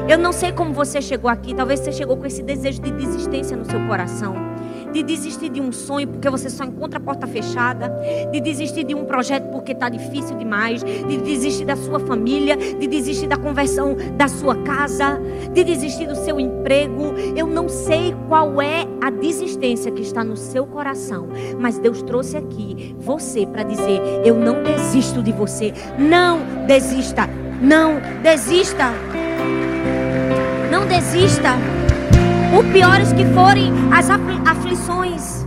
Eu 0.09 0.19
não 0.19 0.33
sei 0.33 0.53
como 0.53 0.73
você 0.73 1.01
chegou 1.01 1.31
aqui, 1.31 1.55
talvez 1.55 1.81
você 1.81 1.93
chegou 1.93 2.17
com 2.17 2.27
esse 2.27 2.43
desejo 2.43 2.81
de 2.81 2.91
desistência 2.91 3.57
no 3.57 3.65
seu 3.65 3.81
coração 3.87 4.54
de 4.95 5.03
desistir 5.03 5.49
de 5.49 5.61
um 5.61 5.73
sonho 5.73 6.07
porque 6.07 6.31
você 6.31 6.49
só 6.49 6.63
encontra 6.63 6.99
a 6.99 7.03
porta 7.03 7.27
fechada, 7.27 7.93
de 8.31 8.41
desistir 8.41 8.85
de 8.85 8.95
um 8.95 9.05
projeto 9.05 9.51
porque 9.51 9.73
está 9.73 9.89
difícil 9.89 10.37
demais, 10.39 10.85
de 10.85 11.17
desistir 11.19 11.65
da 11.65 11.75
sua 11.75 11.99
família, 11.99 12.57
de 12.57 12.87
desistir 12.87 13.27
da 13.27 13.37
conversão 13.37 13.97
da 14.17 14.29
sua 14.29 14.55
casa, 14.63 15.21
de 15.53 15.65
desistir 15.65 16.07
do 16.07 16.15
seu 16.15 16.39
emprego. 16.39 17.13
Eu 17.37 17.49
não 17.49 17.69
sei 17.69 18.15
qual 18.29 18.63
é 18.63 18.87
a 19.03 19.11
desistência 19.11 19.91
que 19.91 20.03
está 20.03 20.23
no 20.23 20.37
seu 20.37 20.65
coração, 20.65 21.27
mas 21.59 21.77
Deus 21.77 22.01
trouxe 22.03 22.37
aqui 22.37 22.95
você 22.97 23.45
para 23.47 23.65
dizer: 23.65 24.01
Eu 24.25 24.37
não 24.37 24.63
desisto 24.63 25.21
de 25.21 25.33
você. 25.33 25.75
Não 25.99 26.39
desista. 26.67 27.29
Não 27.61 28.01
desista. 28.23 28.93
Não 30.71 30.87
desista. 30.87 31.74
Por 32.55 32.65
piores 32.67 33.13
que 33.13 33.25
forem 33.35 33.73
as 33.93 34.09
aflições, 34.09 35.45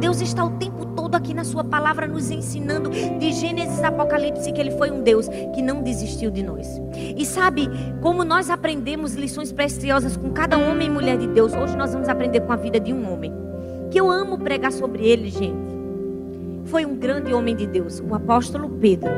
Deus 0.00 0.20
está 0.20 0.44
o 0.44 0.50
tempo 0.50 0.84
todo 0.84 1.14
aqui 1.14 1.32
na 1.32 1.44
Sua 1.44 1.62
palavra 1.62 2.08
nos 2.08 2.28
ensinando 2.28 2.90
de 2.90 3.30
Gênesis 3.30 3.80
a 3.84 3.86
Apocalipse 3.86 4.50
que 4.50 4.60
Ele 4.60 4.72
foi 4.72 4.90
um 4.90 5.00
Deus 5.00 5.28
que 5.54 5.62
não 5.62 5.80
desistiu 5.80 6.28
de 6.28 6.42
nós. 6.42 6.66
E 6.92 7.24
sabe 7.24 7.68
como 8.00 8.24
nós 8.24 8.50
aprendemos 8.50 9.14
lições 9.14 9.52
preciosas 9.52 10.16
com 10.16 10.32
cada 10.32 10.58
homem 10.58 10.88
e 10.88 10.90
mulher 10.90 11.18
de 11.18 11.28
Deus? 11.28 11.54
Hoje 11.54 11.76
nós 11.76 11.92
vamos 11.92 12.08
aprender 12.08 12.40
com 12.40 12.52
a 12.52 12.56
vida 12.56 12.80
de 12.80 12.92
um 12.92 13.08
homem. 13.12 13.32
Que 13.88 14.00
eu 14.00 14.10
amo 14.10 14.36
pregar 14.36 14.72
sobre 14.72 15.06
ele, 15.06 15.30
gente. 15.30 15.54
Foi 16.64 16.84
um 16.84 16.96
grande 16.96 17.32
homem 17.32 17.54
de 17.54 17.68
Deus, 17.68 18.00
o 18.00 18.12
apóstolo 18.12 18.68
Pedro. 18.68 19.12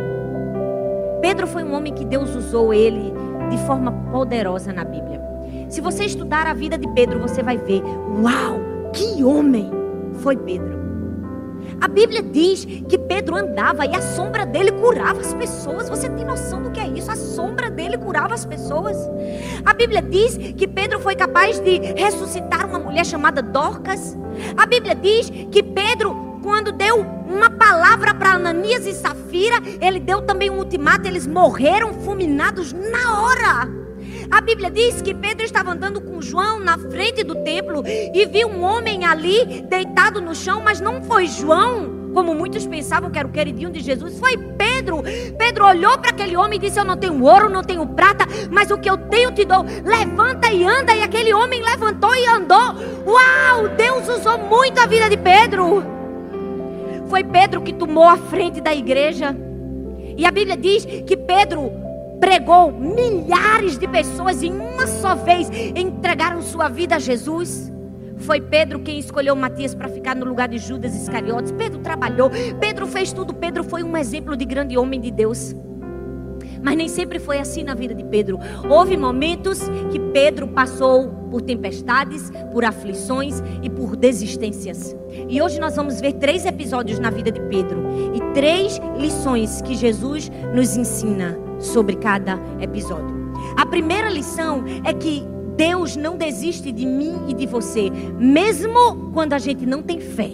Pedro 1.22 1.47
foi 1.47 1.64
um 1.64 1.72
homem 1.72 1.95
que 1.95 2.05
Deus 2.05 2.37
usou 2.37 2.74
ele 2.74 3.11
de 3.49 3.57
forma 3.64 3.91
poderosa 4.12 4.70
na 4.70 4.85
Bíblia. 4.85 5.22
Se 5.73 5.81
você 5.81 6.05
estudar 6.05 6.47
a 6.47 6.53
vida 6.53 6.77
de 6.77 6.87
Pedro, 6.89 7.18
você 7.18 7.43
vai 7.43 7.57
ver: 7.57 7.83
uau, 8.23 8.61
que 8.93 9.25
homem 9.25 9.70
foi 10.18 10.37
Pedro. 10.37 10.83
A 11.81 11.89
Bíblia 11.89 12.23
diz 12.23 12.66
que 12.66 12.99
Pedro 12.99 13.37
andava 13.37 13.87
e 13.87 13.97
a 13.97 14.03
sombra 14.03 14.45
dele 14.45 14.70
curava 14.70 15.23
as 15.23 15.33
pessoas. 15.33 15.89
Você 15.89 16.11
tem 16.11 16.27
noção 16.27 16.62
do 16.62 16.70
que 16.70 16.79
é 16.79 16.87
isso? 16.89 17.11
A 17.11 17.16
sombra 17.16 17.70
dele 17.70 17.97
curava 17.97 18.35
as 18.35 18.45
pessoas. 18.45 18.99
A 19.64 19.73
Bíblia 19.73 20.03
diz 20.03 20.37
que 20.37 20.68
Pedro 20.68 21.01
foi 21.01 21.16
capaz 21.16 21.59
de 21.59 21.79
ressuscitar 21.97 22.68
uma 22.68 22.79
mulher 22.79 23.07
chamada 23.07 23.41
Dorcas. 23.41 24.14
A 24.55 24.66
Bíblia 24.66 24.95
diz 24.95 25.31
que 25.51 25.62
Pedro, 25.62 26.39
quando 26.43 26.70
deu 26.70 27.01
uma 27.01 27.49
palavra 27.49 28.12
para 28.12 28.35
Ananias 28.35 28.87
e 28.87 28.93
Safira, 28.93 29.57
ele 29.81 30.01
deu 30.01 30.20
também 30.20 30.51
um 30.51 30.59
ultimato, 30.59 31.09
eles 31.09 31.27
morreram 31.27 31.95
fulminados 31.95 32.75
na 32.75 33.23
hora. 33.23 33.82
A 34.33 34.41
Bíblia 34.41 34.70
diz 34.70 35.03
que 35.03 35.12
Pedro 35.12 35.45
estava 35.45 35.72
andando 35.72 36.01
com 36.01 36.22
João 36.22 36.59
na 36.59 36.78
frente 36.78 37.22
do 37.22 37.35
templo 37.35 37.85
e 37.86 38.24
viu 38.24 38.48
um 38.48 38.62
homem 38.62 39.05
ali 39.05 39.61
deitado 39.69 40.23
no 40.23 40.35
chão, 40.35 40.62
mas 40.65 40.81
não 40.81 41.02
foi 41.02 41.27
João, 41.27 42.11
como 42.15 42.35
muitos 42.35 42.66
pensavam 42.66 43.11
que 43.11 43.19
era 43.19 43.28
o 43.28 43.31
queridinho 43.31 43.70
de 43.70 43.81
Jesus, 43.81 44.19
foi 44.19 44.39
Pedro. 44.39 45.02
Pedro 45.36 45.66
olhou 45.66 45.98
para 45.98 46.09
aquele 46.09 46.35
homem 46.35 46.59
e 46.59 46.62
disse: 46.62 46.81
Eu 46.81 46.85
não 46.86 46.97
tenho 46.97 47.23
ouro, 47.23 47.51
não 47.51 47.62
tenho 47.62 47.86
prata, 47.89 48.24
mas 48.51 48.70
o 48.70 48.78
que 48.78 48.89
eu 48.89 48.97
tenho 48.97 49.32
te 49.32 49.44
dou. 49.44 49.66
Levanta 49.85 50.51
e 50.51 50.65
anda. 50.65 50.94
E 50.94 51.02
aquele 51.02 51.35
homem 51.35 51.62
levantou 51.62 52.15
e 52.15 52.27
andou. 52.27 52.74
Uau! 53.06 53.69
Deus 53.77 54.09
usou 54.09 54.39
muito 54.39 54.81
a 54.81 54.86
vida 54.86 55.11
de 55.11 55.19
Pedro. 55.19 55.85
Foi 57.11 57.23
Pedro 57.23 57.61
que 57.61 57.74
tomou 57.74 58.09
a 58.09 58.16
frente 58.16 58.62
da 58.62 58.74
igreja. 58.74 59.36
E 60.16 60.24
a 60.24 60.31
Bíblia 60.31 60.56
diz 60.56 60.86
que 60.86 61.19
Pedro 61.19 61.81
pregou, 62.23 62.70
milhares 62.70 63.77
de 63.77 63.89
pessoas 63.89 64.44
em 64.44 64.53
uma 64.53 64.86
só 64.86 65.12
vez 65.12 65.51
entregaram 65.74 66.40
sua 66.40 66.69
vida 66.69 66.94
a 66.94 66.99
Jesus. 67.01 67.73
Foi 68.19 68.40
Pedro 68.40 68.78
quem 68.78 69.01
escolheu 69.01 69.35
Matias 69.35 69.74
para 69.74 69.89
ficar 69.89 70.15
no 70.15 70.24
lugar 70.24 70.47
de 70.47 70.57
Judas 70.57 70.94
Iscariotes. 70.94 71.51
Pedro 71.51 71.81
trabalhou, 71.81 72.31
Pedro 72.61 72.86
fez 72.86 73.12
tudo. 73.12 73.35
Pedro 73.35 73.65
foi 73.65 73.82
um 73.82 73.97
exemplo 73.97 74.36
de 74.36 74.44
grande 74.44 74.78
homem 74.78 75.01
de 75.01 75.11
Deus. 75.11 75.53
Mas 76.62 76.77
nem 76.77 76.86
sempre 76.86 77.19
foi 77.19 77.39
assim 77.39 77.65
na 77.65 77.74
vida 77.74 77.93
de 77.93 78.05
Pedro. 78.05 78.39
Houve 78.70 78.97
momentos 78.97 79.59
que 79.90 79.99
Pedro 80.12 80.47
passou 80.47 81.09
por 81.28 81.43
tempestades, 81.43 82.31
por 82.53 82.65
aflições 82.65 83.43
e 83.65 83.69
por 83.69 83.97
desistências. 83.97 84.94
E 85.28 85.43
hoje 85.43 85.59
nós 85.59 85.74
vamos 85.74 86.01
ver 86.01 86.12
três 86.12 86.47
episódios 86.47 87.01
na 87.01 87.11
vida 87.11 87.32
de 87.32 87.40
Pedro 87.40 87.82
e 88.15 88.32
três 88.32 88.81
lições 88.97 89.61
que 89.62 89.74
Jesus 89.74 90.31
nos 90.55 90.77
ensina 90.77 91.41
sobre 91.62 91.97
cada 91.97 92.39
episódio. 92.60 93.32
A 93.56 93.64
primeira 93.64 94.10
lição 94.10 94.64
é 94.84 94.93
que 94.93 95.22
Deus 95.56 95.97
não 95.97 96.16
desiste 96.16 96.72
de 96.72 96.84
mim 96.84 97.14
e 97.28 97.34
de 97.34 97.47
você, 97.47 97.90
mesmo 98.18 99.10
quando 99.12 99.32
a 99.32 99.39
gente 99.39 99.64
não 99.64 99.82
tem 99.82 100.01
fé. 100.01 100.30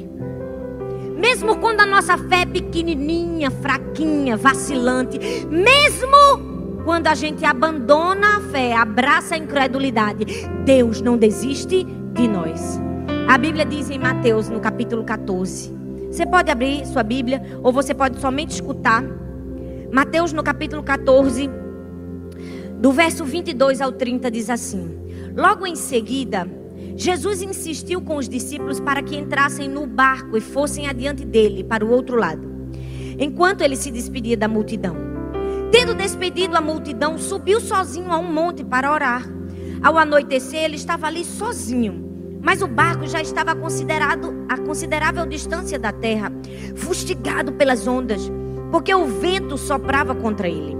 Mesmo 1.16 1.56
quando 1.59 1.80
a 1.80 1.86
nossa 1.86 2.16
fé 2.16 2.42
é 2.42 2.46
pequenininha, 2.46 3.50
fraquinha, 3.50 4.36
vacilante, 4.36 5.18
mesmo 5.50 6.82
quando 6.84 7.09
a 7.09 7.14
gente 7.14 7.44
abandona 7.44 8.36
a 8.36 8.40
fé, 8.40 8.74
abraça 8.74 9.34
a 9.34 9.38
incredulidade, 9.38 10.24
Deus 10.64 11.02
não 11.02 11.18
desiste 11.18 11.84
de 11.84 12.28
nós. 12.28 12.80
A 13.28 13.36
Bíblia 13.36 13.66
diz 13.66 13.90
em 13.90 13.98
Mateus, 13.98 14.48
no 14.48 14.60
capítulo 14.60 15.05
14. 15.05 15.76
Você 16.10 16.24
pode 16.24 16.50
abrir 16.50 16.86
sua 16.86 17.02
Bíblia 17.02 17.42
ou 17.62 17.72
você 17.72 17.92
pode 17.92 18.18
somente 18.20 18.52
escutar. 18.52 19.05
Mateus, 19.90 20.35
no 20.35 20.43
capítulo 20.43 20.82
14, 20.82 21.48
do 22.78 22.93
verso 22.93 23.24
22 23.24 23.81
ao 23.81 23.90
30, 23.90 24.31
diz 24.31 24.51
assim: 24.51 24.98
Logo 25.35 25.66
em 25.66 25.74
seguida, 25.74 26.47
Jesus 26.94 27.40
insistiu 27.40 28.02
com 28.02 28.16
os 28.16 28.28
discípulos 28.28 28.81
para 28.81 29.02
que 29.02 29.16
entrassem 29.16 29.66
no 29.66 29.86
barco 29.86 30.36
e 30.36 30.43
fossem 30.43 30.86
adiante 30.86 31.24
dele 31.24 31.65
para 31.65 31.86
o 31.86 31.90
outro 31.90 32.16
lado, 32.16 32.47
enquanto 33.19 33.62
ele 33.62 33.77
se 33.77 33.90
despedia 33.90 34.36
da 34.36 34.47
multidão. 34.47 34.94
Tendo 35.73 35.94
despedido 35.94 36.55
a 36.55 36.60
multidão, 36.60 37.16
subiu 37.16 37.59
sozinho 37.59 38.12
a 38.12 38.19
um 38.19 38.31
monte 38.31 38.62
para 38.62 38.93
orar. 38.93 39.23
Ao 39.82 39.97
anoitecer, 39.97 40.65
ele 40.65 40.77
estava 40.77 41.06
ali 41.06 41.24
sozinho, 41.24 42.39
mas 42.43 42.60
o 42.60 42.69
barco 42.69 43.06
já 43.06 43.23
estava 43.23 43.55
considerado 43.55 44.44
a 44.51 44.59
considerável 44.59 45.24
distância 45.24 45.78
da 45.78 45.93
terra, 45.93 46.31
fustigado 46.74 47.52
pelas 47.52 47.86
ondas, 47.86 48.31
porque 48.70 48.95
o 48.95 49.07
vento 49.07 49.57
soprava 49.57 50.15
contra 50.15 50.49
ele. 50.49 50.77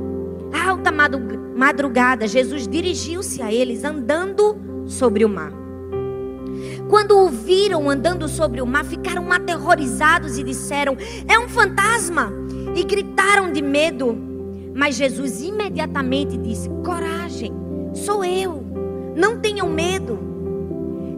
À 0.53 0.71
alta 0.71 0.91
madrugada, 0.93 2.27
Jesus 2.27 2.67
dirigiu-se 2.67 3.43
a 3.43 3.53
eles 3.53 3.85
andando 3.85 4.57
sobre 4.87 5.25
o 5.25 5.29
mar. 5.29 5.53
Quando 6.89 7.19
o 7.19 7.29
viram 7.29 7.89
andando 7.89 8.29
sobre 8.29 8.61
o 8.61 8.67
mar, 8.67 8.85
ficaram 8.85 9.31
aterrorizados 9.31 10.39
e 10.39 10.43
disseram: 10.43 10.97
É 11.29 11.39
um 11.39 11.49
fantasma! 11.49 12.33
E 12.75 12.83
gritaram 12.83 13.53
de 13.53 13.63
medo. 13.63 14.17
Mas 14.75 14.97
Jesus 14.97 15.43
imediatamente 15.43 16.37
disse: 16.39 16.69
Coragem, 16.85 17.53
sou 17.95 18.25
eu, 18.25 18.65
não 19.15 19.39
tenham 19.39 19.69
medo. 19.69 20.19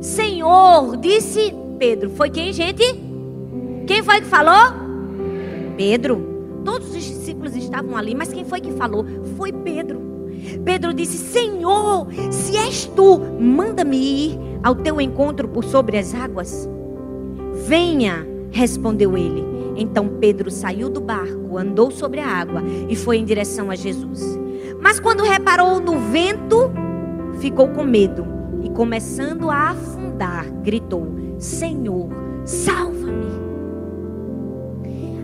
Senhor, 0.01 0.97
disse 0.97 1.55
Pedro: 1.79 2.11
Foi 2.11 2.31
quem, 2.31 2.53
gente? 2.53 2.83
Quem 3.87 4.03
foi 4.03 4.21
que 4.21 4.27
falou? 4.27 4.75
Pedro. 5.77 6.30
Todos 6.65 6.89
os 6.89 7.03
discípulos 7.03 7.57
estavam 7.57 7.97
ali, 7.97 8.15
mas 8.15 8.33
quem 8.33 8.45
foi 8.45 8.61
que 8.61 8.73
falou? 8.73 9.05
Foi 9.37 9.53
Pedro. 9.53 10.01
Pedro 10.65 10.93
disse: 10.93 11.19
Senhor, 11.19 12.07
se 12.31 12.57
és 12.57 12.87
tu, 12.87 13.19
manda-me 13.19 13.97
ir 13.97 14.39
ao 14.63 14.75
teu 14.75 15.01
encontro 15.01 15.49
por 15.49 15.65
sobre 15.65 15.99
as 15.99 16.15
águas. 16.15 16.69
Venha, 17.67 18.27
respondeu 18.51 19.17
ele. 19.17 19.45
Então 19.77 20.09
Pedro 20.21 20.51
saiu 20.51 20.89
do 20.89 21.01
barco, 21.01 21.57
andou 21.57 21.91
sobre 21.91 22.21
a 22.21 22.27
água 22.27 22.63
e 22.89 22.97
foi 22.97 23.17
em 23.17 23.25
direção 23.25 23.71
a 23.71 23.75
Jesus. 23.75 24.39
Mas 24.81 24.99
quando 24.99 25.23
reparou 25.23 25.81
no 25.81 25.99
vento, 26.11 26.71
ficou 27.39 27.69
com 27.69 27.85
medo 27.85 28.27
e, 28.63 28.71
começando 28.71 29.51
a 29.51 29.71
afundar, 29.71 30.51
gritou: 30.63 31.07
Senhor, 31.39 32.09
salva-me. 32.45 33.40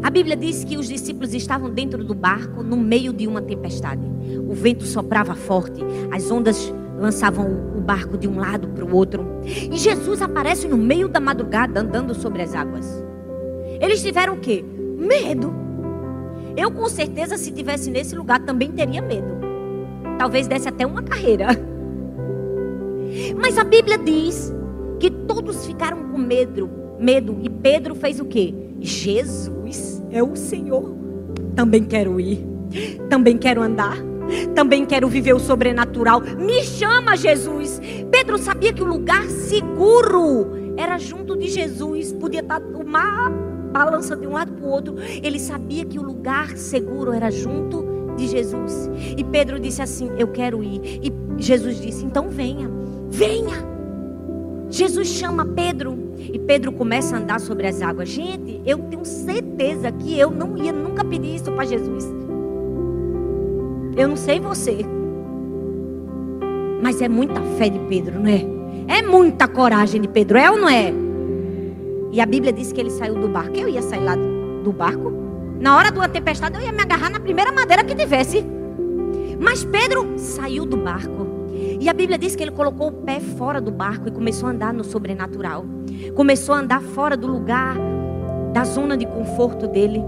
A 0.02 0.10
Bíblia 0.10 0.36
diz 0.36 0.64
que 0.64 0.76
os 0.76 0.88
discípulos 0.88 1.34
estavam 1.34 1.70
dentro 1.70 2.04
do 2.04 2.14
barco 2.14 2.62
no 2.62 2.76
meio 2.76 3.12
de 3.12 3.26
uma 3.26 3.40
tempestade. 3.40 4.02
O 4.48 4.54
vento 4.54 4.84
soprava 4.84 5.34
forte, 5.34 5.80
as 6.12 6.30
ondas 6.30 6.72
lançavam 6.98 7.46
o 7.76 7.80
barco 7.80 8.16
de 8.16 8.28
um 8.28 8.38
lado 8.38 8.68
para 8.68 8.84
o 8.84 8.94
outro. 8.94 9.26
E 9.44 9.76
Jesus 9.76 10.22
aparece 10.22 10.66
no 10.66 10.76
meio 10.76 11.08
da 11.08 11.20
madrugada 11.20 11.80
andando 11.80 12.14
sobre 12.14 12.42
as 12.42 12.54
águas. 12.54 12.86
Eles 13.80 14.02
tiveram 14.02 14.34
o 14.34 14.40
quê? 14.40 14.64
Medo. 14.96 15.54
Eu 16.56 16.70
com 16.70 16.88
certeza 16.88 17.36
se 17.36 17.52
tivesse 17.52 17.90
nesse 17.90 18.16
lugar 18.16 18.40
também 18.40 18.72
teria 18.72 19.02
medo. 19.02 19.36
Talvez 20.18 20.48
desse 20.48 20.68
até 20.68 20.86
uma 20.86 21.02
carreira. 21.02 21.48
Mas 23.38 23.58
a 23.58 23.64
Bíblia 23.64 23.98
diz 23.98 24.54
que 24.98 25.10
todos 25.10 25.66
ficaram 25.66 26.10
com 26.10 26.18
medo, 26.18 26.70
medo 26.98 27.38
e 27.42 27.50
Pedro 27.50 27.94
fez 27.94 28.18
o 28.18 28.24
quê? 28.24 28.54
Jesus 28.80 30.02
é 30.10 30.22
o 30.22 30.36
Senhor. 30.36 30.94
Também 31.54 31.84
quero 31.84 32.20
ir. 32.20 32.44
Também 33.08 33.36
quero 33.38 33.62
andar. 33.62 33.96
Também 34.54 34.84
quero 34.84 35.08
viver 35.08 35.34
o 35.34 35.38
sobrenatural. 35.38 36.20
Me 36.20 36.62
chama, 36.62 37.16
Jesus. 37.16 37.80
Pedro 38.10 38.38
sabia 38.38 38.72
que 38.72 38.82
o 38.82 38.86
lugar 38.86 39.24
seguro 39.26 40.74
era 40.76 40.98
junto 40.98 41.36
de 41.36 41.48
Jesus. 41.48 42.12
Podia 42.12 42.40
estar 42.40 42.60
uma 42.60 43.30
balança 43.72 44.16
de 44.16 44.26
um 44.26 44.32
lado 44.32 44.52
para 44.52 44.66
o 44.66 44.70
outro. 44.70 44.96
Ele 45.22 45.38
sabia 45.38 45.84
que 45.84 45.98
o 45.98 46.02
lugar 46.02 46.56
seguro 46.56 47.12
era 47.12 47.30
junto 47.30 47.84
de 48.16 48.26
Jesus. 48.26 48.90
E 49.16 49.22
Pedro 49.24 49.60
disse 49.60 49.82
assim: 49.82 50.10
Eu 50.18 50.28
quero 50.28 50.62
ir. 50.62 50.80
E 51.02 51.12
Jesus 51.38 51.80
disse: 51.80 52.04
Então 52.04 52.28
venha, 52.28 52.68
venha. 53.08 53.75
Jesus 54.68 55.08
chama 55.08 55.44
Pedro 55.44 55.96
e 56.18 56.38
Pedro 56.38 56.72
começa 56.72 57.16
a 57.16 57.18
andar 57.18 57.40
sobre 57.40 57.66
as 57.66 57.80
águas. 57.82 58.08
Gente, 58.08 58.60
eu 58.66 58.78
tenho 58.78 59.04
certeza 59.04 59.92
que 59.92 60.18
eu 60.18 60.30
não 60.30 60.56
ia 60.56 60.72
nunca 60.72 61.04
pedir 61.04 61.36
isso 61.36 61.52
para 61.52 61.64
Jesus. 61.64 62.04
Eu 63.96 64.08
não 64.08 64.16
sei 64.16 64.40
você. 64.40 64.78
Mas 66.82 67.00
é 67.00 67.08
muita 67.08 67.40
fé 67.58 67.68
de 67.68 67.78
Pedro, 67.80 68.20
não 68.20 68.28
é? 68.28 68.44
É 68.88 69.02
muita 69.02 69.48
coragem 69.48 70.00
de 70.00 70.08
Pedro, 70.08 70.38
é 70.38 70.50
ou 70.50 70.58
não 70.58 70.68
é? 70.68 70.92
E 72.12 72.20
a 72.20 72.26
Bíblia 72.26 72.52
diz 72.52 72.72
que 72.72 72.80
ele 72.80 72.90
saiu 72.90 73.14
do 73.14 73.28
barco. 73.28 73.56
Eu 73.56 73.68
ia 73.68 73.82
sair 73.82 74.00
lá 74.00 74.14
do 74.14 74.72
barco. 74.72 75.12
Na 75.60 75.76
hora 75.76 75.90
de 75.90 75.98
uma 75.98 76.08
tempestade, 76.08 76.56
eu 76.56 76.62
ia 76.62 76.72
me 76.72 76.82
agarrar 76.82 77.10
na 77.10 77.20
primeira 77.20 77.50
madeira 77.50 77.82
que 77.82 77.94
tivesse. 77.94 78.44
Mas 79.40 79.64
Pedro 79.64 80.14
saiu 80.18 80.66
do 80.66 80.76
barco. 80.76 81.26
E 81.80 81.88
a 81.88 81.92
Bíblia 81.92 82.18
diz 82.18 82.34
que 82.34 82.42
ele 82.42 82.50
colocou 82.50 82.88
o 82.88 82.92
pé 82.92 83.20
fora 83.20 83.60
do 83.60 83.70
barco 83.70 84.08
e 84.08 84.10
começou 84.10 84.48
a 84.48 84.52
andar 84.52 84.72
no 84.72 84.84
sobrenatural. 84.84 85.64
Começou 86.14 86.54
a 86.54 86.58
andar 86.58 86.80
fora 86.80 87.16
do 87.16 87.26
lugar, 87.26 87.76
da 88.52 88.64
zona 88.64 88.96
de 88.96 89.06
conforto 89.06 89.66
dele. 89.66 90.02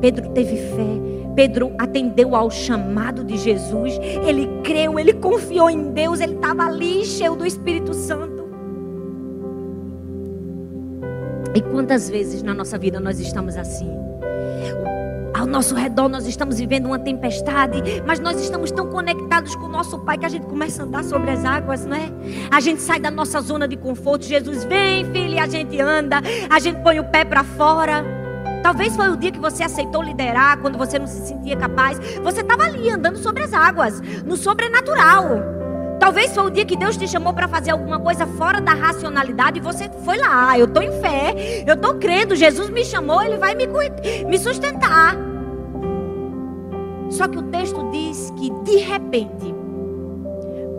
Pedro 0.00 0.30
teve 0.30 0.56
fé. 0.56 1.12
Pedro 1.34 1.72
atendeu 1.78 2.34
ao 2.34 2.50
chamado 2.50 3.24
de 3.24 3.38
Jesus. 3.38 3.98
Ele 4.26 4.48
creu, 4.62 4.98
ele 4.98 5.14
confiou 5.14 5.70
em 5.70 5.92
Deus. 5.92 6.20
Ele 6.20 6.34
estava 6.34 6.64
ali 6.64 7.04
cheio 7.04 7.36
do 7.36 7.46
Espírito 7.46 7.94
Santo. 7.94 8.42
E 11.54 11.60
quantas 11.60 12.08
vezes 12.08 12.42
na 12.42 12.54
nossa 12.54 12.78
vida 12.78 12.98
nós 12.98 13.20
estamos 13.20 13.56
assim? 13.56 13.90
Ao 15.42 15.48
nosso 15.48 15.74
redor 15.74 16.08
nós 16.08 16.24
estamos 16.24 16.60
vivendo 16.60 16.86
uma 16.86 17.00
tempestade, 17.00 17.82
mas 18.06 18.20
nós 18.20 18.40
estamos 18.40 18.70
tão 18.70 18.86
conectados 18.86 19.56
com 19.56 19.64
o 19.64 19.68
nosso 19.68 19.98
Pai 19.98 20.16
que 20.16 20.24
a 20.24 20.28
gente 20.28 20.46
começa 20.46 20.82
a 20.82 20.86
andar 20.86 21.02
sobre 21.02 21.32
as 21.32 21.44
águas, 21.44 21.84
não 21.84 21.96
é? 21.96 22.12
A 22.48 22.60
gente 22.60 22.80
sai 22.80 23.00
da 23.00 23.10
nossa 23.10 23.40
zona 23.40 23.66
de 23.66 23.76
conforto. 23.76 24.24
Jesus 24.24 24.62
vem, 24.62 25.04
filho, 25.06 25.34
e 25.34 25.38
a 25.40 25.48
gente 25.48 25.80
anda, 25.80 26.22
a 26.48 26.60
gente 26.60 26.80
põe 26.84 27.00
o 27.00 27.04
pé 27.10 27.24
para 27.24 27.42
fora. 27.42 28.04
Talvez 28.62 28.94
foi 28.94 29.10
o 29.10 29.16
dia 29.16 29.32
que 29.32 29.40
você 29.40 29.64
aceitou 29.64 30.00
liderar, 30.00 30.58
quando 30.60 30.78
você 30.78 30.96
não 30.96 31.08
se 31.08 31.26
sentia 31.26 31.56
capaz. 31.56 31.98
Você 32.22 32.42
estava 32.42 32.62
ali 32.62 32.88
andando 32.88 33.18
sobre 33.18 33.42
as 33.42 33.52
águas, 33.52 34.00
no 34.24 34.36
sobrenatural. 34.36 35.40
Talvez 35.98 36.32
foi 36.32 36.46
o 36.46 36.50
dia 36.50 36.64
que 36.64 36.76
Deus 36.76 36.96
te 36.96 37.08
chamou 37.08 37.34
para 37.34 37.48
fazer 37.48 37.72
alguma 37.72 37.98
coisa 37.98 38.28
fora 38.28 38.60
da 38.60 38.74
racionalidade 38.74 39.58
e 39.58 39.60
você 39.60 39.90
foi 40.04 40.18
lá. 40.18 40.56
Eu 40.56 40.66
estou 40.66 40.84
em 40.84 40.92
fé, 41.00 41.64
eu 41.66 41.74
estou 41.74 41.94
crendo. 41.96 42.36
Jesus 42.36 42.70
me 42.70 42.84
chamou, 42.84 43.20
Ele 43.20 43.38
vai 43.38 43.56
me, 43.56 43.66
me 44.24 44.38
sustentar. 44.38 45.31
Só 47.12 47.28
que 47.28 47.38
o 47.38 47.42
texto 47.42 47.90
diz 47.90 48.32
que 48.36 48.50
de 48.64 48.78
repente 48.78 49.54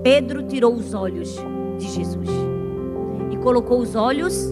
Pedro 0.03 0.41
tirou 0.41 0.73
os 0.73 0.95
olhos 0.95 1.37
de 1.77 1.87
Jesus 1.87 2.27
e 3.31 3.37
colocou 3.37 3.79
os 3.79 3.95
olhos 3.95 4.51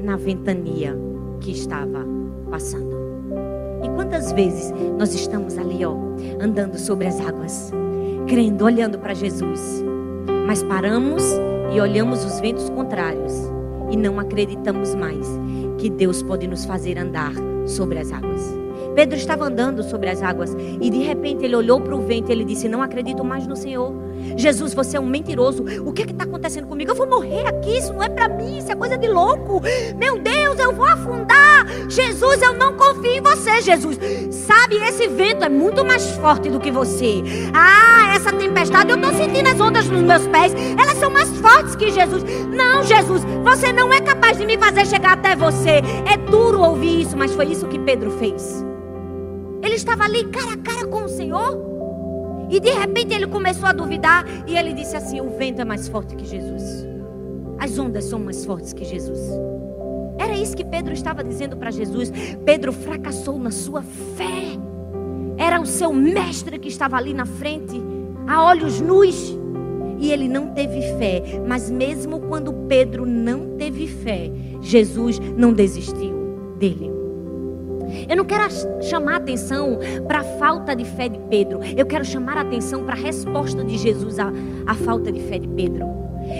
na 0.00 0.16
ventania 0.16 0.96
que 1.40 1.50
estava 1.50 2.06
passando. 2.48 2.96
E 3.82 3.88
quantas 3.90 4.30
vezes 4.30 4.72
nós 4.96 5.12
estamos 5.12 5.58
ali, 5.58 5.84
ó, 5.84 5.94
andando 6.40 6.78
sobre 6.78 7.08
as 7.08 7.20
águas, 7.20 7.72
crendo, 8.28 8.64
olhando 8.64 8.96
para 8.98 9.12
Jesus, 9.12 9.84
mas 10.46 10.62
paramos 10.62 11.24
e 11.74 11.80
olhamos 11.80 12.24
os 12.24 12.38
ventos 12.38 12.70
contrários 12.70 13.32
e 13.90 13.96
não 13.96 14.20
acreditamos 14.20 14.94
mais 14.94 15.26
que 15.78 15.90
Deus 15.90 16.22
pode 16.22 16.46
nos 16.46 16.64
fazer 16.64 16.96
andar 16.96 17.32
sobre 17.66 17.98
as 17.98 18.12
águas. 18.12 18.57
Pedro 18.98 19.16
estava 19.16 19.44
andando 19.44 19.84
sobre 19.84 20.08
as 20.08 20.20
águas 20.24 20.56
e 20.80 20.90
de 20.90 20.98
repente 20.98 21.44
ele 21.44 21.54
olhou 21.54 21.80
para 21.80 21.94
o 21.94 22.00
vento 22.00 22.30
e 22.30 22.32
ele 22.32 22.44
disse: 22.44 22.68
Não 22.68 22.82
acredito 22.82 23.22
mais 23.22 23.46
no 23.46 23.54
Senhor. 23.54 23.94
Jesus, 24.36 24.74
você 24.74 24.96
é 24.96 25.00
um 25.00 25.06
mentiroso. 25.06 25.64
O 25.86 25.92
que 25.92 26.02
é 26.02 26.04
está 26.04 26.24
acontecendo 26.24 26.66
comigo? 26.66 26.90
Eu 26.90 26.96
vou 26.96 27.06
morrer 27.06 27.46
aqui. 27.46 27.78
Isso 27.78 27.92
não 27.92 28.02
é 28.02 28.08
para 28.08 28.28
mim. 28.28 28.58
Isso 28.58 28.72
é 28.72 28.74
coisa 28.74 28.98
de 28.98 29.06
louco. 29.06 29.62
Meu 29.96 30.18
Deus, 30.18 30.58
eu 30.58 30.72
vou 30.72 30.84
afundar. 30.84 31.64
Jesus, 31.88 32.42
eu 32.42 32.54
não 32.54 32.76
confio 32.76 33.12
em 33.12 33.20
você, 33.20 33.62
Jesus. 33.62 34.00
Sabe, 34.32 34.78
esse 34.78 35.06
vento 35.06 35.44
é 35.44 35.48
muito 35.48 35.84
mais 35.84 36.04
forte 36.16 36.50
do 36.50 36.58
que 36.58 36.72
você. 36.72 37.22
Ah, 37.54 38.16
essa 38.16 38.32
tempestade, 38.32 38.90
eu 38.90 38.96
estou 38.96 39.14
sentindo 39.14 39.48
as 39.48 39.60
ondas 39.60 39.88
nos 39.88 40.02
meus 40.02 40.26
pés. 40.26 40.52
Elas 40.76 40.98
são 40.98 41.08
mais 41.08 41.30
fortes 41.38 41.76
que 41.76 41.92
Jesus. 41.92 42.24
Não, 42.48 42.82
Jesus, 42.82 43.22
você 43.44 43.72
não 43.72 43.92
é 43.92 44.00
capaz 44.00 44.36
de 44.38 44.44
me 44.44 44.58
fazer 44.58 44.84
chegar 44.88 45.12
até 45.12 45.36
você. 45.36 45.82
É 46.04 46.16
duro 46.16 46.60
ouvir 46.62 47.02
isso, 47.02 47.16
mas 47.16 47.32
foi 47.32 47.46
isso 47.46 47.68
que 47.68 47.78
Pedro 47.78 48.10
fez. 48.10 48.66
Estava 49.78 50.02
ali 50.02 50.24
cara 50.24 50.54
a 50.54 50.56
cara 50.56 50.88
com 50.88 51.04
o 51.04 51.08
Senhor. 51.08 52.48
E 52.50 52.58
de 52.58 52.70
repente 52.70 53.14
ele 53.14 53.28
começou 53.28 53.68
a 53.68 53.72
duvidar 53.72 54.26
e 54.44 54.56
ele 54.56 54.74
disse 54.74 54.96
assim: 54.96 55.20
O 55.20 55.30
vento 55.38 55.60
é 55.62 55.64
mais 55.64 55.86
forte 55.86 56.16
que 56.16 56.24
Jesus. 56.24 56.84
As 57.60 57.78
ondas 57.78 58.04
são 58.04 58.18
mais 58.18 58.44
fortes 58.44 58.72
que 58.72 58.84
Jesus. 58.84 59.20
Era 60.18 60.36
isso 60.36 60.56
que 60.56 60.64
Pedro 60.64 60.92
estava 60.92 61.22
dizendo 61.22 61.56
para 61.56 61.70
Jesus. 61.70 62.10
Pedro 62.44 62.72
fracassou 62.72 63.38
na 63.38 63.52
sua 63.52 63.82
fé. 63.82 64.58
Era 65.36 65.60
o 65.60 65.66
seu 65.66 65.92
mestre 65.92 66.58
que 66.58 66.68
estava 66.68 66.96
ali 66.96 67.14
na 67.14 67.24
frente, 67.24 67.80
a 68.26 68.42
olhos 68.42 68.80
nus. 68.80 69.38
E 70.00 70.10
ele 70.10 70.28
não 70.28 70.48
teve 70.54 70.80
fé. 70.98 71.22
Mas 71.46 71.70
mesmo 71.70 72.18
quando 72.22 72.52
Pedro 72.66 73.06
não 73.06 73.56
teve 73.56 73.86
fé, 73.86 74.28
Jesus 74.60 75.20
não 75.36 75.52
desistiu 75.52 76.56
dele. 76.58 76.97
Eu 78.08 78.16
não 78.16 78.24
quero 78.24 78.44
chamar 78.82 79.16
atenção 79.16 79.78
para 80.06 80.20
a 80.20 80.24
falta 80.24 80.74
de 80.74 80.84
fé 80.84 81.08
de 81.08 81.18
Pedro. 81.30 81.60
Eu 81.76 81.86
quero 81.86 82.04
chamar 82.04 82.36
atenção 82.36 82.84
para 82.84 82.94
a 82.94 82.98
resposta 82.98 83.64
de 83.64 83.78
Jesus 83.78 84.18
à, 84.18 84.32
à 84.66 84.74
falta 84.74 85.10
de 85.10 85.20
fé 85.20 85.38
de 85.38 85.48
Pedro. 85.48 85.86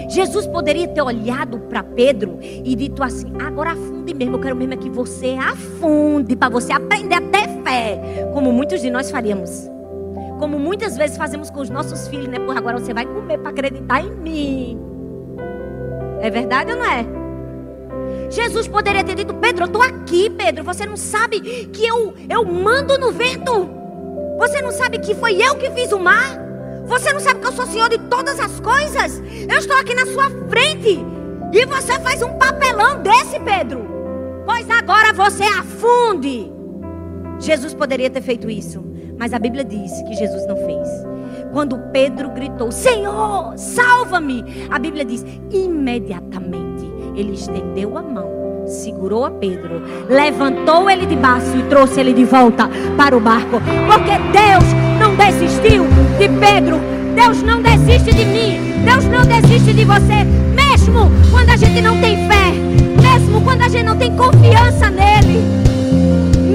Jesus 0.09 0.45
poderia 0.47 0.87
ter 0.87 1.01
olhado 1.01 1.59
para 1.61 1.81
Pedro 1.83 2.37
e 2.41 2.75
dito 2.75 3.01
assim: 3.03 3.31
agora 3.39 3.71
afunde 3.71 4.13
mesmo, 4.13 4.35
eu 4.35 4.39
quero 4.39 4.55
mesmo 4.55 4.73
é 4.73 4.77
que 4.77 4.89
você 4.89 5.35
afunde, 5.35 6.35
para 6.35 6.49
você 6.49 6.71
aprender 6.71 7.15
a 7.15 7.21
ter 7.21 7.47
fé, 7.63 8.29
como 8.33 8.51
muitos 8.51 8.81
de 8.81 8.89
nós 8.89 9.09
faríamos. 9.09 9.69
Como 10.37 10.57
muitas 10.57 10.95
vezes 10.95 11.17
fazemos 11.17 11.49
com 11.49 11.59
os 11.59 11.69
nossos 11.69 12.07
filhos, 12.07 12.27
né? 12.27 12.39
Por 12.39 12.55
agora 12.55 12.79
você 12.79 12.93
vai 12.93 13.05
comer 13.05 13.37
para 13.39 13.49
acreditar 13.49 14.01
em 14.01 14.11
mim. 14.11 14.79
É 16.21 16.29
verdade 16.29 16.71
ou 16.71 16.77
não 16.77 16.85
é? 16.85 17.18
Jesus 18.29 18.67
poderia 18.67 19.03
ter 19.03 19.15
dito: 19.15 19.33
Pedro, 19.33 19.63
eu 19.63 19.67
estou 19.67 19.81
aqui, 19.81 20.29
Pedro. 20.29 20.63
Você 20.63 20.85
não 20.85 20.95
sabe 20.95 21.39
que 21.39 21.85
eu, 21.85 22.13
eu 22.29 22.45
mando 22.45 22.97
no 22.97 23.11
vento? 23.11 23.69
Você 24.37 24.61
não 24.61 24.71
sabe 24.71 24.99
que 24.99 25.15
foi 25.15 25.41
eu 25.41 25.55
que 25.55 25.69
fiz 25.71 25.91
o 25.91 25.99
mar? 25.99 26.37
Você 26.85 27.11
não 27.11 27.19
sabe 27.19 27.39
que 27.39 27.47
eu 27.47 27.51
sou 27.51 27.65
senhor 27.67 27.89
de 27.89 27.97
todas 27.97 28.39
as 28.39 28.59
coisas? 28.59 29.21
Eu 29.49 29.57
estou 29.57 29.77
aqui 29.77 29.93
na 29.93 30.05
sua 30.05 30.29
frente. 30.47 30.99
E 31.51 31.65
você 31.65 31.99
faz 31.99 32.21
um 32.21 32.33
papelão 32.37 33.01
desse, 33.01 33.39
Pedro. 33.39 33.85
Pois 34.45 34.69
agora 34.69 35.11
você 35.11 35.43
afunde. 35.43 36.51
Jesus 37.39 37.73
poderia 37.73 38.09
ter 38.09 38.21
feito 38.21 38.49
isso. 38.49 38.83
Mas 39.17 39.33
a 39.33 39.39
Bíblia 39.39 39.63
diz 39.63 39.91
que 40.03 40.13
Jesus 40.13 40.47
não 40.47 40.55
fez. 40.55 40.87
Quando 41.51 41.79
Pedro 41.91 42.29
gritou: 42.29 42.71
Senhor, 42.71 43.57
salva-me. 43.57 44.67
A 44.69 44.77
Bíblia 44.77 45.03
diz: 45.03 45.25
imediatamente 45.51 46.68
ele 47.15 47.33
estendeu 47.33 47.97
a 47.97 48.01
mão, 48.01 48.65
segurou 48.65 49.25
a 49.25 49.31
Pedro, 49.31 49.81
levantou 50.09 50.89
ele 50.89 51.05
de 51.05 51.15
baixo 51.15 51.57
e 51.57 51.63
trouxe 51.63 51.99
ele 51.99 52.13
de 52.13 52.25
volta 52.25 52.69
para 52.97 53.15
o 53.17 53.19
barco. 53.19 53.61
Porque 53.87 54.17
Deus 54.31 54.63
não 54.99 55.15
desistiu 55.15 55.85
de 56.17 56.29
Pedro. 56.39 56.79
Deus 57.15 57.41
não 57.41 57.61
desiste 57.61 58.13
de 58.13 58.25
mim. 58.25 58.83
Deus 58.85 59.05
não 59.05 59.25
desiste 59.25 59.73
de 59.73 59.83
você. 59.83 60.23
Mesmo 60.55 61.09
quando 61.31 61.49
a 61.49 61.57
gente 61.57 61.81
não 61.81 61.99
tem 61.99 62.15
fé. 62.27 62.51
Mesmo 63.01 63.41
quando 63.41 63.61
a 63.61 63.69
gente 63.69 63.83
não 63.83 63.97
tem 63.97 64.15
confiança 64.15 64.89
nele. 64.89 65.41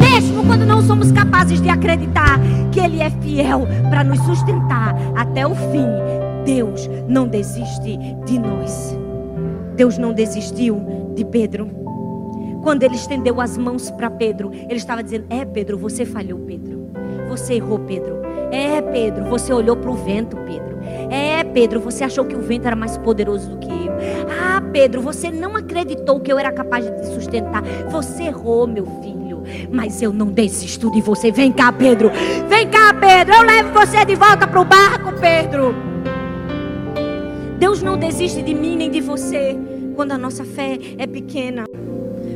Mesmo 0.00 0.44
quando 0.44 0.64
não 0.64 0.82
somos 0.82 1.12
capazes 1.12 1.60
de 1.60 1.68
acreditar 1.68 2.38
que 2.70 2.80
Ele 2.80 3.00
é 3.00 3.10
fiel 3.10 3.66
para 3.90 4.04
nos 4.04 4.20
sustentar 4.20 4.94
até 5.14 5.46
o 5.46 5.54
fim. 5.54 5.86
Deus 6.44 6.88
não 7.08 7.26
desiste 7.26 7.98
de 8.26 8.38
nós. 8.38 9.03
Deus 9.74 9.98
não 9.98 10.12
desistiu 10.12 10.80
de 11.14 11.24
Pedro. 11.24 11.68
Quando 12.62 12.82
ele 12.82 12.94
estendeu 12.94 13.40
as 13.40 13.58
mãos 13.58 13.90
para 13.90 14.08
Pedro, 14.08 14.50
ele 14.52 14.76
estava 14.76 15.02
dizendo: 15.02 15.26
É, 15.28 15.44
Pedro, 15.44 15.76
você 15.76 16.04
falhou, 16.04 16.38
Pedro. 16.40 16.88
Você 17.28 17.54
errou, 17.54 17.78
Pedro. 17.80 18.22
É, 18.50 18.80
Pedro, 18.80 19.24
você 19.24 19.52
olhou 19.52 19.76
para 19.76 19.90
o 19.90 19.94
vento, 19.94 20.36
Pedro. 20.38 20.78
É, 21.10 21.42
Pedro, 21.42 21.80
você 21.80 22.04
achou 22.04 22.24
que 22.24 22.36
o 22.36 22.40
vento 22.40 22.66
era 22.66 22.76
mais 22.76 22.96
poderoso 22.98 23.50
do 23.50 23.58
que 23.58 23.68
eu. 23.68 23.92
Ah, 24.30 24.62
Pedro, 24.72 25.02
você 25.02 25.30
não 25.30 25.56
acreditou 25.56 26.20
que 26.20 26.32
eu 26.32 26.38
era 26.38 26.52
capaz 26.52 26.84
de 26.84 26.92
te 27.00 27.06
sustentar. 27.06 27.62
Você 27.90 28.24
errou, 28.24 28.66
meu 28.66 28.86
filho. 29.02 29.42
Mas 29.70 30.00
eu 30.00 30.12
não 30.12 30.28
desisto 30.28 30.90
de 30.90 31.00
você. 31.00 31.30
Vem 31.30 31.52
cá, 31.52 31.72
Pedro. 31.72 32.10
Vem 32.48 32.68
cá, 32.68 32.94
Pedro. 32.94 33.34
Eu 33.34 33.42
levo 33.42 33.72
você 33.72 34.04
de 34.04 34.14
volta 34.14 34.46
para 34.46 34.60
o 34.60 34.64
barco, 34.64 35.12
Pedro. 35.20 35.93
Deus 37.58 37.82
não 37.82 37.96
desiste 37.96 38.42
de 38.42 38.54
mim 38.54 38.76
nem 38.76 38.90
de 38.90 39.00
você 39.00 39.56
quando 39.94 40.12
a 40.12 40.18
nossa 40.18 40.44
fé 40.44 40.78
é 40.98 41.06
pequena. 41.06 41.64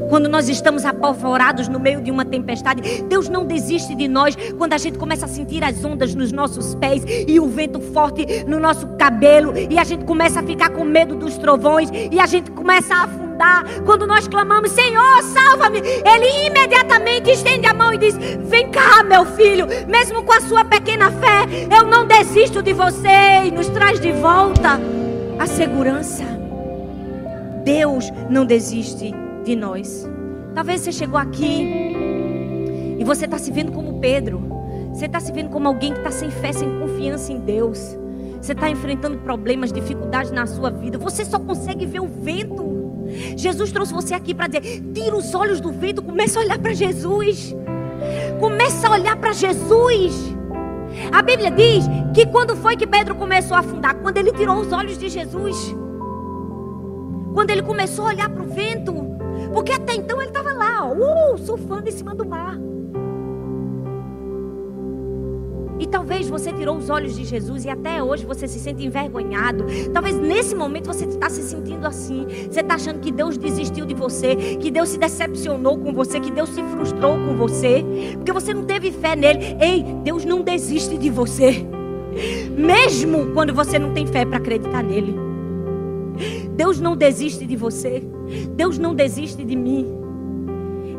Quando 0.08 0.28
nós 0.28 0.48
estamos 0.48 0.84
apavorados 0.84 1.68
no 1.68 1.78
meio 1.78 2.00
de 2.00 2.10
uma 2.10 2.24
tempestade, 2.24 3.02
Deus 3.02 3.28
não 3.28 3.44
desiste 3.44 3.94
de 3.94 4.08
nós 4.08 4.34
quando 4.56 4.72
a 4.72 4.78
gente 4.78 4.98
começa 4.98 5.26
a 5.26 5.28
sentir 5.28 5.62
as 5.62 5.84
ondas 5.84 6.14
nos 6.14 6.32
nossos 6.32 6.74
pés 6.76 7.02
e 7.26 7.38
o 7.38 7.46
vento 7.46 7.80
forte 7.80 8.44
no 8.46 8.58
nosso 8.58 8.86
cabelo 8.96 9.52
e 9.56 9.78
a 9.78 9.84
gente 9.84 10.04
começa 10.04 10.40
a 10.40 10.42
ficar 10.42 10.70
com 10.70 10.84
medo 10.84 11.14
dos 11.14 11.36
trovões 11.36 11.90
e 11.92 12.18
a 12.18 12.26
gente 12.26 12.50
começa 12.50 12.94
a 12.94 13.04
afundar. 13.04 13.64
Quando 13.84 14.06
nós 14.06 14.26
clamamos, 14.26 14.70
Senhor, 14.70 15.22
salva-me, 15.22 15.78
Ele 15.78 16.46
imediatamente 16.46 17.30
estende 17.30 17.66
a 17.66 17.74
mão 17.74 17.92
e 17.92 17.98
diz: 17.98 18.16
Vem 18.16 18.70
cá, 18.70 19.02
meu 19.04 19.26
filho, 19.26 19.66
mesmo 19.86 20.22
com 20.22 20.32
a 20.32 20.40
sua 20.40 20.64
pequena 20.64 21.10
fé, 21.10 21.46
eu 21.76 21.86
não 21.86 22.06
desisto 22.06 22.62
de 22.62 22.72
você 22.72 23.44
e 23.44 23.50
nos 23.50 23.68
traz 23.68 24.00
de 24.00 24.10
volta 24.12 24.97
a 25.38 25.46
segurança. 25.46 26.24
Deus 27.64 28.10
não 28.28 28.44
desiste 28.44 29.12
de 29.44 29.54
nós. 29.54 30.08
Talvez 30.54 30.80
você 30.80 30.92
chegou 30.92 31.18
aqui 31.18 31.94
e 32.98 33.04
você 33.04 33.26
está 33.26 33.38
se 33.38 33.50
vendo 33.52 33.72
como 33.72 34.00
Pedro. 34.00 34.40
Você 34.92 35.06
está 35.06 35.20
se 35.20 35.30
vendo 35.30 35.50
como 35.50 35.68
alguém 35.68 35.92
que 35.92 35.98
está 35.98 36.10
sem 36.10 36.30
fé, 36.30 36.52
sem 36.52 36.68
confiança 36.80 37.32
em 37.32 37.38
Deus. 37.38 37.96
Você 38.40 38.52
está 38.52 38.70
enfrentando 38.70 39.18
problemas, 39.18 39.72
dificuldades 39.72 40.30
na 40.30 40.46
sua 40.46 40.70
vida. 40.70 40.98
Você 40.98 41.24
só 41.24 41.38
consegue 41.38 41.86
ver 41.86 42.00
o 42.00 42.06
vento. 42.06 42.66
Jesus 43.36 43.70
trouxe 43.72 43.92
você 43.92 44.14
aqui 44.14 44.34
para 44.34 44.48
dizer: 44.48 44.82
tira 44.92 45.16
os 45.16 45.34
olhos 45.34 45.60
do 45.60 45.70
vento, 45.70 46.02
começa 46.02 46.38
a 46.38 46.42
olhar 46.42 46.58
para 46.58 46.72
Jesus. 46.72 47.54
Começa 48.40 48.88
a 48.88 48.92
olhar 48.92 49.16
para 49.16 49.32
Jesus. 49.32 50.37
A 51.12 51.22
Bíblia 51.22 51.50
diz 51.50 51.84
que 52.14 52.26
quando 52.26 52.56
foi 52.56 52.76
que 52.76 52.86
Pedro 52.86 53.14
começou 53.14 53.56
a 53.56 53.60
afundar? 53.60 53.94
Quando 53.96 54.16
ele 54.16 54.32
tirou 54.32 54.58
os 54.58 54.72
olhos 54.72 54.98
de 54.98 55.08
Jesus. 55.08 55.74
Quando 57.34 57.50
ele 57.50 57.62
começou 57.62 58.06
a 58.06 58.08
olhar 58.08 58.28
para 58.28 58.42
o 58.42 58.46
vento. 58.46 58.94
Porque 59.52 59.72
até 59.72 59.94
então 59.94 60.20
ele 60.20 60.30
estava 60.30 60.52
lá, 60.52 60.84
ó, 60.84 60.92
uh, 60.92 61.38
surfando 61.38 61.88
em 61.88 61.92
cima 61.92 62.14
do 62.14 62.26
mar. 62.26 62.56
E 65.78 65.86
talvez 65.86 66.28
você 66.28 66.52
tirou 66.52 66.76
os 66.76 66.90
olhos 66.90 67.14
de 67.14 67.24
Jesus 67.24 67.64
e 67.64 67.68
até 67.68 68.02
hoje 68.02 68.26
você 68.26 68.48
se 68.48 68.58
sente 68.58 68.84
envergonhado. 68.84 69.64
Talvez 69.92 70.16
nesse 70.16 70.54
momento 70.54 70.86
você 70.86 71.04
está 71.04 71.30
se 71.30 71.42
sentindo 71.42 71.86
assim. 71.86 72.26
Você 72.50 72.60
está 72.60 72.74
achando 72.74 73.00
que 73.00 73.12
Deus 73.12 73.38
desistiu 73.38 73.86
de 73.86 73.94
você, 73.94 74.36
que 74.56 74.70
Deus 74.70 74.90
se 74.90 74.98
decepcionou 74.98 75.78
com 75.78 75.92
você, 75.92 76.18
que 76.20 76.30
Deus 76.30 76.48
se 76.50 76.62
frustrou 76.64 77.14
com 77.14 77.36
você, 77.36 77.84
porque 78.14 78.32
você 78.32 78.52
não 78.52 78.64
teve 78.64 78.90
fé 78.90 79.14
nele. 79.14 79.56
Ei, 79.60 79.84
Deus 80.02 80.24
não 80.24 80.42
desiste 80.42 80.96
de 80.96 81.10
você. 81.10 81.64
Mesmo 82.56 83.32
quando 83.32 83.54
você 83.54 83.78
não 83.78 83.92
tem 83.92 84.06
fé 84.06 84.24
para 84.24 84.38
acreditar 84.38 84.82
nele. 84.82 85.14
Deus 86.56 86.80
não 86.80 86.96
desiste 86.96 87.46
de 87.46 87.54
você. 87.54 88.02
Deus 88.56 88.78
não 88.78 88.94
desiste 88.94 89.44
de 89.44 89.54
mim. 89.54 89.97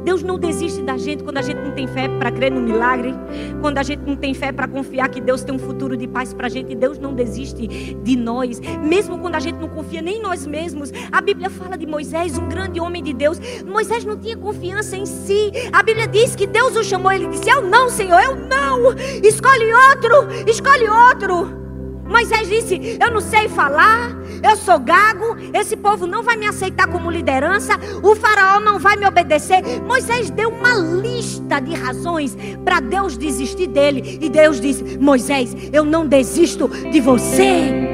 Deus 0.04 0.24
não 0.24 0.38
desiste 0.38 0.82
da 0.82 0.98
gente 0.98 1.24
quando 1.24 1.38
a 1.38 1.42
gente 1.42 1.58
não 1.58 1.72
tem 1.72 1.88
fé 1.88 2.08
para 2.08 2.32
crer 2.32 2.52
no 2.52 2.62
milagre, 2.62 3.14
quando 3.62 3.78
a 3.78 3.84
gente 3.84 4.02
não 4.06 4.16
tem 4.16 4.34
fé 4.34 4.52
para 4.52 4.68
confiar 4.68 5.10
que 5.10 5.22
Deus 5.22 5.44
tem 5.44 5.54
um 5.54 5.60
futuro 5.60 5.96
de 5.96 6.08
paz 6.08 6.34
para 6.34 6.48
a 6.48 6.50
gente. 6.50 6.76
Deus 6.76 6.98
não 6.98 7.14
desiste 7.14 7.68
de 7.68 8.16
nós, 8.16 8.60
mesmo 8.60 9.18
quando 9.20 9.36
a 9.36 9.40
gente 9.40 9.58
não 9.58 9.70
confia 9.70 10.02
nem 10.02 10.18
em 10.18 10.22
nós 10.22 10.46
mesmos. 10.46 10.92
A 11.12 11.22
Bíblia 11.22 11.50
fala 11.50 11.78
de 11.78 11.86
Moisés, 11.86 12.38
um 12.38 12.48
grande 12.48 12.80
homem 12.80 13.04
de 13.04 13.14
Deus. 13.14 13.40
Moisés 13.66 14.06
não 14.06 14.18
tinha 14.18 14.38
confiança 14.38 14.96
em 14.96 15.06
si. 15.06 15.52
A 15.72 15.84
Bíblia 15.84 16.08
diz 16.08 16.36
que 16.36 16.48
Deus 16.48 16.76
o 16.76 16.84
chamou, 16.84 17.12
ele 17.12 17.28
disse: 17.28 17.50
Eu 17.50 17.62
não, 17.62 17.90
Senhor, 17.90 18.20
eu 18.22 18.36
não. 18.36 18.94
Escolhe 19.24 19.74
outro, 19.74 20.50
escolhe 20.50 20.88
outro. 20.90 21.59
Moisés 22.10 22.50
disse: 22.50 22.98
Eu 23.00 23.12
não 23.12 23.22
sei 23.22 23.48
falar, 23.48 24.12
eu 24.44 24.58
sou 24.58 24.80
gago, 24.80 25.38
esse 25.54 25.78
povo 25.78 26.08
não 26.08 26.24
vai 26.24 26.36
me 26.36 26.48
aceitar 26.48 26.88
como 26.88 27.12
liderança, 27.12 27.74
o 28.02 28.16
faraó 28.16 28.60
não 28.60 28.80
vai 28.80 28.98
me 28.98 29.08
obedecer. 29.08 29.62
Moisés 29.86 30.30
deu 30.32 30.50
uma 30.50 30.74
lista 30.74 31.60
de 31.60 31.76
razões 31.76 32.36
para 32.66 32.80
Deus 32.80 33.16
desistir 33.16 33.68
dele. 33.68 34.18
E 34.20 34.28
Deus 34.30 34.60
disse: 34.60 34.98
Moisés, 34.98 35.56
eu 35.72 35.86
não 35.86 36.08
desisto 36.08 36.68
de 36.68 37.00
você. 37.00 37.88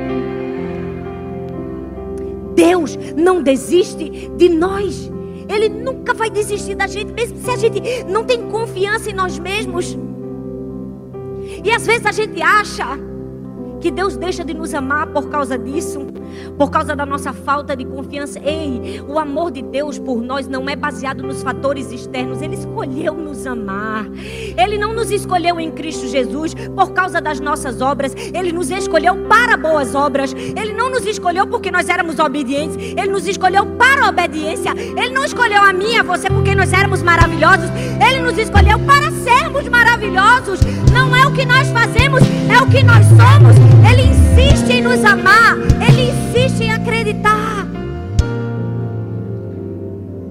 Deus 2.56 2.98
não 3.18 3.44
desiste 3.44 4.30
de 4.38 4.48
nós. 4.48 5.12
Ele 5.50 5.68
nunca 5.70 6.14
vai 6.14 6.30
desistir 6.30 6.74
da 6.74 6.88
gente, 6.88 7.12
mesmo 7.12 7.38
se 7.38 7.52
a 7.52 7.58
gente 7.58 8.06
não 8.06 8.24
tem 8.24 8.50
confiança 8.50 9.10
em 9.10 9.14
nós 9.14 9.38
mesmos. 9.38 9.98
E 11.64 11.70
às 11.70 11.86
vezes 11.86 12.06
a 12.06 12.12
gente 12.12 12.42
acha 12.42 12.98
que 13.86 13.92
Deus 13.92 14.18
deixa 14.18 14.44
de 14.44 14.52
nos 14.52 14.74
amar 14.74 15.06
por 15.14 15.30
causa 15.30 15.60
disso, 15.60 16.08
por 16.58 16.70
causa 16.70 16.96
da 16.96 17.06
nossa 17.06 17.34
falta 17.34 17.76
de 17.76 17.86
confiança. 17.86 18.40
Ei, 18.40 19.02
o 19.08 19.20
amor 19.20 19.52
de 19.52 19.62
Deus 19.62 20.00
por 20.00 20.22
nós 20.22 20.48
não 20.48 20.70
é 20.70 20.76
baseado 20.76 21.24
nos 21.24 21.42
fatores 21.44 21.92
externos, 21.92 22.42
Ele 22.42 22.56
escolheu 22.56 23.14
nos 23.14 23.46
amar. 23.46 24.06
Ele 24.58 24.78
não 24.78 24.94
nos 24.94 25.12
escolheu 25.12 25.60
em 25.60 25.72
Cristo 25.72 26.08
Jesus 26.08 26.54
por 26.76 26.92
causa 26.92 27.22
das 27.22 27.40
nossas 27.40 27.82
obras, 27.82 28.16
Ele 28.34 28.52
nos 28.52 28.70
escolheu 28.70 29.16
para 29.28 29.58
boas 29.58 29.96
obras. 29.96 30.34
Ele 30.34 30.74
não 30.74 30.90
nos 30.90 31.06
escolheu 31.06 31.48
porque 31.48 31.72
nós 31.72 31.90
éramos 31.90 32.20
obedientes, 32.20 32.76
Ele 32.78 33.08
nos 33.08 33.28
escolheu 33.28 33.66
para 33.66 34.06
a 34.06 34.10
obediência. 34.10 34.72
Ele 34.76 35.10
não 35.10 35.24
escolheu 35.24 35.62
a 35.62 35.74
mim 35.74 35.94
e 35.94 35.98
a 35.98 36.04
você 36.04 36.30
porque 36.30 36.56
nós 36.56 36.72
éramos 36.74 37.02
maravilhosos, 37.02 37.70
Ele 38.08 38.22
nos 38.22 38.38
escolheu 38.38 38.80
para 38.80 39.12
sermos 39.12 39.68
maravilhosos. 39.68 40.60
Não 40.92 41.16
é 41.16 41.26
o 41.26 41.32
que 41.32 41.46
nós 41.46 41.68
fazemos, 41.70 42.22
é 42.50 42.62
o 42.62 42.68
que 42.70 42.84
nós 42.84 43.06
somos. 43.06 43.56
Ele 43.90 44.25
insiste 44.36 44.70
em 44.70 44.82
nos 44.82 45.04
amar. 45.04 45.56
Ele 45.88 46.12
insiste 46.12 46.62
em 46.62 46.72
acreditar. 46.72 47.66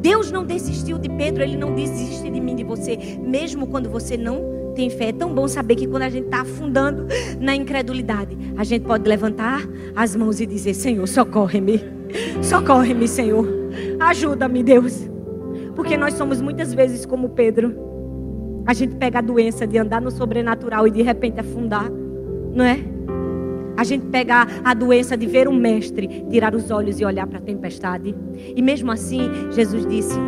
Deus 0.01 0.31
não 0.31 0.45
desistiu 0.45 0.99
de 0.99 1.09
Pedro, 1.09 1.43
Ele 1.43 1.57
não 1.57 1.75
desiste 1.75 2.31
de 2.31 2.41
mim, 2.41 2.55
de 2.55 2.63
você, 2.63 2.99
mesmo 3.23 3.67
quando 3.67 3.89
você 3.89 4.17
não 4.17 4.73
tem 4.75 4.91
fé. 4.91 5.09
É 5.09 5.13
tão 5.13 5.35
bom 5.35 5.49
saber 5.49 5.77
que 5.77 5.87
quando 5.87 6.03
a 6.03 6.11
gente 6.11 6.27
está 6.27 6.43
afundando 6.43 7.07
na 7.41 7.57
incredulidade, 7.57 8.37
a 8.57 8.65
gente 8.65 8.85
pode 8.85 9.09
levantar 9.09 9.63
as 9.97 10.15
mãos 10.15 10.41
e 10.41 10.47
dizer: 10.47 10.75
Senhor, 10.75 11.07
socorre-me, 11.09 11.81
socorre-me, 12.43 13.09
Senhor, 13.09 13.47
ajuda-me, 14.01 14.63
Deus. 14.63 15.09
Porque 15.75 15.97
nós 15.97 16.15
somos 16.15 16.41
muitas 16.41 16.75
vezes 16.75 17.07
como 17.07 17.31
Pedro. 17.31 17.75
A 18.67 18.75
gente 18.75 18.95
pega 18.97 19.19
a 19.19 19.23
doença 19.23 19.67
de 19.67 19.79
andar 19.79 20.01
no 20.01 20.11
sobrenatural 20.11 20.87
e 20.87 20.91
de 20.91 21.03
repente 21.03 21.41
afundar, 21.41 21.91
não 22.55 22.65
é? 22.65 22.94
A 23.77 23.83
gente 23.83 24.07
pega 24.07 24.47
a 24.65 24.73
doença 24.73 25.17
de 25.17 25.27
ver 25.27 25.49
um 25.49 25.57
mestre, 25.57 26.25
tirar 26.31 26.55
os 26.55 26.71
olhos 26.71 27.01
e 27.01 27.05
olhar 27.05 27.27
para 27.27 27.39
a 27.39 27.43
tempestade. 27.43 28.15
E 28.55 28.63
mesmo 28.63 28.93
assim, 28.93 29.31
Jesus 29.51 29.87
disse: 29.87 30.19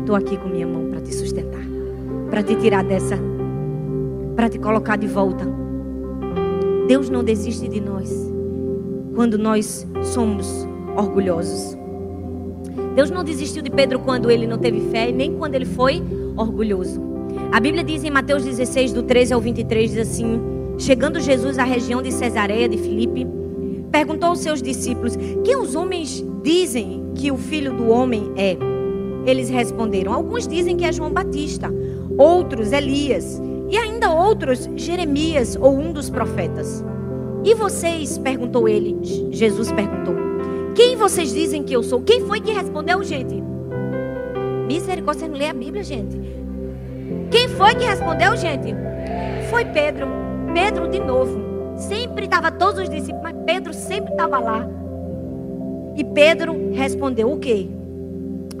Estou 0.00 0.16
aqui 0.16 0.36
com 0.36 0.48
minha 0.48 0.66
mão 0.66 0.90
para 0.90 1.00
te 1.00 1.14
sustentar, 1.14 1.62
para 2.30 2.42
te 2.42 2.56
tirar 2.56 2.82
dessa, 2.82 3.16
para 4.34 4.48
te 4.48 4.58
colocar 4.58 4.96
de 4.96 5.06
volta. 5.06 5.46
Deus 6.88 7.08
não 7.08 7.22
desiste 7.22 7.68
de 7.68 7.80
nós 7.80 8.10
quando 9.14 9.38
nós 9.38 9.86
somos 10.02 10.66
orgulhosos. 10.96 11.76
Deus 12.94 13.10
não 13.10 13.22
desistiu 13.22 13.62
de 13.62 13.70
Pedro 13.70 14.00
quando 14.00 14.30
ele 14.30 14.46
não 14.46 14.58
teve 14.58 14.80
fé, 14.90 15.12
nem 15.12 15.36
quando 15.36 15.54
ele 15.54 15.64
foi 15.64 16.02
orgulhoso. 16.36 17.00
A 17.52 17.60
Bíblia 17.60 17.84
diz 17.84 18.02
em 18.02 18.10
Mateus 18.10 18.44
16, 18.44 18.92
do 18.92 19.02
13 19.02 19.34
ao 19.34 19.40
23, 19.40 19.90
diz 19.90 20.00
assim. 20.00 20.57
Chegando 20.78 21.18
Jesus 21.20 21.58
à 21.58 21.64
região 21.64 22.00
de 22.00 22.12
Cesareia 22.12 22.68
de 22.68 22.78
Filipe, 22.78 23.26
perguntou 23.90 24.28
aos 24.28 24.38
seus 24.38 24.62
discípulos: 24.62 25.16
Quem 25.44 25.56
os 25.56 25.74
homens 25.74 26.24
dizem 26.42 27.10
que 27.16 27.32
o 27.32 27.36
filho 27.36 27.72
do 27.76 27.88
homem 27.88 28.30
é? 28.36 28.56
Eles 29.26 29.50
responderam: 29.50 30.12
Alguns 30.12 30.46
dizem 30.46 30.76
que 30.76 30.84
é 30.84 30.92
João 30.92 31.10
Batista, 31.10 31.68
outros 32.16 32.70
Elias, 32.70 33.42
e 33.68 33.76
ainda 33.76 34.12
outros 34.12 34.70
Jeremias 34.76 35.58
ou 35.60 35.76
um 35.76 35.92
dos 35.92 36.08
profetas. 36.08 36.84
E 37.44 37.54
vocês? 37.54 38.16
perguntou 38.16 38.68
ele. 38.68 38.96
Jesus 39.32 39.72
perguntou: 39.72 40.14
Quem 40.76 40.94
vocês 40.94 41.34
dizem 41.34 41.64
que 41.64 41.74
eu 41.74 41.82
sou? 41.82 42.02
Quem 42.02 42.20
foi 42.20 42.40
que 42.40 42.52
respondeu, 42.52 43.02
gente? 43.02 43.42
Misericórdia, 44.68 45.22
você 45.22 45.28
não 45.28 45.36
lê 45.36 45.46
a 45.46 45.54
Bíblia, 45.54 45.82
gente. 45.82 46.16
Quem 47.32 47.48
foi 47.48 47.74
que 47.74 47.84
respondeu, 47.84 48.36
gente? 48.36 48.74
Foi 49.50 49.64
Pedro. 49.64 50.27
Pedro 50.52 50.88
de 50.88 50.98
novo. 50.98 51.48
Sempre 51.76 52.24
estava 52.24 52.50
todos 52.50 52.82
os 52.82 52.88
discípulos, 52.88 53.22
mas 53.22 53.36
Pedro 53.44 53.72
sempre 53.72 54.12
estava 54.12 54.38
lá. 54.38 54.68
E 55.96 56.04
Pedro 56.04 56.72
respondeu 56.72 57.32
o 57.32 57.38
quê? 57.38 57.68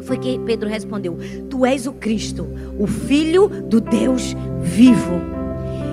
Foi 0.02 0.16
que 0.18 0.38
Pedro 0.40 0.68
respondeu: 0.68 1.18
Tu 1.50 1.66
és 1.66 1.86
o 1.86 1.92
Cristo, 1.92 2.48
o 2.78 2.86
Filho 2.86 3.48
do 3.48 3.80
Deus 3.80 4.36
vivo. 4.60 5.38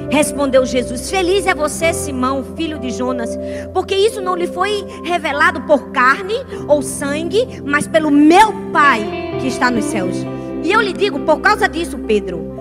Respondeu 0.09 0.65
Jesus: 0.65 1.09
Feliz 1.09 1.47
é 1.47 1.53
você, 1.53 1.91
Simão, 1.93 2.43
filho 2.55 2.79
de 2.79 2.91
Jonas, 2.91 3.37
porque 3.73 3.95
isso 3.95 4.21
não 4.21 4.35
lhe 4.35 4.47
foi 4.47 4.85
revelado 5.03 5.61
por 5.61 5.89
carne 5.89 6.35
ou 6.67 6.81
sangue, 6.81 7.61
mas 7.65 7.87
pelo 7.87 8.11
meu 8.11 8.53
Pai 8.71 9.37
que 9.39 9.47
está 9.47 9.71
nos 9.71 9.85
céus. 9.85 10.15
E 10.63 10.71
eu 10.71 10.81
lhe 10.81 10.93
digo, 10.93 11.19
por 11.19 11.41
causa 11.41 11.67
disso, 11.67 11.97
Pedro, 11.99 12.54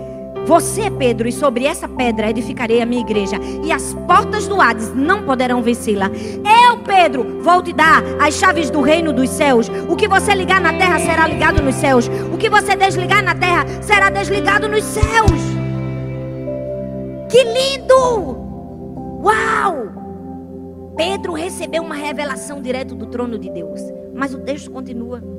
você, 0.47 0.91
Pedro, 0.91 1.27
e 1.27 1.33
sobre 1.33 1.65
essa 1.65 1.89
pedra 1.89 2.31
edificarei 2.31 2.83
a 2.83 2.87
minha 2.87 3.01
igreja, 3.01 3.37
e 3.65 3.73
as 3.73 3.95
portas 4.07 4.47
do 4.47 4.61
Hades 4.61 4.95
não 4.95 5.23
poderão 5.23 5.63
vencê-la. 5.63 6.11
Eu, 6.69 6.79
Pedro, 6.79 7.43
vou 7.43 7.63
te 7.63 7.73
dar 7.73 8.03
as 8.21 8.35
chaves 8.35 8.71
do 8.71 8.81
reino 8.83 9.13
dos 9.13 9.31
céus. 9.31 9.71
O 9.89 9.97
que 9.97 10.07
você 10.07 10.35
ligar 10.35 10.61
na 10.61 10.73
terra 10.73 10.99
será 10.99 11.27
ligado 11.27 11.63
nos 11.63 11.75
céus. 11.77 12.11
O 12.33 12.37
que 12.37 12.51
você 12.51 12.77
desligar 12.77 13.23
na 13.23 13.35
terra 13.35 13.65
será 13.83 14.11
desligado 14.11 14.69
nos 14.69 14.85
céus. 14.85 15.31
Que 17.31 17.43
lindo! 17.43 18.37
Uau! 19.23 19.89
Pedro 20.97 21.33
recebeu 21.33 21.83
uma 21.83 21.95
revelação 21.95 22.61
direto 22.61 22.95
do 22.95 23.07
trono 23.07 23.39
de 23.39 23.51
Deus. 23.51 23.81
Mas 24.15 24.35
o 24.35 24.39
texto 24.39 24.71
continua. 24.71 25.34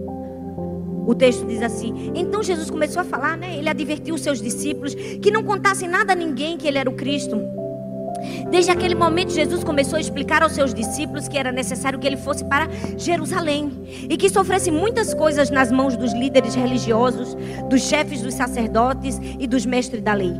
O 1.05 1.13
texto 1.13 1.45
diz 1.45 1.61
assim: 1.61 2.11
Então 2.15 2.41
Jesus 2.41 2.69
começou 2.69 3.01
a 3.01 3.05
falar, 3.05 3.37
né? 3.37 3.57
Ele 3.57 3.69
advertiu 3.69 4.15
os 4.15 4.21
seus 4.21 4.41
discípulos 4.41 4.95
que 4.95 5.31
não 5.31 5.43
contassem 5.43 5.87
nada 5.87 6.13
a 6.13 6.15
ninguém 6.15 6.57
que 6.57 6.67
ele 6.67 6.77
era 6.77 6.89
o 6.89 6.93
Cristo. 6.93 7.39
Desde 8.49 8.71
aquele 8.71 8.95
momento, 8.95 9.31
Jesus 9.31 9.63
começou 9.63 9.97
a 9.97 9.99
explicar 9.99 10.41
aos 10.41 10.53
seus 10.53 10.73
discípulos 10.73 11.27
que 11.27 11.37
era 11.37 11.51
necessário 11.51 11.99
que 11.99 12.07
ele 12.07 12.17
fosse 12.17 12.43
para 12.45 12.67
Jerusalém 12.97 13.71
e 14.09 14.17
que 14.17 14.29
sofresse 14.29 14.71
muitas 14.71 15.13
coisas 15.13 15.49
nas 15.49 15.71
mãos 15.71 15.95
dos 15.95 16.13
líderes 16.13 16.55
religiosos, 16.55 17.35
dos 17.69 17.81
chefes 17.81 18.21
dos 18.21 18.33
sacerdotes 18.33 19.19
e 19.39 19.45
dos 19.47 19.65
mestres 19.65 20.01
da 20.01 20.13
lei, 20.13 20.33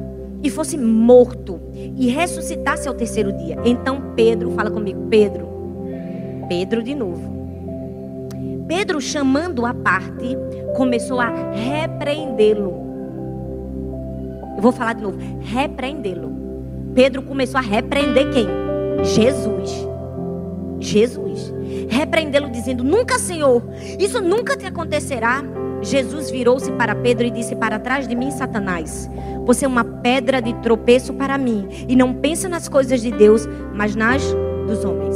e 0.44 0.50
fosse 0.50 0.78
morto 0.78 1.60
e 1.74 2.08
ressuscitasse 2.08 2.88
ao 2.88 2.94
terceiro 2.94 3.32
dia. 3.34 3.58
Então 3.66 4.14
Pedro, 4.16 4.52
fala 4.52 4.72
comigo, 4.72 5.08
Pedro, 5.10 5.48
Pedro 6.48 6.82
de 6.82 6.96
novo. 6.96 7.35
Pedro, 8.68 9.00
chamando 9.00 9.66
a 9.66 9.74
parte, 9.74 10.36
começou 10.76 11.20
a 11.20 11.32
repreendê-lo. 11.52 12.74
Eu 14.56 14.62
vou 14.62 14.72
falar 14.72 14.94
de 14.94 15.04
novo, 15.04 15.18
repreendê-lo. 15.42 16.34
Pedro 16.96 17.22
começou 17.22 17.60
a 17.60 17.62
repreender 17.62 18.32
quem? 18.32 18.48
Jesus. 19.04 19.88
Jesus. 20.80 21.54
Repreendê-lo 21.90 22.50
dizendo: 22.50 22.84
Nunca, 22.84 23.20
Senhor, 23.20 23.62
isso 24.00 24.22
nunca 24.22 24.58
te 24.58 24.66
acontecerá. 24.66 25.44
Jesus 25.82 26.32
virou-se 26.32 26.72
para 26.72 26.96
Pedro 26.96 27.26
e 27.26 27.32
disse: 27.32 27.56
Para 27.56 27.78
trás 27.78 28.08
de 28.08 28.16
mim, 28.16 28.32
Satanás. 28.32 29.10
Você 29.46 29.66
é 29.66 29.68
uma 29.68 29.84
pedra 29.84 30.42
de 30.42 30.54
tropeço 30.56 31.14
para 31.14 31.38
mim. 31.38 31.68
E 31.88 31.96
não 31.96 32.14
pensa 32.16 32.50
nas 32.50 32.68
coisas 32.68 33.02
de 33.02 33.12
Deus, 33.12 33.48
mas 33.74 33.96
nas 33.96 34.24
dos 34.66 34.84
homens. 34.84 35.16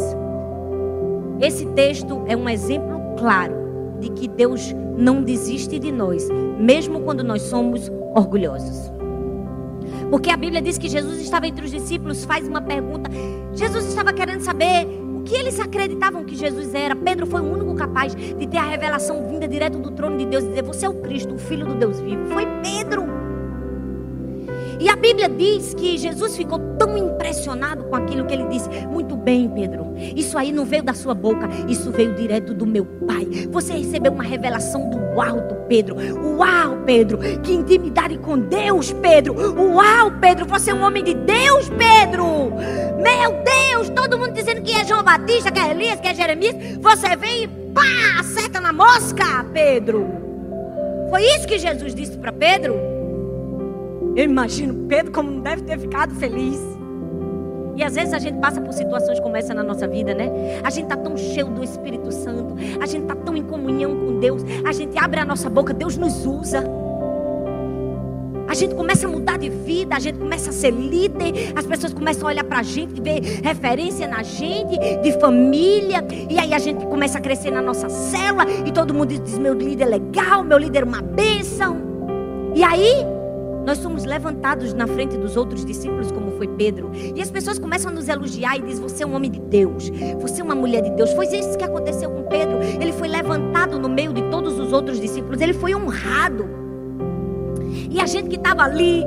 Esse 1.41 1.65
texto 1.67 2.23
é 2.27 2.35
um 2.35 2.47
exemplo 2.47 2.98
claro 3.19 3.53
de 3.99 4.09
que 4.09 4.27
Deus 4.27 4.73
não 4.97 5.21
desiste 5.21 5.77
de 5.77 5.91
nós, 5.91 6.27
mesmo 6.57 7.01
quando 7.01 7.23
nós 7.23 7.41
somos 7.43 7.91
orgulhosos. 8.15 8.91
Porque 10.09 10.31
a 10.31 10.37
Bíblia 10.37 10.61
diz 10.61 10.77
que 10.77 10.89
Jesus 10.89 11.19
estava 11.19 11.47
entre 11.47 11.65
os 11.65 11.71
discípulos, 11.71 12.23
faz 12.25 12.47
uma 12.47 12.61
pergunta. 12.61 13.09
Jesus 13.53 13.85
estava 13.85 14.13
querendo 14.13 14.41
saber 14.41 14.87
o 15.15 15.21
que 15.21 15.35
eles 15.35 15.59
acreditavam 15.59 16.23
que 16.23 16.35
Jesus 16.35 16.73
era. 16.73 16.95
Pedro 16.95 17.25
foi 17.25 17.41
o 17.41 17.51
único 17.51 17.75
capaz 17.75 18.15
de 18.15 18.47
ter 18.47 18.57
a 18.57 18.63
revelação 18.63 19.27
vinda 19.27 19.47
direto 19.47 19.77
do 19.77 19.91
trono 19.91 20.17
de 20.17 20.25
Deus 20.25 20.43
e 20.45 20.47
dizer: 20.47 20.63
Você 20.63 20.85
é 20.85 20.89
o 20.89 21.01
Cristo, 21.01 21.35
o 21.35 21.37
Filho 21.37 21.65
do 21.65 21.75
Deus 21.75 21.99
vivo. 21.99 22.25
Foi 22.27 22.45
Pedro. 22.63 23.18
E 24.79 24.87
a 24.87 24.95
Bíblia 24.95 25.27
diz 25.27 25.73
que 25.73 25.97
Jesus 25.97 26.37
ficou 26.37 26.57
tão 26.77 26.97
impressionado 26.97 27.83
com 27.83 27.95
aquilo 27.97 28.25
que 28.25 28.33
ele 28.33 28.45
disse: 28.45 28.69
Muito 28.87 29.17
bem, 29.17 29.49
Pedro, 29.49 29.93
isso 30.15 30.37
aí 30.37 30.53
não 30.53 30.63
veio 30.63 30.81
da 30.81 30.93
sua 30.93 31.13
boca, 31.13 31.49
isso 31.67 31.91
veio 31.91 32.15
direto 32.15 32.53
do 32.53 32.65
meu 32.65 32.85
Pai. 32.85 33.27
Você 33.51 33.73
recebeu 33.73 34.13
uma 34.13 34.23
revelação 34.23 34.89
do 34.89 35.19
alto, 35.19 35.55
Pedro. 35.67 35.97
Uau, 36.37 36.77
Pedro, 36.85 37.17
que 37.43 37.53
intimidade 37.53 38.17
com 38.19 38.39
Deus, 38.39 38.93
Pedro. 38.93 39.35
Uau, 39.35 40.11
Pedro, 40.21 40.45
você 40.45 40.71
é 40.71 40.73
um 40.73 40.81
homem 40.81 41.03
de 41.03 41.13
Deus, 41.13 41.69
Pedro. 41.69 42.53
Meu 43.01 43.43
Deus, 43.43 43.89
todo 43.89 44.17
mundo 44.17 44.31
dizendo 44.31 44.61
que 44.61 44.73
é 44.73 44.85
João 44.85 45.03
Batista, 45.03 45.51
que 45.51 45.59
é 45.59 45.71
Elias, 45.71 45.99
que 45.99 46.07
é 46.07 46.15
Jeremias. 46.15 46.55
Você 46.79 47.15
vem 47.17 47.43
e 47.43 47.47
pá, 47.47 47.81
acerta 48.19 48.61
na 48.61 48.71
mosca, 48.71 49.43
Pedro. 49.53 50.07
Foi 51.09 51.21
isso 51.21 51.47
que 51.47 51.57
Jesus 51.57 51.93
disse 51.93 52.17
para 52.17 52.31
Pedro? 52.31 52.98
Eu 54.19 54.25
imagino 54.25 54.85
Pedro 54.89 55.13
como 55.13 55.39
deve 55.39 55.61
ter 55.61 55.79
ficado 55.79 56.13
feliz. 56.15 56.59
E 57.77 57.81
às 57.81 57.95
vezes 57.95 58.13
a 58.13 58.19
gente 58.19 58.37
passa 58.39 58.59
por 58.59 58.73
situações 58.73 59.17
como 59.21 59.37
essa 59.37 59.53
na 59.53 59.63
nossa 59.63 59.87
vida, 59.87 60.13
né? 60.13 60.59
A 60.61 60.69
gente 60.69 60.83
está 60.83 60.97
tão 60.97 61.15
cheio 61.15 61.47
do 61.47 61.63
Espírito 61.63 62.11
Santo, 62.11 62.53
a 62.81 62.85
gente 62.85 63.03
está 63.03 63.15
tão 63.15 63.37
em 63.37 63.43
comunhão 63.43 63.95
com 63.95 64.19
Deus, 64.19 64.43
a 64.65 64.73
gente 64.73 64.99
abre 64.99 65.21
a 65.21 65.25
nossa 65.25 65.49
boca, 65.49 65.73
Deus 65.73 65.95
nos 65.95 66.25
usa. 66.25 66.65
A 68.45 68.53
gente 68.53 68.75
começa 68.75 69.07
a 69.07 69.09
mudar 69.09 69.37
de 69.37 69.47
vida, 69.47 69.95
a 69.95 69.99
gente 69.99 70.19
começa 70.19 70.49
a 70.49 70.53
ser 70.53 70.71
líder, 70.71 71.53
as 71.55 71.65
pessoas 71.65 71.93
começam 71.93 72.27
a 72.27 72.31
olhar 72.31 72.43
para 72.43 72.59
a 72.59 72.63
gente, 72.63 72.99
ver 72.99 73.21
referência 73.41 74.05
na 74.05 74.21
gente, 74.21 74.77
de 75.01 75.13
família, 75.13 76.05
e 76.29 76.37
aí 76.37 76.53
a 76.53 76.59
gente 76.59 76.85
começa 76.87 77.19
a 77.19 77.21
crescer 77.21 77.51
na 77.51 77.61
nossa 77.61 77.87
célula, 77.87 78.43
e 78.65 78.71
todo 78.73 78.93
mundo 78.93 79.17
diz: 79.17 79.39
meu 79.39 79.53
líder 79.53 79.85
é 79.85 79.87
legal, 79.87 80.43
meu 80.43 80.57
líder 80.57 80.81
é 80.81 80.85
uma 80.85 81.01
bênção. 81.01 81.77
E 82.53 82.61
aí, 82.61 83.05
nós 83.69 83.77
somos 83.77 84.03
levantados 84.03 84.73
na 84.73 84.87
frente 84.87 85.15
dos 85.15 85.37
outros 85.37 85.63
discípulos, 85.63 86.11
como 86.11 86.31
foi 86.31 86.47
Pedro. 86.47 86.89
E 87.15 87.21
as 87.21 87.29
pessoas 87.29 87.59
começam 87.59 87.91
a 87.91 87.93
nos 87.93 88.09
elogiar 88.09 88.57
e 88.57 88.63
dizem: 88.63 88.81
Você 88.81 89.03
é 89.03 89.05
um 89.05 89.13
homem 89.13 89.29
de 89.29 89.39
Deus, 89.39 89.91
você 90.19 90.41
é 90.41 90.43
uma 90.43 90.55
mulher 90.55 90.81
de 90.81 90.89
Deus. 90.89 91.13
Foi 91.13 91.27
isso 91.27 91.55
que 91.55 91.63
aconteceu 91.63 92.09
com 92.09 92.23
Pedro. 92.23 92.57
Ele 92.81 92.91
foi 92.91 93.07
levantado 93.07 93.77
no 93.77 93.87
meio 93.87 94.11
de 94.11 94.23
todos 94.31 94.57
os 94.57 94.73
outros 94.73 94.99
discípulos, 94.99 95.39
ele 95.39 95.53
foi 95.53 95.75
honrado. 95.75 96.49
E 97.91 98.01
a 98.01 98.07
gente 98.07 98.29
que 98.29 98.37
estava 98.37 98.63
ali, 98.63 99.03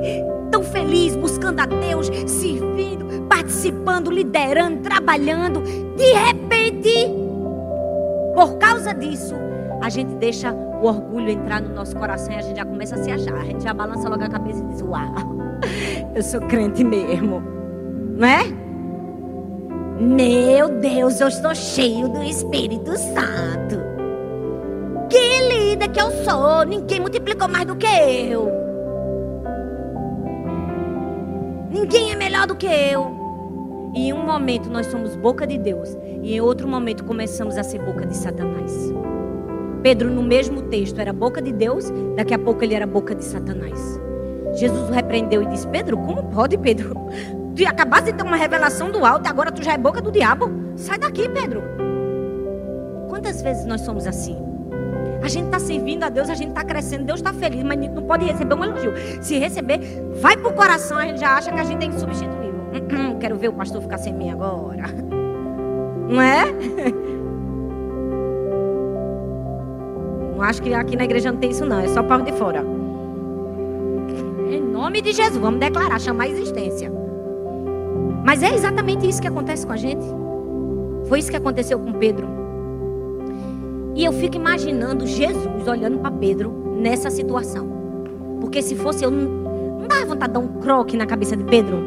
tão 0.49 0.63
feliz, 0.63 1.13
buscando 1.17 1.59
a 1.59 1.65
Deus, 1.65 2.07
servindo, 2.25 3.27
participando, 3.27 4.09
liderando, 4.09 4.79
trabalhando, 4.79 5.61
de 5.97 6.13
repente, 6.13 7.09
por 8.33 8.57
causa 8.57 8.93
disso, 8.93 9.35
a 9.81 9.89
gente 9.89 10.15
deixa 10.15 10.55
o 10.83 10.87
orgulho 10.87 11.29
entrar 11.29 11.61
no 11.61 11.73
nosso 11.73 11.95
coração 11.95 12.33
e 12.33 12.35
a 12.35 12.41
gente 12.41 12.57
já 12.57 12.65
começa 12.65 12.95
a 12.95 12.97
se 12.97 13.09
achar. 13.09 13.35
A 13.35 13.45
gente 13.45 13.63
já 13.63 13.73
balança 13.73 14.09
logo 14.09 14.23
a 14.23 14.27
cabeça 14.29 14.59
e 14.59 14.67
diz: 14.67 14.81
Uau, 14.81 15.13
eu 16.13 16.21
sou 16.21 16.41
crente 16.41 16.83
mesmo. 16.83 17.41
Não 18.17 18.27
é? 18.27 18.43
Meu 19.99 20.69
Deus, 20.79 21.21
eu 21.21 21.29
estou 21.29 21.55
cheio 21.55 22.09
do 22.09 22.21
Espírito 22.21 22.97
Santo. 22.97 23.81
Que 25.09 25.41
linda 25.49 25.87
que 25.87 26.01
eu 26.01 26.11
sou! 26.23 26.65
Ninguém 26.65 26.99
multiplicou 26.99 27.47
mais 27.47 27.65
do 27.65 27.75
que 27.75 27.87
eu. 27.87 28.51
Ninguém 31.71 32.11
é 32.11 32.15
melhor 32.15 32.45
do 32.45 32.55
que 32.55 32.65
eu. 32.65 33.13
E 33.95 34.07
em 34.07 34.13
um 34.13 34.25
momento 34.25 34.69
nós 34.69 34.87
somos 34.87 35.15
boca 35.15 35.45
de 35.45 35.57
Deus, 35.57 35.95
e 36.23 36.35
em 36.35 36.41
outro 36.41 36.67
momento 36.67 37.03
começamos 37.03 37.57
a 37.57 37.63
ser 37.63 37.79
boca 37.79 38.05
de 38.05 38.17
Satanás. 38.17 38.91
Pedro, 39.83 40.09
no 40.09 40.23
mesmo 40.23 40.61
texto, 40.63 40.97
era 40.99 41.11
boca 41.11 41.41
de 41.41 41.51
Deus, 41.51 41.91
daqui 42.15 42.33
a 42.33 42.39
pouco 42.39 42.63
ele 42.63 42.73
era 42.73 42.87
boca 42.87 43.13
de 43.13 43.23
Satanás. 43.23 43.99
Jesus 44.55 44.89
o 44.89 44.93
repreendeu 44.93 45.43
e 45.43 45.45
disse: 45.47 45.67
Pedro, 45.67 45.97
como 45.97 46.23
pode, 46.23 46.57
Pedro? 46.57 46.95
Tu 47.53 47.67
acabaste 47.67 48.11
de 48.11 48.17
ter 48.17 48.23
uma 48.23 48.37
revelação 48.37 48.91
do 48.91 49.05
alto 49.05 49.27
e 49.27 49.29
agora 49.29 49.51
tu 49.51 49.61
já 49.61 49.73
é 49.73 49.77
boca 49.77 50.01
do 50.01 50.09
diabo? 50.09 50.49
Sai 50.77 50.97
daqui, 50.97 51.27
Pedro. 51.27 51.61
Quantas 53.09 53.41
vezes 53.41 53.65
nós 53.65 53.81
somos 53.81 54.07
assim? 54.07 54.37
A 55.21 55.27
gente 55.27 55.45
está 55.45 55.59
servindo 55.59 56.03
a 56.03 56.09
Deus, 56.09 56.29
a 56.29 56.35
gente 56.35 56.49
está 56.49 56.63
crescendo, 56.63 57.05
Deus 57.05 57.19
está 57.19 57.33
feliz, 57.33 57.63
mas 57.63 57.77
não 57.77 58.03
pode 58.03 58.25
receber 58.25 58.55
um 58.55 58.63
elogio. 58.63 58.93
Se 59.21 59.37
receber, 59.37 59.79
vai 60.21 60.37
para 60.37 60.49
o 60.49 60.53
coração, 60.53 60.97
a 60.97 61.05
gente 61.05 61.19
já 61.19 61.35
acha 61.35 61.51
que 61.51 61.59
a 61.59 61.63
gente 61.63 61.79
tem 61.79 61.91
que 61.91 61.99
substituí-lo. 61.99 63.17
Quero 63.19 63.37
ver 63.37 63.49
o 63.49 63.53
pastor 63.53 63.81
ficar 63.81 63.97
sem 63.97 64.13
mim 64.13 64.31
agora. 64.31 64.83
Não 66.09 66.21
é? 66.21 66.43
acho 70.43 70.61
que 70.61 70.73
aqui 70.73 70.95
na 70.95 71.05
igreja 71.05 71.31
não 71.31 71.39
tem 71.39 71.51
isso, 71.51 71.65
não. 71.65 71.79
É 71.79 71.87
só 71.87 72.03
para 72.03 72.23
de 72.23 72.31
fora. 72.33 72.63
Em 74.49 74.61
nome 74.61 75.01
de 75.01 75.11
Jesus, 75.11 75.37
vamos 75.37 75.59
declarar, 75.59 75.99
chamar 75.99 76.25
a 76.25 76.29
existência. 76.29 76.91
Mas 78.23 78.41
é 78.41 78.53
exatamente 78.53 79.07
isso 79.07 79.21
que 79.21 79.27
acontece 79.27 79.65
com 79.65 79.73
a 79.73 79.77
gente. 79.77 80.05
Foi 81.07 81.19
isso 81.19 81.29
que 81.29 81.37
aconteceu 81.37 81.79
com 81.79 81.93
Pedro. 81.93 82.27
E 83.95 84.05
eu 84.05 84.13
fico 84.13 84.35
imaginando 84.35 85.05
Jesus 85.05 85.67
olhando 85.67 85.99
para 85.99 86.11
Pedro 86.11 86.51
nessa 86.77 87.09
situação. 87.09 87.67
Porque 88.39 88.61
se 88.61 88.75
fosse 88.75 89.03
eu, 89.03 89.11
não, 89.11 89.79
não 89.79 89.87
dava 89.87 90.05
vontade 90.05 90.33
de 90.33 90.39
dar 90.39 90.45
um 90.45 90.59
croque 90.59 90.97
na 90.97 91.05
cabeça 91.05 91.35
de 91.35 91.43
Pedro. 91.43 91.77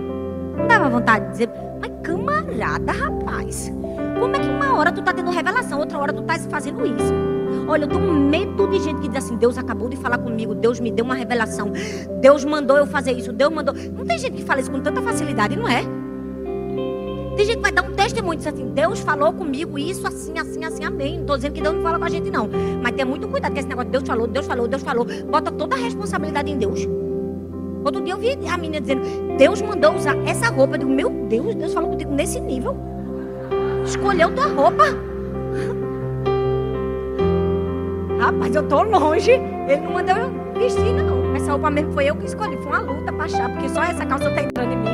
Não 0.57 0.67
dava 0.67 0.89
vontade 0.89 1.25
de 1.27 1.31
dizer, 1.33 1.51
mas 1.81 1.91
camarada, 2.03 2.93
rapaz. 2.93 3.73
Como 4.19 4.37
é 4.37 4.39
que 4.39 4.49
uma 4.49 4.79
hora 4.79 4.93
tu 4.93 5.03
tá 5.03 5.13
tendo 5.13 5.31
revelação, 5.31 5.81
outra 5.81 5.99
hora 5.99 6.13
tu 6.13 6.23
tá 6.23 6.39
fazendo 6.39 6.87
isso? 6.87 7.36
Olha, 7.69 7.85
eu 7.85 7.89
tenho 7.89 8.01
medo 8.01 8.67
de 8.69 8.79
gente 8.79 9.01
que 9.01 9.09
diz 9.09 9.25
assim: 9.25 9.37
Deus 9.37 9.59
acabou 9.59 9.89
de 9.89 9.97
falar 9.97 10.19
comigo, 10.19 10.55
Deus 10.55 10.79
me 10.79 10.91
deu 10.91 11.05
uma 11.05 11.15
revelação, 11.15 11.73
Deus 12.21 12.45
mandou 12.45 12.77
eu 12.77 12.87
fazer 12.87 13.13
isso, 13.13 13.33
Deus 13.33 13.53
mandou. 13.53 13.75
Não 13.75 14.05
tem 14.05 14.19
gente 14.19 14.37
que 14.37 14.43
fala 14.43 14.61
isso 14.61 14.71
com 14.71 14.81
tanta 14.81 15.03
facilidade, 15.03 15.57
não 15.57 15.69
é? 15.69 15.83
Tem 17.37 17.45
gente 17.45 17.57
que 17.57 17.63
vai 17.63 17.73
dar 17.73 17.83
um 17.83 17.93
testemunho, 17.93 18.39
diz 18.39 18.47
assim: 18.47 18.69
Deus 18.71 19.01
falou 19.01 19.33
comigo 19.33 19.79
isso, 19.79 20.07
assim, 20.07 20.39
assim, 20.39 20.65
assim, 20.65 20.85
amém. 20.85 21.15
Não 21.15 21.21
estou 21.23 21.37
dizendo 21.37 21.53
que 21.53 21.61
Deus 21.61 21.75
não 21.75 21.83
fala 21.83 21.99
com 21.99 22.05
a 22.05 22.09
gente, 22.09 22.31
não. 22.31 22.49
Mas 22.83 22.93
tenha 22.93 23.05
muito 23.05 23.29
cuidado 23.29 23.53
com 23.53 23.59
esse 23.59 23.69
negócio: 23.69 23.91
Deus 23.91 24.05
falou, 24.07 24.27
Deus 24.27 24.47
falou, 24.47 24.69
Deus 24.69 24.83
falou. 24.83 25.07
Bota 25.31 25.51
toda 25.51 25.77
a 25.77 25.79
responsabilidade 25.79 26.51
em 26.51 26.57
Deus. 26.57 26.89
Outro 27.85 28.03
dia 28.03 28.15
eu 28.15 28.19
vi 28.19 28.39
a 28.49 28.57
menina 28.57 28.81
dizendo: 28.81 29.03
Deus 29.37 29.61
mandou 29.61 29.95
usar 29.95 30.17
essa 30.27 30.49
roupa. 30.49 30.77
Eu 30.77 30.79
digo: 30.79 30.91
Meu 30.91 31.11
Deus, 31.29 31.55
Deus 31.55 31.75
falou 31.75 31.91
contigo 31.91 32.13
nesse 32.13 32.41
nível. 32.41 32.75
Escolheu 33.85 34.35
tua 34.35 34.47
roupa. 34.47 35.16
Rapaz, 38.27 38.57
eu 38.57 38.67
tô 38.67 38.83
longe. 38.83 39.31
Ele 39.31 39.81
não 39.83 39.93
mandou 39.93 40.17
eu 40.17 40.59
vestir, 40.59 40.93
não. 40.93 41.37
Essa 41.37 41.53
roupa 41.53 41.71
mesmo 41.71 41.93
foi 41.93 42.07
eu 42.07 42.17
que 42.17 42.27
escolhi. 42.27 42.57
Foi 42.57 42.67
uma 42.67 42.81
luta 42.81 43.13
pra 43.13 43.25
achar, 43.25 43.49
porque 43.53 43.69
só 43.69 43.85
essa 43.85 44.05
calça 44.05 44.29
tá 44.29 44.43
entrando 44.43 44.73
em 44.73 44.77
mim. 44.77 44.91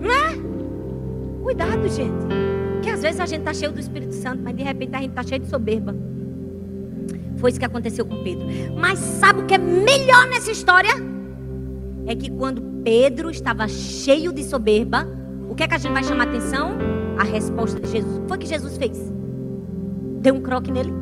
Não 0.00 0.12
é? 0.12 1.42
Cuidado, 1.42 1.88
gente. 1.88 2.82
Que 2.82 2.90
às 2.90 3.02
vezes 3.02 3.18
a 3.18 3.26
gente 3.26 3.42
tá 3.42 3.52
cheio 3.52 3.72
do 3.72 3.80
Espírito 3.80 4.14
Santo, 4.14 4.40
mas 4.44 4.54
de 4.54 4.62
repente 4.62 4.94
a 4.94 5.00
gente 5.00 5.12
tá 5.12 5.24
cheio 5.24 5.40
de 5.40 5.48
soberba. 5.48 5.92
Foi 7.38 7.50
isso 7.50 7.58
que 7.58 7.66
aconteceu 7.66 8.06
com 8.06 8.22
Pedro. 8.22 8.46
Mas 8.78 9.00
sabe 9.00 9.40
o 9.40 9.46
que 9.46 9.54
é 9.54 9.58
melhor 9.58 10.28
nessa 10.28 10.52
história? 10.52 10.92
É 12.06 12.14
que 12.14 12.30
quando 12.30 12.62
Pedro 12.84 13.28
estava 13.28 13.66
cheio 13.66 14.32
de 14.32 14.44
soberba, 14.44 15.08
o 15.50 15.54
que 15.56 15.64
é 15.64 15.66
que 15.66 15.74
a 15.74 15.78
gente 15.78 15.92
vai 15.92 16.04
chamar 16.04 16.28
atenção? 16.28 16.91
A 17.18 17.24
resposta 17.24 17.80
de 17.80 17.88
Jesus. 17.88 18.20
Foi 18.26 18.38
que 18.38 18.46
Jesus 18.46 18.76
fez? 18.76 19.12
Deu 20.20 20.34
um 20.34 20.40
croque 20.40 20.70
nele? 20.70 20.92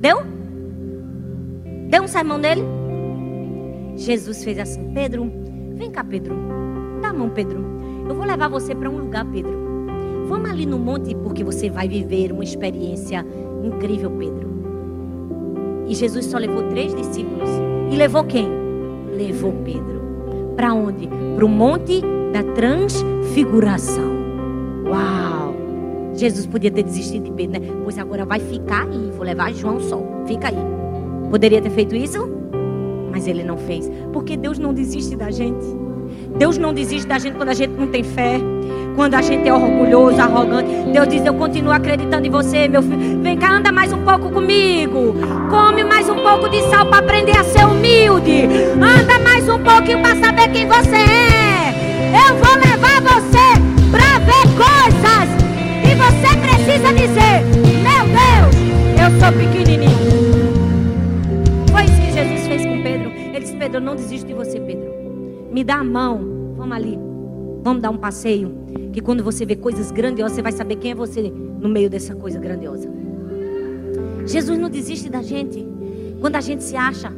Deu? 0.00 0.18
Deu 1.88 2.02
um 2.02 2.08
sermão 2.08 2.38
nele? 2.38 2.62
Jesus 3.96 4.44
fez 4.44 4.58
assim: 4.58 4.92
Pedro, 4.92 5.30
vem 5.74 5.90
cá, 5.90 6.04
Pedro. 6.04 6.36
Dá 7.02 7.08
a 7.08 7.12
mão, 7.12 7.30
Pedro. 7.30 7.64
Eu 8.08 8.14
vou 8.14 8.24
levar 8.24 8.48
você 8.48 8.74
para 8.74 8.88
um 8.88 8.98
lugar, 8.98 9.24
Pedro. 9.26 9.56
Vamos 10.28 10.50
ali 10.50 10.66
no 10.66 10.78
monte 10.78 11.14
porque 11.14 11.42
você 11.42 11.70
vai 11.70 11.88
viver 11.88 12.32
uma 12.32 12.44
experiência 12.44 13.24
incrível, 13.64 14.10
Pedro. 14.10 14.48
E 15.86 15.94
Jesus 15.94 16.26
só 16.26 16.38
levou 16.38 16.64
três 16.68 16.94
discípulos. 16.94 17.48
E 17.90 17.96
levou 17.96 18.24
quem? 18.24 18.46
Levou 19.16 19.52
Pedro. 19.64 19.98
Para 20.54 20.74
onde? 20.74 21.08
Para 21.34 21.44
o 21.44 21.48
monte 21.48 22.02
da 22.32 22.42
transfiguração. 22.54 24.17
Uau! 24.88 25.54
Jesus 26.14 26.46
podia 26.46 26.70
ter 26.70 26.82
desistido 26.82 27.24
de 27.24 27.30
Pedro, 27.30 27.60
né? 27.60 27.68
Pois 27.84 27.98
agora 27.98 28.24
vai 28.24 28.40
ficar 28.40 28.88
aí. 28.88 29.10
Vou 29.12 29.24
levar 29.24 29.52
João 29.52 29.78
só. 29.80 30.02
Fica 30.26 30.48
aí. 30.48 30.56
Poderia 31.30 31.60
ter 31.60 31.70
feito 31.70 31.94
isso? 31.94 32.28
Mas 33.10 33.26
ele 33.26 33.44
não 33.44 33.56
fez. 33.56 33.90
Porque 34.12 34.36
Deus 34.36 34.58
não 34.58 34.74
desiste 34.74 35.14
da 35.14 35.30
gente. 35.30 35.64
Deus 36.38 36.58
não 36.58 36.72
desiste 36.72 37.06
da 37.06 37.18
gente 37.18 37.36
quando 37.36 37.50
a 37.50 37.54
gente 37.54 37.70
não 37.70 37.86
tem 37.86 38.02
fé. 38.02 38.40
Quando 38.96 39.14
a 39.14 39.22
gente 39.22 39.48
é 39.48 39.54
orgulhoso, 39.54 40.20
arrogante. 40.20 40.70
Deus 40.92 41.06
diz: 41.06 41.24
Eu 41.24 41.34
continuo 41.34 41.72
acreditando 41.72 42.26
em 42.26 42.30
você, 42.30 42.66
meu 42.66 42.82
filho. 42.82 43.22
Vem 43.22 43.38
cá, 43.38 43.52
anda 43.52 43.70
mais 43.70 43.92
um 43.92 44.02
pouco 44.02 44.30
comigo. 44.30 45.14
Come 45.50 45.84
mais 45.84 46.08
um 46.08 46.16
pouco 46.16 46.48
de 46.48 46.60
sal 46.62 46.86
para 46.86 46.98
aprender 46.98 47.36
a 47.36 47.44
ser 47.44 47.64
humilde. 47.64 48.48
Anda 48.74 49.18
mais 49.20 49.48
um 49.48 49.62
pouquinho 49.62 50.00
para 50.02 50.16
saber 50.16 50.48
quem 50.48 50.66
você 50.66 50.96
é. 50.96 52.28
Eu 52.28 52.36
vou 52.38 52.56
levar 52.56 52.87
Eu 59.18 59.24
sou 59.24 59.32
pequenininho. 59.32 59.90
Foi 61.72 61.82
isso 61.82 62.00
que 62.00 62.12
Jesus 62.12 62.46
fez 62.46 62.64
com 62.64 62.80
Pedro. 62.84 63.10
Ele 63.10 63.40
disse: 63.40 63.56
Pedro, 63.56 63.80
não 63.80 63.96
desisto 63.96 64.28
de 64.28 64.32
você, 64.32 64.60
Pedro. 64.60 64.94
Me 65.50 65.64
dá 65.64 65.78
a 65.78 65.84
mão. 65.84 66.54
Vamos 66.56 66.76
ali. 66.76 66.96
Vamos 67.64 67.82
dar 67.82 67.90
um 67.90 67.96
passeio. 67.96 68.54
Que 68.92 69.00
quando 69.00 69.24
você 69.24 69.44
vê 69.44 69.56
coisas 69.56 69.90
grandiosas, 69.90 70.36
você 70.36 70.42
vai 70.42 70.52
saber 70.52 70.76
quem 70.76 70.92
é 70.92 70.94
você 70.94 71.32
no 71.32 71.68
meio 71.68 71.90
dessa 71.90 72.14
coisa 72.14 72.38
grandiosa. 72.38 72.88
Jesus 74.24 74.56
não 74.56 74.70
desiste 74.70 75.10
da 75.10 75.20
gente. 75.20 75.66
Quando 76.20 76.36
a 76.36 76.40
gente 76.40 76.62
se 76.62 76.76
acha, 76.76 77.12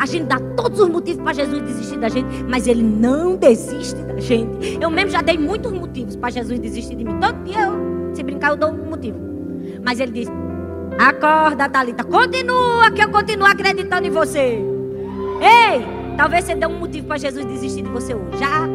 a 0.00 0.04
gente 0.04 0.24
dá 0.24 0.40
todos 0.56 0.80
os 0.80 0.88
motivos 0.88 1.22
para 1.22 1.32
Jesus 1.32 1.62
desistir 1.62 1.98
da 1.98 2.08
gente, 2.08 2.42
mas 2.48 2.66
ele 2.66 2.82
não 2.82 3.36
desiste 3.36 4.02
da 4.02 4.18
gente. 4.18 4.78
Eu 4.80 4.90
mesmo 4.90 5.12
já 5.12 5.22
dei 5.22 5.38
muitos 5.38 5.70
motivos 5.70 6.16
para 6.16 6.30
Jesus 6.30 6.58
desistir 6.58 6.96
de 6.96 7.04
mim. 7.04 7.20
Todo 7.20 7.44
dia 7.44 7.66
eu, 7.66 8.14
se 8.16 8.22
brincar, 8.24 8.50
eu 8.50 8.56
dou 8.56 8.70
um 8.70 8.90
motivo. 8.90 9.18
Mas 9.84 10.00
ele 10.00 10.10
diz: 10.10 10.28
Acorda, 10.98 11.68
Thalita, 11.68 12.04
continua 12.04 12.90
que 12.90 13.02
eu 13.02 13.10
continuo 13.10 13.46
acreditando 13.46 14.06
em 14.06 14.10
você. 14.10 14.58
Ei, 15.40 15.86
talvez 16.16 16.44
você 16.44 16.54
dê 16.54 16.66
um 16.66 16.78
motivo 16.78 17.06
para 17.06 17.18
Jesus 17.18 17.44
desistir 17.44 17.82
de 17.82 17.90
você 17.90 18.14
hoje. 18.14 18.38
Já 18.38 18.66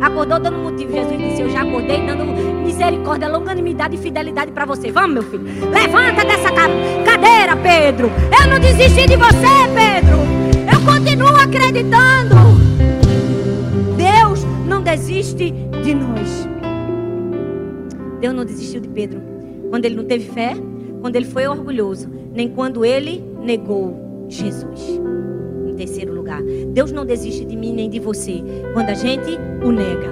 acordou 0.00 0.38
dando 0.40 0.56
motivo. 0.56 0.92
Jesus 0.92 1.18
disse: 1.18 1.42
Eu 1.42 1.50
já 1.50 1.62
acordei 1.62 2.06
dando 2.06 2.24
misericórdia, 2.24 3.28
longanimidade 3.28 3.96
e 3.96 3.98
fidelidade 3.98 4.52
para 4.52 4.64
você. 4.64 4.90
Vamos, 4.90 5.12
meu 5.12 5.22
filho. 5.22 5.44
Levanta 5.70 6.24
dessa 6.24 6.50
cadeira, 6.50 7.56
Pedro. 7.62 8.10
Eu 8.40 8.50
não 8.50 8.58
desisti 8.58 9.06
de 9.06 9.16
você, 9.16 9.68
Pedro. 9.74 10.16
Eu 10.72 10.80
continuo 10.84 11.36
acreditando. 11.36 12.36
Deus 13.96 14.44
não 14.66 14.82
desiste 14.82 15.50
de 15.84 15.94
nós. 15.94 16.48
Deus 18.18 18.34
não 18.34 18.46
desistiu 18.46 18.80
de 18.80 18.88
Pedro. 18.88 19.20
Quando 19.68 19.84
ele 19.84 19.96
não 19.96 20.04
teve 20.04 20.30
fé, 20.30 20.56
quando 21.06 21.14
ele 21.14 21.24
foi 21.24 21.46
orgulhoso, 21.46 22.10
nem 22.34 22.48
quando 22.48 22.84
ele 22.84 23.22
negou 23.40 24.26
Jesus 24.28 25.00
terceiro 25.76 26.12
lugar. 26.12 26.42
Deus 26.72 26.90
não 26.90 27.04
desiste 27.04 27.44
de 27.44 27.54
mim 27.54 27.72
nem 27.72 27.88
de 27.88 28.00
você 28.00 28.42
quando 28.72 28.88
a 28.88 28.94
gente 28.94 29.38
o 29.62 29.70
nega. 29.70 30.10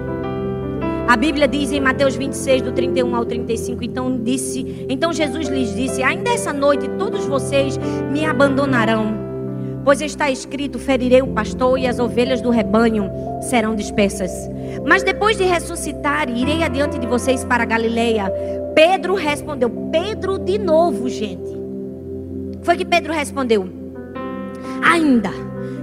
A 1.08 1.16
Bíblia 1.16 1.48
diz 1.48 1.72
em 1.72 1.80
Mateus 1.80 2.14
26, 2.14 2.62
do 2.62 2.72
31 2.72 3.16
ao 3.16 3.24
35, 3.24 3.82
então 3.82 4.20
disse, 4.22 4.86
então 4.88 5.12
Jesus 5.12 5.48
lhes 5.48 5.74
disse: 5.74 6.02
Ainda 6.02 6.30
essa 6.30 6.52
noite 6.52 6.86
todos 6.98 7.24
vocês 7.24 7.76
me 8.12 8.24
abandonarão, 8.24 9.14
pois 9.84 10.00
está 10.00 10.30
escrito: 10.30 10.78
ferirei 10.78 11.22
o 11.22 11.28
pastor 11.28 11.76
e 11.78 11.88
as 11.88 11.98
ovelhas 11.98 12.40
do 12.40 12.50
rebanho 12.50 13.10
serão 13.40 13.74
dispersas. 13.74 14.30
Mas 14.86 15.02
depois 15.02 15.36
de 15.36 15.44
ressuscitar, 15.44 16.28
irei 16.28 16.62
adiante 16.62 16.98
de 16.98 17.06
vocês 17.06 17.42
para 17.42 17.64
Galileia. 17.64 18.30
Pedro 18.74 19.14
respondeu, 19.14 19.70
Pedro 19.92 20.38
de 20.38 20.58
novo, 20.58 21.08
gente. 21.08 21.54
Foi 22.62 22.76
que 22.76 22.84
Pedro 22.84 23.12
respondeu: 23.12 23.68
Ainda 24.82 25.30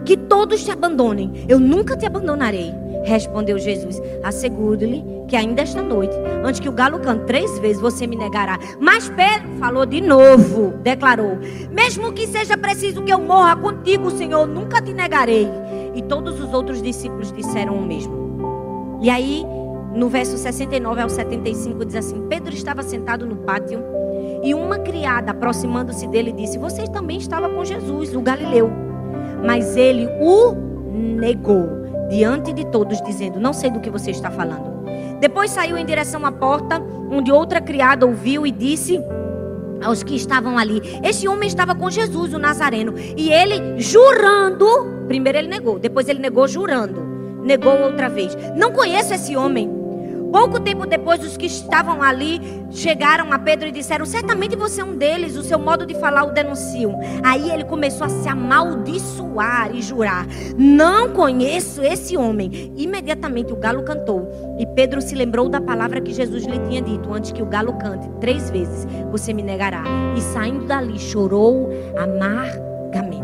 que 0.03 0.17
todos 0.17 0.63
te 0.63 0.71
abandonem, 0.71 1.45
eu 1.47 1.59
nunca 1.59 1.95
te 1.95 2.05
abandonarei. 2.05 2.73
Respondeu 3.03 3.57
Jesus: 3.57 4.01
Asseguro-lhe 4.23 5.03
que 5.27 5.35
ainda 5.35 5.61
esta 5.61 5.81
noite, 5.81 6.15
antes 6.43 6.59
que 6.59 6.67
o 6.67 6.73
galo 6.73 6.99
cante 6.99 7.25
três 7.25 7.57
vezes, 7.59 7.81
você 7.81 8.05
me 8.05 8.15
negará. 8.15 8.59
Mas 8.79 9.09
Pedro 9.09 9.49
falou 9.59 9.85
de 9.85 10.01
novo, 10.01 10.73
declarou: 10.83 11.37
Mesmo 11.71 12.11
que 12.11 12.27
seja 12.27 12.57
preciso 12.57 13.03
que 13.03 13.13
eu 13.13 13.19
morra 13.19 13.55
contigo, 13.55 14.11
Senhor, 14.11 14.45
nunca 14.47 14.81
te 14.81 14.93
negarei. 14.93 15.47
E 15.95 16.01
todos 16.01 16.39
os 16.41 16.53
outros 16.53 16.81
discípulos 16.81 17.31
disseram 17.31 17.75
o 17.75 17.85
mesmo. 17.85 18.99
E 19.01 19.09
aí, 19.09 19.45
no 19.93 20.09
verso 20.09 20.37
69 20.37 21.01
ao 21.01 21.09
75, 21.09 21.85
diz 21.85 21.95
assim: 21.95 22.25
Pedro 22.27 22.53
estava 22.53 22.81
sentado 22.81 23.25
no 23.25 23.37
pátio 23.37 23.83
e 24.43 24.53
uma 24.53 24.79
criada, 24.79 25.31
aproximando-se 25.31 26.07
dele, 26.07 26.31
disse: 26.31 26.57
Você 26.57 26.83
também 26.83 27.17
estava 27.17 27.49
com 27.49 27.63
Jesus, 27.63 28.15
o 28.15 28.21
Galileu. 28.21 28.71
Mas 29.45 29.75
ele 29.75 30.07
o 30.19 30.53
negou 30.93 31.69
diante 32.09 32.53
de 32.53 32.65
todos, 32.65 33.01
dizendo: 33.01 33.39
Não 33.39 33.53
sei 33.53 33.69
do 33.69 33.79
que 33.79 33.89
você 33.89 34.11
está 34.11 34.31
falando. 34.31 34.81
Depois 35.19 35.51
saiu 35.51 35.77
em 35.77 35.85
direção 35.85 36.25
à 36.25 36.31
porta, 36.31 36.81
onde 37.11 37.31
outra 37.31 37.61
criada 37.61 38.05
ouviu 38.05 38.45
e 38.45 38.51
disse 38.51 38.99
aos 39.83 40.01
que 40.01 40.15
estavam 40.15 40.57
ali: 40.57 40.81
Este 41.03 41.27
homem 41.27 41.47
estava 41.47 41.75
com 41.75 41.89
Jesus, 41.89 42.33
o 42.33 42.39
Nazareno. 42.39 42.93
E 43.15 43.31
ele 43.31 43.79
jurando, 43.79 44.65
primeiro 45.07 45.37
ele 45.37 45.47
negou, 45.47 45.77
depois 45.77 46.07
ele 46.07 46.19
negou 46.19 46.47
jurando. 46.47 47.01
Negou 47.43 47.79
outra 47.81 48.09
vez: 48.09 48.35
Não 48.55 48.71
conheço 48.71 49.13
esse 49.13 49.35
homem. 49.35 49.80
Pouco 50.31 50.61
tempo 50.61 50.85
depois, 50.85 51.23
os 51.23 51.35
que 51.35 51.45
estavam 51.45 52.01
ali 52.01 52.39
chegaram 52.71 53.33
a 53.33 53.39
Pedro 53.39 53.67
e 53.67 53.71
disseram: 53.71 54.05
Certamente 54.05 54.55
você 54.55 54.81
é 54.81 54.83
um 54.83 54.95
deles, 54.95 55.35
o 55.35 55.43
seu 55.43 55.59
modo 55.59 55.85
de 55.85 55.93
falar 55.95 56.23
o 56.23 56.31
denunciam. 56.31 56.97
Aí 57.23 57.49
ele 57.49 57.65
começou 57.65 58.05
a 58.05 58.09
se 58.09 58.29
amaldiçoar 58.29 59.75
e 59.75 59.81
jurar: 59.81 60.25
Não 60.57 61.09
conheço 61.09 61.81
esse 61.83 62.15
homem. 62.15 62.73
Imediatamente 62.77 63.51
o 63.51 63.57
galo 63.57 63.83
cantou 63.83 64.27
e 64.57 64.65
Pedro 64.67 65.01
se 65.01 65.15
lembrou 65.15 65.49
da 65.49 65.59
palavra 65.59 65.99
que 65.99 66.13
Jesus 66.13 66.45
lhe 66.45 66.59
tinha 66.59 66.81
dito 66.81 67.13
antes 67.13 67.31
que 67.31 67.41
o 67.41 67.45
galo 67.45 67.73
cante: 67.73 68.09
Três 68.21 68.49
vezes 68.49 68.87
você 69.11 69.33
me 69.33 69.43
negará. 69.43 69.83
E 70.15 70.21
saindo 70.21 70.65
dali 70.65 70.97
chorou 70.97 71.69
amargamente. 71.97 73.21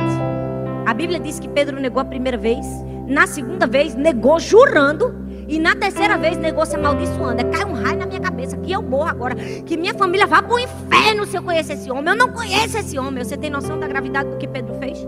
A 0.86 0.94
Bíblia 0.94 1.20
diz 1.20 1.40
que 1.40 1.50
Pedro 1.50 1.80
negou 1.80 2.02
a 2.02 2.06
primeira 2.06 2.38
vez, 2.38 2.66
na 3.08 3.28
segunda 3.28 3.66
vez 3.66 3.96
negou 3.96 4.40
jurando. 4.40 5.27
E 5.48 5.60
na 5.60 5.76
terceira 5.76 6.18
vez 6.18 6.38
se 6.66 6.76
amaldiçoando. 6.76 7.46
Cai 7.52 7.64
um 7.64 7.74
raio 7.74 8.00
na 8.00 8.06
minha 8.06 8.20
cabeça 8.20 8.58
que 8.58 8.72
eu 8.72 8.82
morro 8.82 9.10
agora. 9.10 9.36
Que 9.36 9.78
minha 9.78 9.94
família 9.94 10.28
vá 10.28 10.42
para 10.42 10.54
o 10.54 10.60
inferno 10.60 11.26
se 11.26 11.38
eu 11.38 11.44
conhecer 11.44 11.74
esse 11.74 11.90
homem. 11.90 12.14
Eu 12.14 12.18
não 12.18 12.32
conheço 12.32 12.78
esse 12.78 13.00
homem. 13.00 13.24
Você 13.24 13.38
tem 13.38 13.50
noção 13.50 13.80
da 13.80 13.88
gravidade 13.88 14.30
do 14.30 14.38
que 14.38 14.48
Pedro 14.48 14.76
fez? 14.76 15.08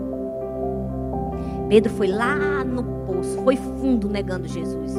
Pedro 1.68 1.92
foi 1.92 2.08
lá 2.08 2.64
no 2.64 2.82
poço, 3.06 3.40
foi 3.44 3.56
fundo 3.56 4.08
negando 4.08 4.48
Jesus. 4.48 4.92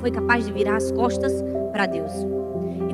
Foi 0.00 0.10
capaz 0.10 0.46
de 0.46 0.52
virar 0.52 0.76
as 0.76 0.90
costas 0.90 1.32
para 1.72 1.86
Deus. 1.86 2.12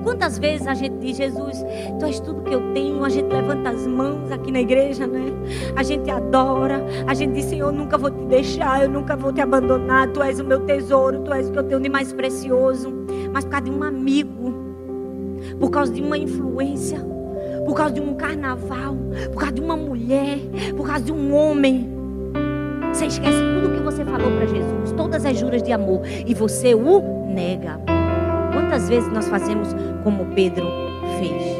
Quantas 0.08 0.38
vezes 0.38 0.66
a 0.66 0.72
gente 0.72 0.96
diz, 1.00 1.18
Jesus, 1.18 1.62
tu 1.98 2.06
és 2.06 2.18
tudo 2.18 2.40
que 2.40 2.54
eu 2.54 2.72
tenho, 2.72 3.04
a 3.04 3.10
gente 3.10 3.30
levanta 3.30 3.68
as 3.68 3.86
mãos 3.86 4.32
aqui 4.32 4.50
na 4.50 4.62
igreja, 4.62 5.06
né? 5.06 5.30
A 5.76 5.82
gente 5.82 6.10
adora, 6.10 6.82
a 7.06 7.12
gente 7.12 7.34
diz, 7.34 7.44
Senhor, 7.44 7.66
eu 7.66 7.72
nunca 7.72 7.98
vou 7.98 8.10
te 8.10 8.24
deixar, 8.24 8.84
eu 8.84 8.88
nunca 8.88 9.14
vou 9.14 9.34
te 9.34 9.42
abandonar, 9.42 10.08
tu 10.08 10.22
és 10.22 10.40
o 10.40 10.44
meu 10.44 10.60
tesouro, 10.60 11.20
tu 11.20 11.30
és 11.30 11.50
o 11.50 11.52
que 11.52 11.58
eu 11.58 11.64
tenho 11.64 11.80
de 11.80 11.90
mais 11.90 12.10
precioso. 12.10 12.90
Mas 13.34 13.44
por 13.44 13.50
causa 13.50 13.66
de 13.66 13.70
um 13.70 13.82
amigo, 13.82 14.54
por 15.60 15.70
causa 15.70 15.92
de 15.92 16.00
uma 16.00 16.16
influência, 16.16 17.00
por 17.66 17.74
causa 17.74 17.92
de 17.92 18.00
um 18.00 18.14
carnaval, 18.14 18.96
por 19.34 19.40
causa 19.40 19.52
de 19.52 19.60
uma 19.60 19.76
mulher, 19.76 20.38
por 20.74 20.86
causa 20.86 21.04
de 21.04 21.12
um 21.12 21.34
homem, 21.34 21.86
você 22.94 23.04
esquece 23.04 23.42
tudo 23.60 23.74
que 23.74 23.82
você 23.82 24.06
falou 24.06 24.30
para 24.30 24.46
Jesus, 24.46 24.90
todas 24.96 25.26
as 25.26 25.38
juras 25.38 25.62
de 25.62 25.70
amor, 25.70 26.00
e 26.26 26.32
você 26.32 26.74
o 26.74 27.02
nega. 27.26 27.78
Quantas 28.52 28.88
vezes 28.88 29.10
nós 29.12 29.28
fazemos 29.28 29.74
como 30.02 30.26
Pedro 30.34 30.66
fez? 31.18 31.58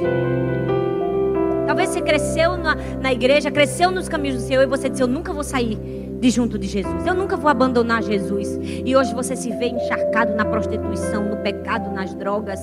Talvez 1.67 1.91
você 1.91 2.01
cresceu 2.01 2.57
na, 2.57 2.75
na 2.75 3.13
igreja, 3.13 3.51
cresceu 3.51 3.91
nos 3.91 4.09
caminhos 4.09 4.43
do 4.43 4.47
Senhor 4.47 4.63
e 4.63 4.67
você 4.67 4.89
disse: 4.89 5.03
Eu 5.03 5.07
nunca 5.07 5.33
vou 5.33 5.45
sair 5.45 5.77
de 6.19 6.31
junto 6.31 6.59
de 6.59 6.67
Jesus, 6.67 7.07
eu 7.07 7.15
nunca 7.15 7.37
vou 7.37 7.51
abandonar 7.51 8.03
Jesus. 8.03 8.59
E 8.63 8.97
hoje 8.97 9.15
você 9.15 9.37
se 9.37 9.51
vê 9.51 9.67
encharcado 9.67 10.35
na 10.35 10.45
prostituição, 10.45 11.29
no 11.29 11.37
pecado, 11.37 11.93
nas 11.93 12.15
drogas. 12.15 12.59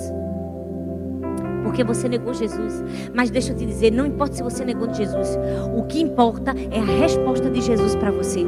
Porque 1.63 1.83
você 1.83 2.09
negou 2.09 2.33
Jesus. 2.33 2.83
Mas 3.13 3.29
deixa 3.29 3.51
eu 3.51 3.55
te 3.55 3.65
dizer: 3.65 3.91
não 3.91 4.05
importa 4.05 4.35
se 4.35 4.43
você 4.43 4.65
negou 4.65 4.91
Jesus, 4.93 5.37
o 5.75 5.83
que 5.83 6.01
importa 6.01 6.55
é 6.71 6.79
a 6.79 6.99
resposta 6.99 7.49
de 7.49 7.61
Jesus 7.61 7.95
para 7.95 8.11
você. 8.11 8.43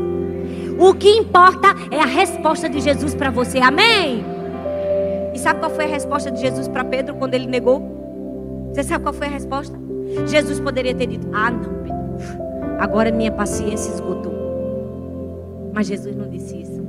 O 0.79 0.93
que 0.93 1.09
importa 1.09 1.67
é 1.91 1.99
a 1.99 2.05
resposta 2.05 2.67
de 2.67 2.79
Jesus 2.79 3.13
para 3.13 3.29
você. 3.29 3.59
Amém? 3.59 4.36
E 5.37 5.39
sabe 5.39 5.59
qual 5.59 5.69
foi 5.69 5.85
a 5.85 5.87
resposta 5.87 6.31
de 6.31 6.41
Jesus 6.41 6.67
para 6.67 6.83
Pedro 6.83 7.13
quando 7.13 7.35
ele 7.35 7.45
negou? 7.45 8.71
Você 8.73 8.81
sabe 8.81 9.03
qual 9.03 9.13
foi 9.13 9.27
a 9.27 9.29
resposta? 9.29 9.77
Jesus 10.25 10.59
poderia 10.59 10.95
ter 10.95 11.05
dito: 11.05 11.27
Ah, 11.31 11.51
não, 11.51 11.75
Pedro, 11.83 12.79
agora 12.79 13.11
minha 13.11 13.31
paciência 13.31 13.91
esgotou. 13.91 14.33
Mas 15.71 15.85
Jesus 15.85 16.15
não 16.15 16.27
disse 16.27 16.59
isso. 16.59 16.83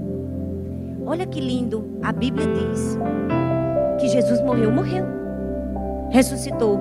Olha 1.05 1.27
que 1.27 1.39
lindo, 1.39 1.99
a 2.03 2.11
Bíblia 2.11 2.47
diz 2.47 2.99
que 4.01 4.09
Jesus 4.09 4.41
morreu, 4.41 4.73
morreu, 4.73 5.05
ressuscitou, 6.09 6.79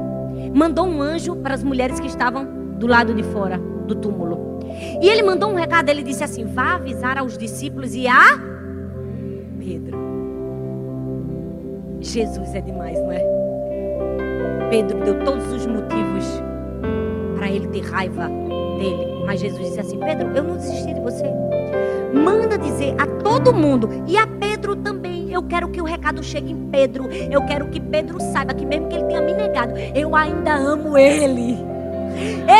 mandou 0.55 0.87
um 0.87 1.01
anjo 1.01 1.35
para 1.35 1.53
as 1.53 1.63
mulheres 1.63 1.99
que 1.99 2.07
estavam 2.07 2.45
do 2.79 2.87
lado 2.87 3.13
de 3.13 3.23
fora 3.23 3.57
do 3.57 3.93
túmulo. 3.93 4.61
E 5.01 5.09
ele 5.09 5.21
mandou 5.21 5.51
um 5.51 5.55
recado, 5.55 5.89
ele 5.89 6.01
disse 6.01 6.23
assim: 6.23 6.45
vá 6.45 6.75
avisar 6.75 7.17
aos 7.17 7.37
discípulos 7.37 7.93
e 7.93 8.07
a 8.07 8.56
Jesus 11.99 12.53
é 12.53 12.61
demais, 12.61 12.99
não 12.99 13.11
é? 13.11 13.23
Pedro 14.69 14.99
deu 15.03 15.23
todos 15.23 15.51
os 15.51 15.65
motivos 15.65 16.25
para 17.35 17.49
ele 17.49 17.67
ter 17.67 17.81
raiva 17.81 18.27
dele. 18.77 19.23
Mas 19.25 19.39
Jesus 19.39 19.67
disse 19.67 19.79
assim: 19.79 19.97
Pedro, 19.97 20.29
eu 20.35 20.43
não 20.43 20.55
desisti 20.57 20.93
de 20.93 20.99
você. 20.99 21.25
Manda 22.13 22.57
dizer 22.57 22.95
a 22.97 23.05
todo 23.21 23.53
mundo 23.53 23.89
e 24.07 24.17
a 24.17 24.27
Pedro 24.27 24.75
também. 24.75 25.31
Eu 25.31 25.43
quero 25.43 25.69
que 25.69 25.81
o 25.81 25.85
recado 25.85 26.23
chegue 26.23 26.51
em 26.51 26.67
Pedro. 26.69 27.07
Eu 27.11 27.45
quero 27.45 27.67
que 27.67 27.79
Pedro 27.79 28.19
saiba 28.19 28.53
que, 28.53 28.65
mesmo 28.65 28.87
que 28.87 28.95
ele 28.95 29.05
tenha 29.05 29.21
me 29.21 29.33
negado, 29.33 29.73
eu 29.77 30.15
ainda 30.15 30.55
amo 30.55 30.97
ele. 30.97 31.57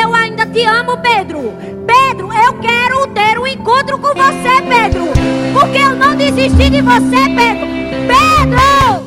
Eu 0.01 0.13
ainda 0.13 0.45
te 0.45 0.63
amo, 0.63 0.97
Pedro. 0.97 1.53
Pedro, 1.87 2.31
eu 2.31 2.53
quero 2.59 3.07
ter 3.07 3.39
um 3.39 3.47
encontro 3.47 3.97
com 3.97 4.09
você, 4.09 4.61
Pedro. 4.69 5.05
Porque 5.53 5.77
eu 5.77 5.95
não 5.95 6.15
desisti 6.15 6.69
de 6.69 6.81
você, 6.81 7.23
Pedro. 7.35 7.67
Pedro! 8.07 9.06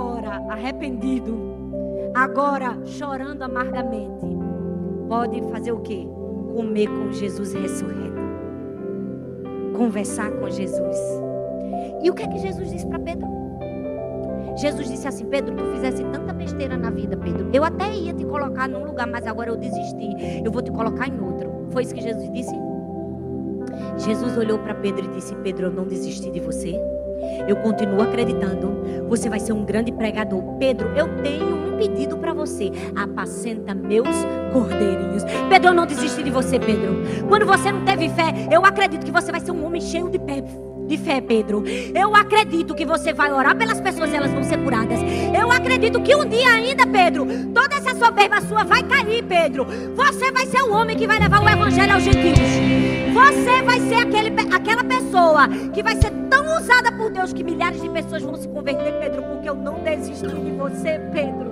Agora 0.00 0.42
arrependido, 0.48 1.36
agora 2.14 2.78
chorando 2.86 3.42
amargamente, 3.42 4.26
pode 5.08 5.42
fazer 5.50 5.72
o 5.72 5.80
quê? 5.80 6.06
Comer 6.54 6.88
com 6.88 7.12
Jesus 7.12 7.52
ressurreto. 7.52 8.20
Conversar 9.76 10.30
com 10.32 10.48
Jesus. 10.48 10.96
E 12.02 12.10
o 12.10 12.14
que 12.14 12.22
é 12.22 12.28
que 12.28 12.38
Jesus 12.38 12.70
disse 12.70 12.86
para 12.86 12.98
Pedro? 12.98 13.28
Jesus 14.56 14.88
disse 14.88 15.06
assim: 15.06 15.26
Pedro, 15.26 15.54
tu 15.54 15.64
fizesse 15.72 16.02
tanta 16.04 16.32
besteira 16.32 16.76
na 16.76 16.90
vida, 16.90 17.16
Pedro. 17.16 17.50
Eu 17.52 17.62
até 17.62 17.94
ia 17.94 18.12
te 18.12 18.24
colocar 18.24 18.68
num 18.68 18.84
lugar, 18.84 19.06
mas 19.06 19.26
agora 19.26 19.50
eu 19.50 19.56
desisti. 19.56 20.42
Eu 20.44 20.50
vou 20.50 20.62
te 20.62 20.70
colocar 20.70 21.08
em 21.08 21.20
outro. 21.20 21.66
Foi 21.70 21.82
isso 21.82 21.94
que 21.94 22.00
Jesus 22.02 22.30
disse? 22.32 22.54
Jesus 23.98 24.36
olhou 24.36 24.58
para 24.58 24.74
Pedro 24.74 25.04
e 25.04 25.08
disse: 25.08 25.34
Pedro, 25.36 25.66
eu 25.66 25.72
não 25.72 25.84
desisti 25.84 26.30
de 26.30 26.40
você. 26.40 26.74
Eu 27.46 27.56
continuo 27.56 28.02
acreditando. 28.02 28.80
Você 29.08 29.28
vai 29.28 29.40
ser 29.40 29.52
um 29.52 29.64
grande 29.64 29.92
pregador. 29.92 30.42
Pedro, 30.58 30.88
eu 30.96 31.08
tenho 31.22 31.56
um 31.56 31.76
pedido 31.76 32.16
para 32.18 32.32
você. 32.32 32.70
Apacenta 32.94 33.74
meus 33.74 34.08
cordeirinhos. 34.52 35.24
Pedro, 35.48 35.70
eu 35.70 35.74
não 35.74 35.86
desisti 35.86 36.22
de 36.22 36.30
você, 36.30 36.58
Pedro. 36.58 37.02
Quando 37.28 37.46
você 37.46 37.72
não 37.72 37.84
teve 37.84 38.08
fé, 38.10 38.32
eu 38.50 38.64
acredito 38.64 39.04
que 39.04 39.12
você 39.12 39.30
vai 39.30 39.40
ser 39.40 39.50
um 39.50 39.64
homem 39.64 39.80
cheio 39.80 40.08
de 40.08 40.18
fé. 40.18 40.44
De 40.86 40.98
fé, 40.98 41.20
Pedro. 41.20 41.62
Eu 41.94 42.16
acredito 42.16 42.74
que 42.74 42.84
você 42.84 43.12
vai 43.12 43.32
orar 43.32 43.56
pelas 43.56 43.80
pessoas 43.80 44.12
e 44.12 44.16
elas 44.16 44.32
vão 44.32 44.42
ser 44.42 44.58
curadas. 44.58 44.98
Eu 45.38 45.50
acredito 45.50 46.00
que 46.02 46.14
um 46.16 46.28
dia 46.28 46.48
ainda, 46.48 46.84
Pedro, 46.84 47.26
toda 47.54 47.76
essa 47.76 47.94
soberba 47.94 48.40
sua 48.40 48.64
vai 48.64 48.82
cair, 48.82 49.22
Pedro. 49.22 49.66
Você 49.94 50.32
vai 50.32 50.46
ser 50.46 50.62
o 50.62 50.72
homem 50.72 50.96
que 50.96 51.06
vai 51.06 51.20
levar 51.20 51.42
o 51.42 51.48
evangelho 51.48 51.94
aos 51.94 52.02
gentios. 52.02 52.99
Você 53.12 53.62
vai 53.62 53.80
ser 53.80 53.94
aquele, 53.96 54.54
aquela 54.54 54.84
pessoa 54.84 55.48
que 55.72 55.82
vai 55.82 55.96
ser 55.96 56.10
tão 56.28 56.56
usada 56.56 56.92
por 56.92 57.10
Deus 57.10 57.32
que 57.32 57.42
milhares 57.42 57.82
de 57.82 57.88
pessoas 57.88 58.22
vão 58.22 58.36
se 58.36 58.48
converter, 58.48 58.92
Pedro, 59.00 59.22
porque 59.22 59.48
eu 59.48 59.54
não 59.54 59.80
desisti 59.80 60.26
de 60.26 60.50
você, 60.52 60.98
Pedro. 61.12 61.50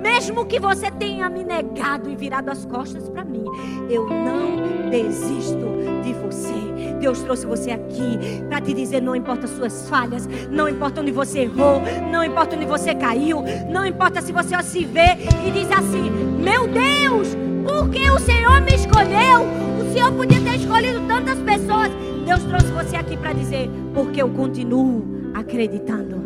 Mesmo 0.00 0.44
que 0.46 0.58
você 0.58 0.90
tenha 0.90 1.28
me 1.28 1.44
negado 1.44 2.10
e 2.10 2.16
virado 2.16 2.50
as 2.50 2.64
costas 2.64 3.08
para 3.08 3.24
mim, 3.24 3.44
eu 3.90 4.08
não 4.08 4.90
desisto 4.90 5.64
de 6.02 6.12
você. 6.14 6.94
Deus 7.00 7.20
trouxe 7.22 7.46
você 7.46 7.70
aqui 7.70 8.18
para 8.48 8.60
te 8.60 8.72
dizer: 8.72 9.02
não 9.02 9.14
importa 9.14 9.46
suas 9.46 9.88
falhas, 9.88 10.26
não 10.50 10.68
importa 10.68 11.00
onde 11.00 11.12
você 11.12 11.40
errou, 11.40 11.82
não 12.10 12.24
importa 12.24 12.56
onde 12.56 12.64
você 12.64 12.94
caiu, 12.94 13.42
não 13.68 13.84
importa 13.84 14.20
se 14.22 14.32
você 14.32 14.60
se 14.62 14.84
vê 14.84 15.16
e 15.46 15.50
diz 15.50 15.70
assim: 15.70 16.10
Meu 16.38 16.66
Deus, 16.66 17.36
por 17.66 17.90
que 17.90 18.10
o 18.10 18.18
Senhor 18.18 18.60
me 18.62 18.74
escolheu? 18.74 19.73
Senhor 19.94 20.10
podia 20.10 20.40
ter 20.40 20.56
escolhido 20.56 21.06
tantas 21.06 21.38
pessoas. 21.38 21.88
Deus 22.26 22.42
trouxe 22.42 22.66
você 22.72 22.96
aqui 22.96 23.16
para 23.16 23.32
dizer: 23.32 23.70
Porque 23.94 24.20
eu 24.20 24.28
continuo 24.28 25.30
acreditando. 25.32 26.20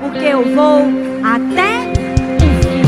Porque 0.00 0.24
eu 0.24 0.44
vou 0.54 0.84
até 1.24 1.90
o 2.36 2.48
fim. 2.62 2.82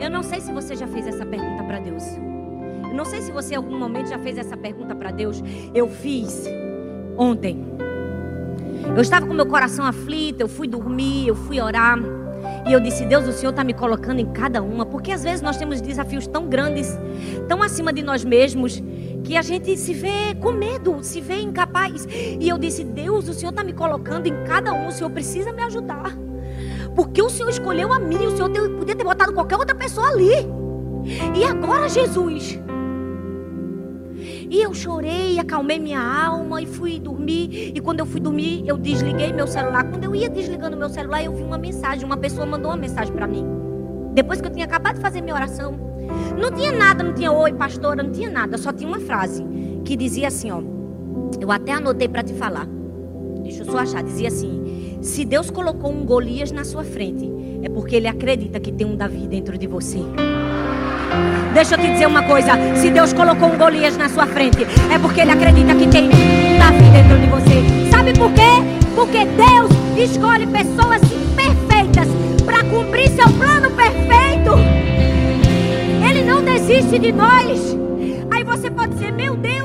Eu 0.00 0.10
não 0.10 0.22
sei 0.22 0.40
se 0.40 0.52
você 0.52 0.76
já 0.76 0.86
fez 0.86 1.08
essa 1.08 1.26
pergunta 1.26 1.64
para 1.64 1.80
Deus. 1.80 2.04
Eu 2.88 2.94
não 2.94 3.04
sei 3.04 3.20
se 3.20 3.32
você 3.32 3.54
em 3.54 3.56
algum 3.56 3.76
momento 3.76 4.10
já 4.10 4.18
fez 4.20 4.38
essa 4.38 4.56
pergunta 4.56 4.94
para 4.94 5.10
Deus. 5.10 5.42
Eu 5.74 5.88
fiz 5.88 6.46
ontem. 7.18 7.66
Eu 8.84 9.00
estava 9.00 9.26
com 9.26 9.32
meu 9.32 9.46
coração 9.46 9.84
aflito, 9.84 10.40
eu 10.40 10.48
fui 10.48 10.68
dormir, 10.68 11.28
eu 11.28 11.34
fui 11.34 11.60
orar. 11.60 11.98
E 12.66 12.72
eu 12.72 12.80
disse: 12.80 13.04
Deus, 13.04 13.26
o 13.26 13.32
Senhor 13.32 13.50
está 13.50 13.64
me 13.64 13.72
colocando 13.72 14.20
em 14.20 14.26
cada 14.32 14.62
uma. 14.62 14.84
Porque 14.84 15.12
às 15.12 15.22
vezes 15.22 15.40
nós 15.40 15.56
temos 15.56 15.80
desafios 15.80 16.26
tão 16.26 16.48
grandes, 16.48 16.98
tão 17.48 17.62
acima 17.62 17.92
de 17.92 18.02
nós 18.02 18.24
mesmos, 18.24 18.82
que 19.24 19.36
a 19.36 19.42
gente 19.42 19.76
se 19.76 19.94
vê 19.94 20.34
com 20.40 20.52
medo, 20.52 21.02
se 21.02 21.20
vê 21.20 21.40
incapaz. 21.40 22.06
E 22.10 22.48
eu 22.48 22.58
disse: 22.58 22.84
Deus, 22.84 23.28
o 23.28 23.32
Senhor 23.32 23.50
está 23.50 23.64
me 23.64 23.72
colocando 23.72 24.26
em 24.26 24.44
cada 24.44 24.72
um, 24.72 24.88
o 24.88 24.92
Senhor 24.92 25.10
precisa 25.10 25.52
me 25.52 25.62
ajudar. 25.62 26.16
Porque 26.94 27.22
o 27.22 27.30
Senhor 27.30 27.48
escolheu 27.48 27.92
a 27.92 27.98
mim, 27.98 28.26
o 28.26 28.36
Senhor 28.36 28.50
podia 28.50 28.94
ter 28.94 29.04
botado 29.04 29.32
qualquer 29.32 29.56
outra 29.56 29.74
pessoa 29.74 30.08
ali. 30.08 30.46
E 31.34 31.44
agora, 31.44 31.88
Jesus? 31.88 32.60
E 34.52 34.60
eu 34.60 34.74
chorei, 34.74 35.38
acalmei 35.38 35.78
minha 35.78 35.98
alma 35.98 36.60
e 36.60 36.66
fui 36.66 37.00
dormir. 37.00 37.72
E 37.74 37.80
quando 37.80 38.00
eu 38.00 38.06
fui 38.06 38.20
dormir, 38.20 38.62
eu 38.66 38.76
desliguei 38.76 39.32
meu 39.32 39.46
celular. 39.46 39.82
Quando 39.82 40.04
eu 40.04 40.14
ia 40.14 40.28
desligando 40.28 40.76
meu 40.76 40.90
celular, 40.90 41.24
eu 41.24 41.34
vi 41.34 41.42
uma 41.42 41.56
mensagem. 41.56 42.04
Uma 42.04 42.18
pessoa 42.18 42.44
mandou 42.44 42.70
uma 42.70 42.76
mensagem 42.76 43.14
para 43.14 43.26
mim. 43.26 43.46
Depois 44.12 44.42
que 44.42 44.46
eu 44.46 44.52
tinha 44.52 44.66
acabado 44.66 44.96
de 44.96 45.00
fazer 45.00 45.22
minha 45.22 45.34
oração. 45.34 45.74
Não 46.38 46.50
tinha 46.50 46.70
nada, 46.70 47.02
não 47.02 47.14
tinha 47.14 47.32
oi, 47.32 47.54
pastora, 47.54 48.02
não 48.02 48.12
tinha 48.12 48.28
nada. 48.28 48.58
Só 48.58 48.74
tinha 48.74 48.86
uma 48.86 49.00
frase 49.00 49.42
que 49.86 49.96
dizia 49.96 50.28
assim, 50.28 50.50
ó. 50.50 50.60
Eu 51.40 51.50
até 51.50 51.72
anotei 51.72 52.06
para 52.06 52.22
te 52.22 52.34
falar. 52.34 52.68
Deixa 53.42 53.62
eu 53.62 53.64
só 53.64 53.78
achar. 53.78 54.02
Dizia 54.02 54.28
assim: 54.28 54.98
Se 55.00 55.24
Deus 55.24 55.50
colocou 55.50 55.90
um 55.90 56.04
Golias 56.04 56.52
na 56.52 56.64
sua 56.64 56.84
frente, 56.84 57.26
é 57.62 57.70
porque 57.70 57.96
Ele 57.96 58.06
acredita 58.06 58.60
que 58.60 58.70
tem 58.70 58.86
um 58.86 58.96
Davi 58.96 59.26
dentro 59.26 59.56
de 59.56 59.66
você. 59.66 60.00
Deixa 61.54 61.74
eu 61.74 61.78
te 61.78 61.90
dizer 61.92 62.06
uma 62.06 62.22
coisa: 62.22 62.52
se 62.76 62.90
Deus 62.90 63.12
colocou 63.12 63.48
um 63.48 63.58
Golias 63.58 63.96
na 63.96 64.08
sua 64.08 64.26
frente, 64.26 64.66
é 64.90 64.98
porque 64.98 65.20
Ele 65.20 65.30
acredita 65.30 65.74
que 65.74 65.86
tem 65.86 66.08
Davi 66.58 66.90
dentro 66.92 67.18
de 67.18 67.26
você. 67.26 67.90
Sabe 67.90 68.12
por 68.14 68.32
quê? 68.32 68.62
Porque 68.94 69.24
Deus 69.24 69.70
escolhe 69.96 70.46
pessoas 70.46 71.00
imperfeitas 71.02 72.08
para 72.44 72.64
cumprir 72.64 73.08
seu 73.10 73.28
plano 73.30 73.70
perfeito. 73.70 74.54
Ele 76.08 76.24
não 76.24 76.42
desiste 76.42 76.98
de 76.98 77.12
nós. 77.12 77.76
Aí 78.30 78.42
você 78.44 78.70
pode 78.70 78.94
dizer: 78.94 79.12
Meu 79.12 79.36
Deus, 79.36 79.61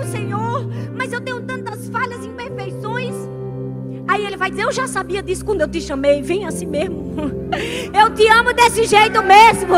dizer: 4.49 4.63
Eu 4.63 4.71
já 4.71 4.87
sabia 4.87 5.21
disso 5.21 5.43
quando 5.45 5.61
eu 5.61 5.67
te 5.67 5.81
chamei. 5.81 6.21
Vem 6.21 6.45
assim 6.45 6.65
mesmo. 6.65 7.07
Eu 7.93 8.13
te 8.13 8.27
amo 8.27 8.53
desse 8.53 8.83
jeito 8.83 9.23
mesmo. 9.23 9.75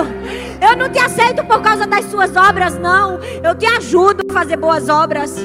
Eu 0.62 0.76
não 0.76 0.90
te 0.90 1.00
aceito 1.00 1.46
por 1.46 1.62
causa 1.62 1.86
das 1.86 2.06
suas 2.06 2.36
obras, 2.36 2.78
não. 2.78 3.20
Eu 3.44 3.56
te 3.56 3.66
ajudo 3.66 4.26
a 4.30 4.34
fazer 4.34 4.58
boas 4.58 4.90
obras. 4.90 5.38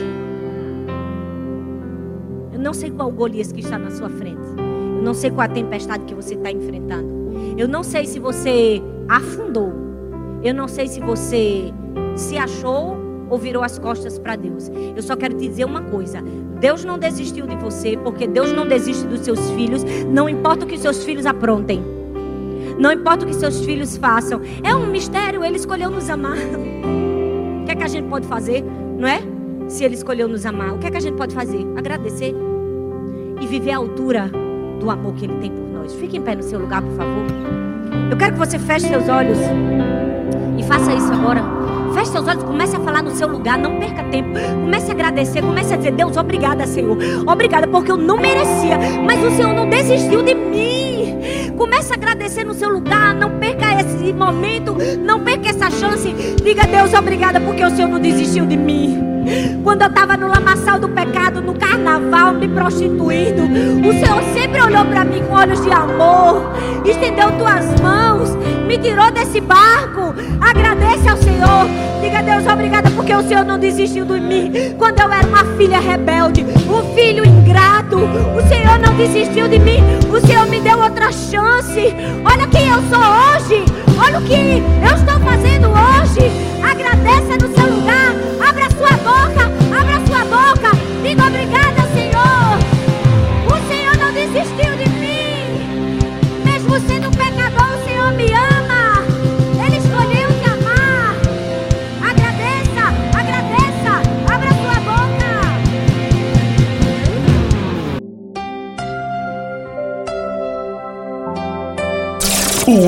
Eu 2.52 2.58
não 2.58 2.72
sei 2.72 2.90
qual 2.90 3.10
Golias 3.10 3.52
que 3.52 3.60
está 3.60 3.78
na 3.78 3.90
sua 3.90 4.08
frente. 4.08 4.40
Eu 4.58 5.02
não 5.02 5.14
sei 5.14 5.30
qual 5.30 5.44
a 5.44 5.48
tempestade 5.48 6.04
que 6.04 6.14
você 6.14 6.34
está 6.34 6.50
enfrentando. 6.50 7.54
Eu 7.58 7.68
não 7.68 7.82
sei 7.82 8.06
se 8.06 8.18
você 8.18 8.82
afundou. 9.08 9.72
Eu 10.42 10.54
não 10.54 10.66
sei 10.66 10.88
se 10.88 11.00
você 11.00 11.72
se 12.16 12.36
achou 12.36 12.96
ou 13.28 13.38
virou 13.38 13.62
as 13.62 13.78
costas 13.78 14.18
para 14.18 14.36
Deus. 14.36 14.70
Eu 14.96 15.02
só 15.02 15.16
quero 15.16 15.34
te 15.34 15.48
dizer 15.48 15.64
uma 15.64 15.82
coisa: 15.82 16.22
Deus 16.64 16.82
não 16.82 16.98
desistiu 16.98 17.46
de 17.46 17.56
você, 17.56 17.94
porque 17.94 18.26
Deus 18.26 18.50
não 18.50 18.66
desiste 18.66 19.06
dos 19.06 19.20
seus 19.20 19.50
filhos. 19.50 19.84
Não 20.10 20.26
importa 20.30 20.64
o 20.64 20.66
que 20.66 20.78
seus 20.78 21.04
filhos 21.04 21.26
aprontem. 21.26 21.84
Não 22.78 22.90
importa 22.90 23.26
o 23.26 23.28
que 23.28 23.34
seus 23.34 23.62
filhos 23.62 23.98
façam. 23.98 24.40
É 24.62 24.74
um 24.74 24.86
mistério, 24.86 25.44
Ele 25.44 25.56
escolheu 25.56 25.90
nos 25.90 26.08
amar. 26.08 26.38
O 26.38 27.66
que 27.66 27.72
é 27.72 27.74
que 27.74 27.82
a 27.82 27.86
gente 27.86 28.08
pode 28.08 28.26
fazer, 28.26 28.64
não 28.98 29.06
é? 29.06 29.20
Se 29.68 29.84
Ele 29.84 29.94
escolheu 29.94 30.26
nos 30.26 30.46
amar, 30.46 30.72
o 30.72 30.78
que 30.78 30.86
é 30.86 30.90
que 30.90 30.96
a 30.96 31.00
gente 31.00 31.18
pode 31.18 31.34
fazer? 31.34 31.66
Agradecer 31.76 32.34
e 33.42 33.46
viver 33.46 33.72
à 33.72 33.76
altura 33.76 34.30
do 34.80 34.90
amor 34.90 35.12
que 35.16 35.26
Ele 35.26 35.34
tem 35.34 35.50
por 35.50 35.68
nós. 35.68 35.92
Fique 35.92 36.16
em 36.16 36.22
pé 36.22 36.34
no 36.34 36.42
seu 36.42 36.58
lugar, 36.58 36.80
por 36.80 36.92
favor. 36.92 37.26
Eu 38.10 38.16
quero 38.16 38.32
que 38.32 38.38
você 38.38 38.58
feche 38.58 38.88
seus 38.88 39.06
olhos 39.10 39.36
e 40.58 40.62
faça 40.62 40.94
isso 40.94 41.12
agora. 41.12 41.53
Feche 41.94 42.10
seus 42.10 42.26
olhos, 42.26 42.42
comece 42.42 42.76
a 42.76 42.80
falar 42.80 43.02
no 43.02 43.12
seu 43.12 43.28
lugar, 43.28 43.56
não 43.56 43.78
perca 43.78 44.02
tempo. 44.04 44.30
Comece 44.60 44.90
a 44.90 44.94
agradecer, 44.94 45.40
comece 45.42 45.74
a 45.74 45.76
dizer: 45.76 45.92
Deus, 45.92 46.16
obrigada, 46.16 46.66
Senhor. 46.66 46.98
Obrigada, 47.26 47.68
porque 47.68 47.90
eu 47.90 47.96
não 47.96 48.16
merecia, 48.16 48.78
mas 49.04 49.22
o 49.22 49.30
Senhor 49.30 49.54
não 49.54 49.68
desistiu 49.68 50.22
de 50.22 50.34
mim. 50.34 51.54
Comece 51.56 51.92
a 51.92 51.96
agradecer 51.96 52.44
no 52.44 52.52
seu 52.52 52.68
lugar, 52.68 53.14
não 53.14 53.38
perca 53.38 53.80
esse 53.80 54.12
momento, 54.12 54.76
não 54.98 55.20
perca 55.20 55.50
essa 55.50 55.70
chance. 55.70 56.12
Diga: 56.42 56.66
Deus, 56.66 56.92
obrigada, 56.94 57.40
porque 57.40 57.64
o 57.64 57.70
Senhor 57.70 57.88
não 57.88 58.00
desistiu 58.00 58.44
de 58.44 58.56
mim. 58.56 59.13
Quando 59.62 59.82
eu 59.82 59.88
estava 59.88 60.16
no 60.16 60.28
lamaçal 60.28 60.78
do 60.78 60.88
pecado, 60.88 61.40
no 61.40 61.54
carnaval, 61.54 62.34
me 62.34 62.48
prostituindo, 62.48 63.42
o 63.42 63.92
Senhor 63.92 64.22
sempre 64.34 64.60
olhou 64.60 64.84
para 64.84 65.04
mim 65.04 65.22
com 65.26 65.34
olhos 65.34 65.62
de 65.62 65.70
amor, 65.70 66.42
estendeu 66.84 67.32
tuas 67.32 67.80
mãos, 67.80 68.30
me 68.66 68.78
tirou 68.78 69.10
desse 69.10 69.40
barco. 69.40 70.14
Agradeça 70.40 71.12
ao 71.12 71.16
Senhor. 71.16 71.66
Diga 72.00 72.18
a 72.18 72.22
Deus 72.22 72.46
obrigada 72.46 72.90
porque 72.90 73.14
o 73.14 73.22
Senhor 73.22 73.44
não 73.44 73.58
desistiu 73.58 74.04
de 74.04 74.20
mim. 74.20 74.52
Quando 74.78 75.00
eu 75.00 75.10
era 75.10 75.26
uma 75.26 75.44
filha 75.56 75.80
rebelde, 75.80 76.44
um 76.68 76.94
filho 76.94 77.24
ingrato, 77.24 77.96
o 77.96 78.48
Senhor 78.48 78.78
não 78.78 78.94
desistiu 78.94 79.48
de 79.48 79.58
mim. 79.58 79.82
O 80.10 80.26
Senhor 80.26 80.46
me 80.46 80.60
deu 80.60 80.78
outra 80.78 81.10
chance. 81.12 81.94
Olha 82.24 82.46
quem 82.48 82.68
eu 82.68 82.82
sou 82.90 83.00
hoje. 83.00 83.64
Olha 83.98 84.18
o 84.18 84.22
que 84.22 84.34
eu 84.34 84.96
estou 84.96 85.18
fazendo 85.20 85.68
hoje. 85.68 86.30
Agradeça 86.62 87.36
no 87.40 87.54
seu 87.54 87.74
lugar. 87.74 87.83
Boca. 89.04 89.44
Abra 89.78 90.00
sua 90.06 90.24
boca. 90.24 90.70
Diga 91.02 91.26
obrigada, 91.26 91.82
Senhor. 91.92 92.56
O 93.46 93.56
Senhor 93.68 93.96
não 93.98 94.10
desistiu 94.14 94.74
de 94.78 94.88
mim. 94.98 95.60
Mesmo 96.42 96.80
sendo 96.88 97.10
pecador, 97.10 97.68
o 97.74 97.84
Senhor 97.84 98.12
me 98.12 98.32
ama. 98.32 99.04
Ele 99.62 99.76
escolheu 99.76 100.28
te 100.40 100.46
amar. 100.48 101.16
Agradeça, 102.00 102.84
agradeça. 103.12 103.92
Abra 104.32 104.50
sua 104.62 104.78
boca. 104.80 105.32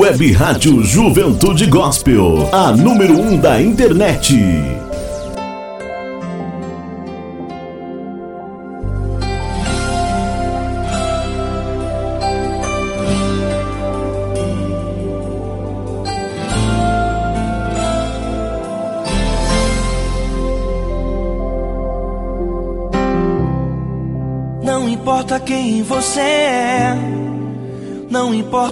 Web 0.01 0.33
Rádio 0.33 0.83
Juventude 0.83 1.67
Gospel, 1.67 2.49
a 2.51 2.71
número 2.71 3.19
1 3.19 3.33
um 3.33 3.37
da 3.37 3.61
internet. 3.61 4.86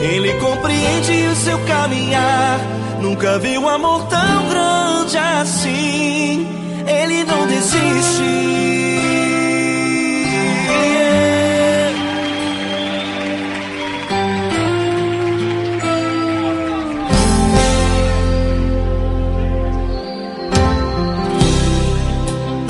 ele 0.00 0.32
compreende 0.34 1.26
o 1.26 1.36
seu 1.36 1.58
caminhar. 1.60 2.60
Nunca 3.00 3.38
vi 3.38 3.58
um 3.58 3.68
amor 3.68 4.06
tão 4.08 4.48
grande 4.48 5.18
assim. 5.18 6.46
Ele 6.86 7.24
não 7.24 7.46
desiste. 7.46 8.40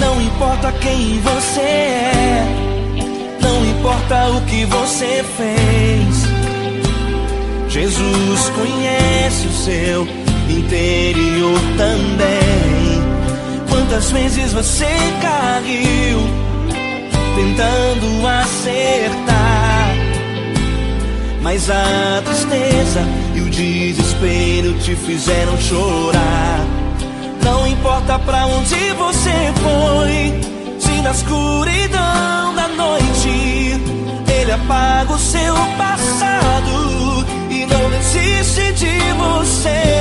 Não 0.01 0.21
importa 0.23 0.73
quem 0.81 1.21
importa 3.81 4.31
o 4.31 4.41
que 4.43 4.65
você 4.67 5.25
fez. 5.37 6.10
Jesus 7.71 8.51
conhece 8.51 9.47
o 9.47 9.53
seu 9.53 10.03
interior 10.49 11.61
também. 11.77 13.01
Quantas 13.69 14.11
vezes 14.11 14.53
você 14.53 14.89
caiu 15.23 16.19
tentando 17.37 18.27
acertar? 18.27 19.95
Mas 21.43 21.71
a 21.71 22.21
tristeza 22.25 23.07
e 23.37 23.41
o 23.41 23.49
desespero 23.49 24.75
te 24.81 24.97
fizeram 24.97 25.57
chorar. 25.61 26.67
Não 27.45 27.69
importa 27.69 28.19
pra 28.19 28.47
onde 28.47 28.93
você 28.95 29.31
foi, 29.63 30.41
se 30.81 31.01
na 31.03 31.13
escuridão 31.13 32.53
da 32.53 32.67
noite 32.77 33.81
ele 34.29 34.51
apaga 34.51 35.13
o 35.13 35.19
seu 35.19 35.55
passado 35.79 36.90
não 37.71 37.91
desiste 37.91 38.73
de 38.73 38.99
você. 39.15 40.01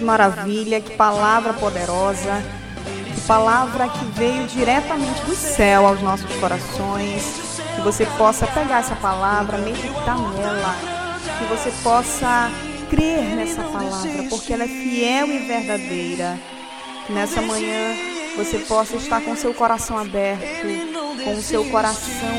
Que 0.00 0.04
maravilha, 0.04 0.80
que 0.80 0.96
palavra 0.96 1.52
poderosa, 1.52 2.42
que 3.14 3.20
palavra 3.26 3.86
que 3.86 4.02
veio 4.18 4.46
diretamente 4.46 5.20
do 5.26 5.34
céu 5.34 5.86
aos 5.86 6.00
nossos 6.00 6.34
corações. 6.36 7.22
Que 7.74 7.82
você 7.82 8.06
possa 8.16 8.46
pegar 8.46 8.78
essa 8.78 8.96
palavra, 8.96 9.58
meditar 9.58 10.16
nela, 10.16 10.74
que 11.38 11.44
você 11.44 11.70
possa 11.82 12.50
crer 12.88 13.36
nessa 13.36 13.62
palavra, 13.62 14.22
porque 14.30 14.54
ela 14.54 14.64
é 14.64 14.68
fiel 14.68 15.26
e 15.26 15.38
verdadeira. 15.40 16.38
Que 17.06 17.12
nessa 17.12 17.42
manhã 17.42 17.94
você 18.38 18.56
possa 18.60 18.96
estar 18.96 19.20
com 19.20 19.36
seu 19.36 19.52
coração 19.52 19.98
aberto, 19.98 20.42
com 21.22 21.34
o 21.34 21.42
seu 21.42 21.62
coração 21.66 22.38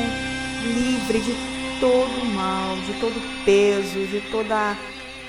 livre 0.64 1.20
de 1.20 1.36
todo 1.78 2.24
mal, 2.34 2.74
de 2.78 2.94
todo 2.94 3.44
peso, 3.44 4.04
de 4.08 4.20
toda, 4.32 4.76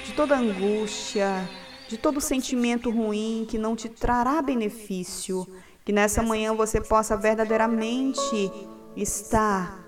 de 0.04 0.14
toda 0.14 0.36
angústia, 0.36 1.48
de 1.88 1.98
todo 1.98 2.22
sentimento 2.22 2.90
ruim 2.90 3.46
que 3.48 3.58
não 3.58 3.76
te 3.76 3.90
trará 3.90 4.42
benefício. 4.42 5.48
Que 5.86 5.92
nessa 5.92 6.22
manhã 6.22 6.54
você 6.54 6.80
possa 6.80 7.18
verdadeiramente 7.18 8.52
estar 8.96 9.84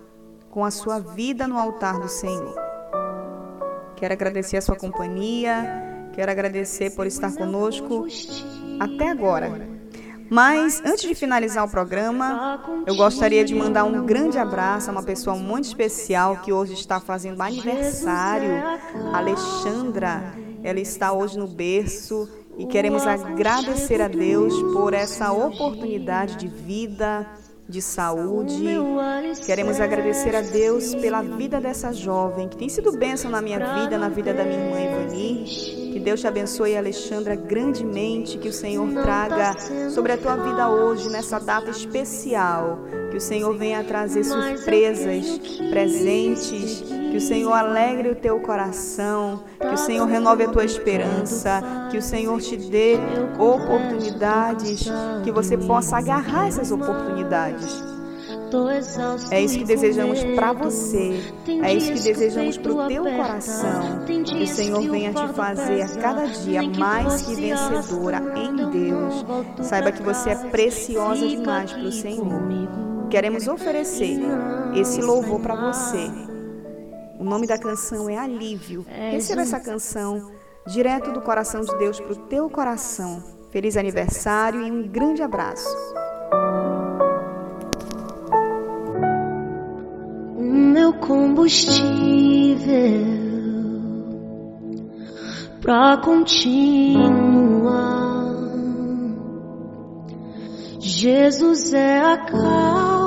com 0.50 0.66
a 0.66 0.72
sua 0.72 1.00
vida 1.00 1.48
no 1.48 1.58
altar 1.58 2.00
do 2.00 2.08
Senhor. 2.08 2.56
Quero 3.96 4.14
agradecer 4.14 4.58
a 4.58 4.62
sua 4.62 4.76
companhia, 4.76 6.10
quero 6.14 6.32
agradecer 6.32 6.92
por 6.96 7.08
estar 7.08 7.34
conosco 7.34 8.06
até 8.80 9.10
agora. 9.10 9.76
Mas 10.30 10.82
antes 10.84 11.08
de 11.08 11.14
finalizar 11.14 11.66
o 11.66 11.70
programa, 11.70 12.62
eu 12.86 12.96
gostaria 12.96 13.46
de 13.46 13.54
mandar 13.54 13.84
um 13.84 14.06
grande 14.06 14.38
abraço 14.38 14.90
a 14.90 14.94
uma 14.94 15.04
pessoa 15.04 15.36
muito 15.36 15.66
especial 15.66 16.38
que 16.38 16.52
hoje 16.52 16.74
está 16.74 17.00
fazendo 17.00 17.42
aniversário, 17.42 18.52
Alexandra. 19.14 20.45
Ela 20.66 20.80
está 20.80 21.14
hoje 21.14 21.38
no 21.38 21.46
berço 21.46 22.28
e 22.58 22.66
queremos 22.66 23.06
agradecer 23.06 24.02
a 24.02 24.08
Deus 24.08 24.52
por 24.74 24.96
essa 24.96 25.32
oportunidade 25.32 26.38
de 26.38 26.48
vida, 26.48 27.24
de 27.70 27.84
saúde. 27.84 28.66
Queremos 29.46 29.80
agradecer 29.80 30.36
a 30.36 30.42
Deus 30.42 30.96
pela 30.96 31.22
vida 31.22 31.62
dessa 31.62 31.94
jovem 31.94 32.50
que 32.50 32.58
tem 32.58 32.68
sido 32.68 32.92
bênção 32.94 33.30
na 33.30 33.44
minha 33.44 33.60
vida, 33.60 33.96
na 34.00 34.10
vida 34.10 34.34
da 34.34 34.44
minha 34.44 34.60
irmã 34.60 34.82
Ivani. 34.82 35.46
Que 35.94 36.00
Deus 36.00 36.22
te 36.22 36.28
abençoe, 36.28 36.76
Alexandra, 36.76 37.36
grandemente. 37.36 38.40
Que 38.40 38.50
o 38.50 38.54
Senhor 38.54 38.92
traga 39.04 39.56
sobre 39.92 40.14
a 40.14 40.18
tua 40.18 40.36
vida 40.36 40.68
hoje, 40.68 41.10
nessa 41.10 41.38
data 41.38 41.70
especial. 41.70 42.80
Que 43.12 43.18
o 43.18 43.22
Senhor 43.22 43.56
venha 43.56 43.84
trazer 43.84 44.24
surpresas, 44.24 45.40
presentes. 45.70 47.05
Que 47.12 47.18
o 47.18 47.22
Senhor 47.22 47.54
alegre 47.54 48.10
o 48.10 48.16
teu 48.16 48.40
coração. 48.40 49.44
Que 49.60 49.74
o 49.74 49.78
Senhor 49.78 50.06
renove 50.06 50.44
a 50.44 50.50
tua 50.50 50.66
esperança. 50.66 51.62
Que 51.90 51.98
o 51.98 52.02
Senhor 52.02 52.40
te 52.42 52.58
dê 52.58 52.98
oportunidades. 53.40 54.90
Que 55.24 55.32
você 55.32 55.58
possa 55.58 55.98
agarrar 55.98 56.48
essas 56.48 56.72
oportunidades. 56.72 57.84
É 59.32 59.42
isso 59.42 59.58
que 59.58 59.64
desejamos 59.66 60.24
para 60.36 60.54
você. 60.54 61.20
É 61.64 61.74
isso 61.74 61.92
que 61.92 62.00
desejamos 62.00 62.58
para 62.58 62.74
o 62.74 62.88
teu 62.88 63.04
coração. 63.04 64.06
Que 64.06 64.44
o 64.44 64.48
Senhor 64.48 64.82
venha 64.82 65.14
te 65.14 65.34
fazer 65.34 65.82
a 65.82 65.90
cada 65.90 66.26
dia 66.26 66.62
mais 66.64 67.24
que 67.24 67.36
vencedora 67.36 68.22
em 68.36 68.56
Deus. 68.70 69.26
Saiba 69.62 69.92
que 69.92 70.02
você 70.02 70.30
é 70.32 70.36
preciosa 70.36 71.28
demais 71.28 71.74
para 71.74 71.84
o 71.84 71.92
Senhor. 71.92 72.42
Queremos 73.10 73.48
oferecer 73.48 74.20
esse 74.76 75.02
louvor 75.02 75.40
para 75.40 75.56
você. 75.56 76.35
O 77.20 77.24
nome 77.24 77.48
da 77.48 77.58
canção 77.58 78.10
é 78.10 78.18
Alívio. 78.18 78.86
Receba 78.88 79.42
essa 79.42 79.60
canção 79.60 80.32
direto 80.68 81.12
do 81.12 81.22
coração 81.22 81.62
de 81.62 81.78
Deus 81.78 82.00
para 82.00 82.14
o 82.14 82.28
teu 82.28 82.50
coração. 82.50 83.24
Feliz 83.52 83.78
aniversário 83.78 84.62
e 84.62 84.72
um 84.72 84.88
grande 84.88 85.22
abraço. 85.22 85.70
meu 90.76 90.92
combustível 90.94 91.86
pra 95.62 95.98
continuar. 95.98 97.16
Jesus 100.80 101.74
é 101.74 102.02
a 102.02 102.18
calmaria, 102.18 103.05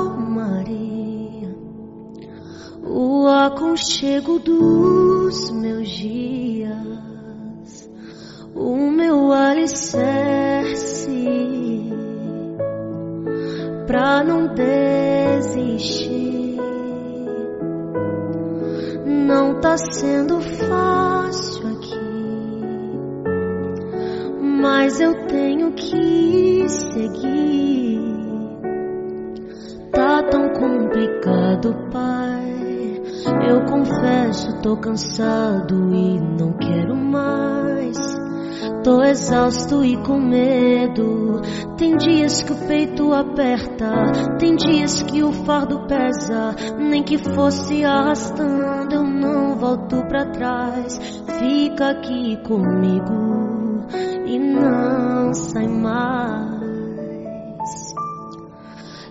o 2.89 3.27
aconchego 3.27 4.39
dos 4.39 5.51
meus 5.51 5.87
dias, 5.89 6.77
o 8.55 8.89
meu 8.89 9.31
alicerce 9.31 10.89
pra 13.85 14.23
não 14.23 14.53
desistir 14.53 16.19
Não 19.05 19.59
tá 19.61 19.77
sendo 19.77 20.41
fácil 20.41 21.67
aqui, 21.67 21.99
mas 24.41 24.99
eu 24.99 25.13
tenho 25.27 25.71
que 25.73 26.67
seguir. 26.67 28.01
Tá 29.91 30.23
tão 30.23 30.49
complicado, 30.49 31.75
pai. 31.91 32.58
Eu 33.25 33.65
confesso, 33.65 34.61
tô 34.61 34.77
cansado 34.77 35.93
e 35.93 36.19
não 36.19 36.53
quero 36.53 36.95
mais. 36.95 37.97
Tô 38.83 39.03
exausto 39.03 39.83
e 39.83 39.97
com 39.97 40.19
medo. 40.19 41.41
Tem 41.77 41.97
dias 41.97 42.41
que 42.43 42.53
o 42.53 42.67
peito 42.67 43.13
aperta, 43.13 43.89
tem 44.37 44.55
dias 44.55 45.01
que 45.01 45.21
o 45.23 45.31
fardo 45.31 45.85
pesa. 45.87 46.55
Nem 46.77 47.03
que 47.03 47.17
fosse 47.17 47.83
arrastando, 47.83 48.95
eu 48.95 49.03
não 49.03 49.57
volto 49.57 49.97
pra 50.07 50.25
trás. 50.25 50.97
Fica 51.39 51.91
aqui 51.91 52.37
comigo 52.43 53.85
e 54.25 54.39
não 54.39 55.33
sai 55.33 55.67
mais. 55.67 56.58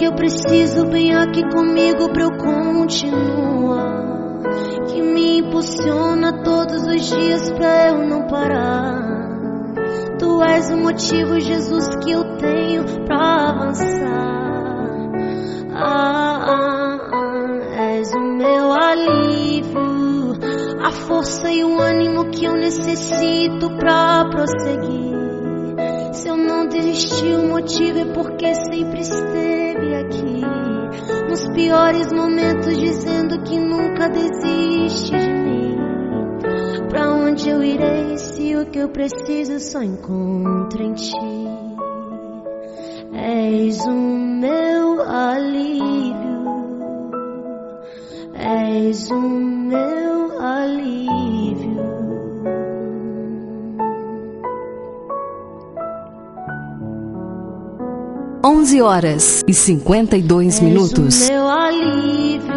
que 0.00 0.06
eu 0.06 0.14
preciso 0.14 0.86
vem 0.86 1.14
aqui 1.14 1.42
comigo 1.50 2.10
pra 2.10 2.22
eu 2.22 2.30
continuar. 2.30 4.00
Que 4.86 5.02
me 5.02 5.40
impulsiona 5.40 6.42
todos 6.42 6.86
os 6.86 7.02
dias 7.02 7.52
pra 7.52 7.88
eu 7.88 8.08
não 8.08 8.26
parar. 8.26 9.28
Tu 10.18 10.42
és 10.42 10.70
o 10.70 10.78
motivo, 10.78 11.38
Jesus, 11.38 11.86
que 11.96 12.12
eu 12.12 12.24
tenho 12.38 12.82
pra 13.04 13.50
avançar. 13.50 14.40
Ah, 15.74 16.46
ah, 16.48 16.98
ah, 17.12 17.82
és 17.82 18.10
o 18.14 18.20
meu 18.20 18.72
alívio, 18.72 20.32
a 20.82 20.90
força 20.92 21.52
e 21.52 21.62
o 21.62 21.78
ânimo 21.78 22.30
que 22.30 22.46
eu 22.46 22.54
necessito 22.54 23.68
pra 23.76 24.24
prosseguir. 24.30 25.10
Se 26.14 26.26
eu 26.26 26.38
não 26.38 26.66
desisti, 26.66 27.34
o 27.34 27.48
motivo 27.48 27.98
é 27.98 28.06
porque 28.06 28.54
sempre 28.54 29.00
esteve 29.00 29.59
aqui. 29.94 30.40
Nos 31.28 31.48
piores 31.54 32.12
momentos, 32.12 32.76
dizendo 32.76 33.42
que 33.42 33.58
nunca 33.58 34.08
desiste 34.08 35.16
de 35.16 35.32
mim. 35.32 35.76
Pra 36.88 37.12
onde 37.12 37.48
eu 37.48 37.62
irei 37.62 38.16
se 38.18 38.56
o 38.56 38.66
que 38.66 38.78
eu 38.78 38.88
preciso 38.88 39.60
só 39.60 39.82
encontro 39.82 40.82
em 40.82 40.92
ti? 40.94 41.50
És 43.12 43.78
o 43.86 43.92
meu 43.92 45.02
alívio, 45.02 46.40
és 48.34 49.10
o 49.10 49.20
meu 49.20 50.19
11 58.42 58.80
horas 58.80 59.42
e 59.46 59.52
52 59.52 60.60
minutos. 60.60 61.28
Meu 61.28 61.46
alívio, 61.46 62.48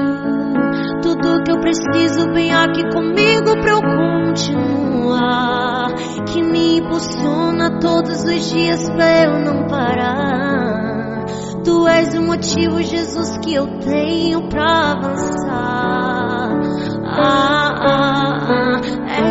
tudo 1.02 1.44
que 1.44 1.52
eu 1.52 1.60
preciso 1.60 2.32
vem 2.34 2.54
aqui 2.54 2.90
comigo 2.90 3.52
pra 3.62 3.72
eu 3.72 3.82
continuar. 3.82 5.94
Que 6.32 6.42
me 6.42 6.78
impulsiona 6.78 7.82
todos 7.82 8.24
os 8.24 8.50
dias 8.50 8.90
pra 8.92 9.24
eu 9.26 9.40
não 9.40 9.68
parar. 9.68 11.26
Tu 11.66 11.86
és 11.88 12.14
o 12.16 12.22
motivo, 12.22 12.82
Jesus, 12.82 13.38
que 13.40 13.54
eu 13.54 13.68
tenho 13.80 14.48
pra 14.48 14.92
avançar. 14.94 16.62
Ah, 17.06 17.76
ah, 17.82 18.40
ah, 18.48 18.80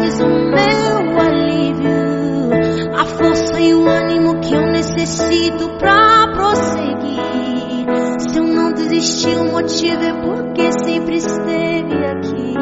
és 0.04 0.20
o 0.20 0.28
meu 0.28 1.18
alívio, 1.18 2.92
a 2.94 3.04
força 3.06 3.58
e 3.58 3.72
o 3.74 3.88
ânimo 3.88 4.38
que 4.40 4.52
eu 4.54 4.60
necessito 4.82 5.68
pra 5.78 6.26
prosseguir. 6.34 7.86
Se 8.18 8.36
eu 8.36 8.44
não 8.44 8.72
o 8.72 9.52
motivo 9.52 10.02
é 10.02 10.12
porque 10.22 10.72
sempre 10.84 11.16
esteve 11.16 12.04
aqui. 12.04 12.54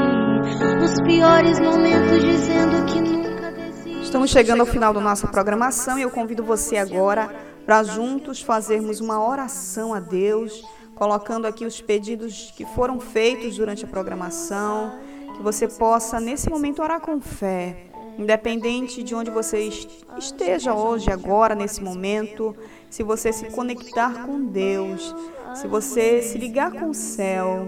Nos 0.81 1.01
piores 1.03 1.59
momentos, 1.59 2.23
dizendo 2.23 2.85
que 2.87 3.01
nunca 3.01 3.51
desiste. 3.53 4.03
Estamos 4.03 4.31
chegando 4.31 4.61
ao 4.61 4.67
final 4.67 4.93
da 4.93 5.01
nossa 5.01 5.27
programação 5.29 5.99
e 5.99 6.03
eu 6.03 6.11
convido 6.11 6.45
você 6.45 6.77
agora 6.77 7.35
para 7.65 7.83
juntos 7.85 8.43
fazermos 8.43 9.01
uma 9.01 9.27
oração 9.27 9.95
a 9.95 10.01
Deus, 10.01 10.63
colocando 10.95 11.47
aqui 11.47 11.65
os 11.65 11.81
pedidos 11.81 12.53
que 12.55 12.67
foram 12.67 13.01
feitos 13.01 13.57
durante 13.57 13.87
a 13.87 13.89
programação, 13.89 14.99
que 15.37 15.43
você 15.43 15.67
possa 15.67 16.21
nesse 16.21 16.51
momento 16.51 16.83
orar 16.83 17.01
com 17.01 17.19
fé, 17.21 17.90
independente 18.21 19.03
de 19.03 19.15
onde 19.15 19.31
você 19.31 19.71
esteja 20.19 20.75
hoje, 20.75 21.11
agora, 21.11 21.55
nesse 21.55 21.83
momento, 21.83 22.55
se 22.91 23.03
você 23.03 23.33
se 23.33 23.47
conectar 23.47 24.27
com 24.27 24.45
Deus, 24.45 25.15
se 25.55 25.67
você 25.67 26.21
se 26.21 26.37
ligar 26.37 26.71
com 26.71 26.91
o 26.91 26.95
céu, 26.95 27.67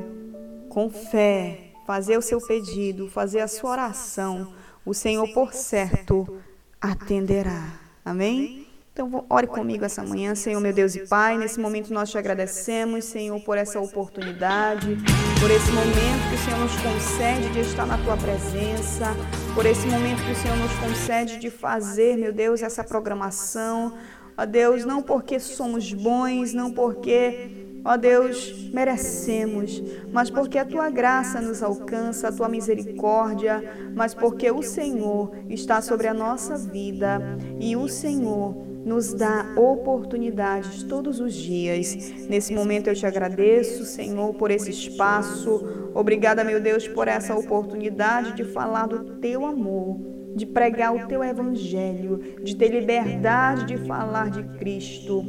com 0.68 0.90
fé, 0.90 1.72
fazer 1.86 2.18
o 2.18 2.22
seu 2.22 2.38
pedido, 2.38 3.08
fazer 3.08 3.40
a 3.40 3.48
sua 3.48 3.70
oração, 3.70 4.52
o 4.84 4.92
Senhor, 4.92 5.26
por 5.32 5.54
certo, 5.54 6.28
atenderá. 6.80 7.80
Amém? 8.04 8.61
Então, 8.92 9.24
ore 9.30 9.46
comigo 9.46 9.86
essa 9.86 10.02
manhã, 10.02 10.34
Senhor, 10.34 10.60
meu 10.60 10.72
Deus 10.72 10.94
e 10.94 11.06
Pai. 11.06 11.38
Nesse 11.38 11.58
momento 11.58 11.94
nós 11.94 12.10
te 12.10 12.18
agradecemos, 12.18 13.06
Senhor, 13.06 13.40
por 13.40 13.56
essa 13.56 13.80
oportunidade, 13.80 14.98
por 15.40 15.50
esse 15.50 15.72
momento 15.72 16.28
que 16.28 16.34
o 16.34 16.38
Senhor 16.44 16.60
nos 16.60 16.76
concede 16.76 17.48
de 17.54 17.60
estar 17.60 17.86
na 17.86 17.96
tua 17.96 18.18
presença, 18.18 19.06
por 19.54 19.64
esse 19.64 19.86
momento 19.86 20.22
que 20.22 20.32
o 20.32 20.36
Senhor 20.36 20.58
nos 20.58 20.72
concede 20.74 21.38
de 21.38 21.48
fazer, 21.48 22.18
meu 22.18 22.34
Deus, 22.34 22.62
essa 22.62 22.84
programação. 22.84 23.94
Ó 24.36 24.44
Deus, 24.44 24.84
não 24.84 25.02
porque 25.02 25.40
somos 25.40 25.90
bons, 25.94 26.52
não 26.52 26.70
porque 26.70 27.62
Ó 27.84 27.96
Deus, 27.96 28.70
merecemos, 28.72 29.82
mas 30.12 30.30
porque 30.30 30.56
a 30.56 30.64
tua 30.64 30.88
graça 30.88 31.40
nos 31.40 31.64
alcança, 31.64 32.28
a 32.28 32.32
tua 32.32 32.48
misericórdia, 32.48 33.60
mas 33.92 34.14
porque 34.14 34.48
o 34.52 34.62
Senhor 34.62 35.32
está 35.48 35.82
sobre 35.82 36.06
a 36.06 36.14
nossa 36.14 36.56
vida 36.56 37.20
e 37.58 37.74
o 37.74 37.88
Senhor 37.88 38.71
nos 38.84 39.12
dá 39.14 39.54
oportunidades 39.56 40.82
todos 40.82 41.20
os 41.20 41.34
dias. 41.34 41.94
Nesse 42.28 42.54
momento 42.54 42.88
eu 42.88 42.94
te 42.94 43.06
agradeço, 43.06 43.84
Senhor, 43.84 44.34
por 44.34 44.50
esse 44.50 44.70
espaço. 44.70 45.90
Obrigada, 45.94 46.44
meu 46.44 46.60
Deus, 46.60 46.88
por 46.88 47.08
essa 47.08 47.34
oportunidade 47.34 48.32
de 48.32 48.44
falar 48.44 48.86
do 48.86 49.16
teu 49.20 49.46
amor 49.46 50.12
de 50.34 50.46
pregar 50.46 50.94
o 50.94 51.06
teu 51.06 51.22
evangelho, 51.22 52.18
de 52.42 52.56
ter 52.56 52.68
liberdade 52.68 53.66
de 53.66 53.76
falar 53.86 54.30
de 54.30 54.42
Cristo. 54.58 55.22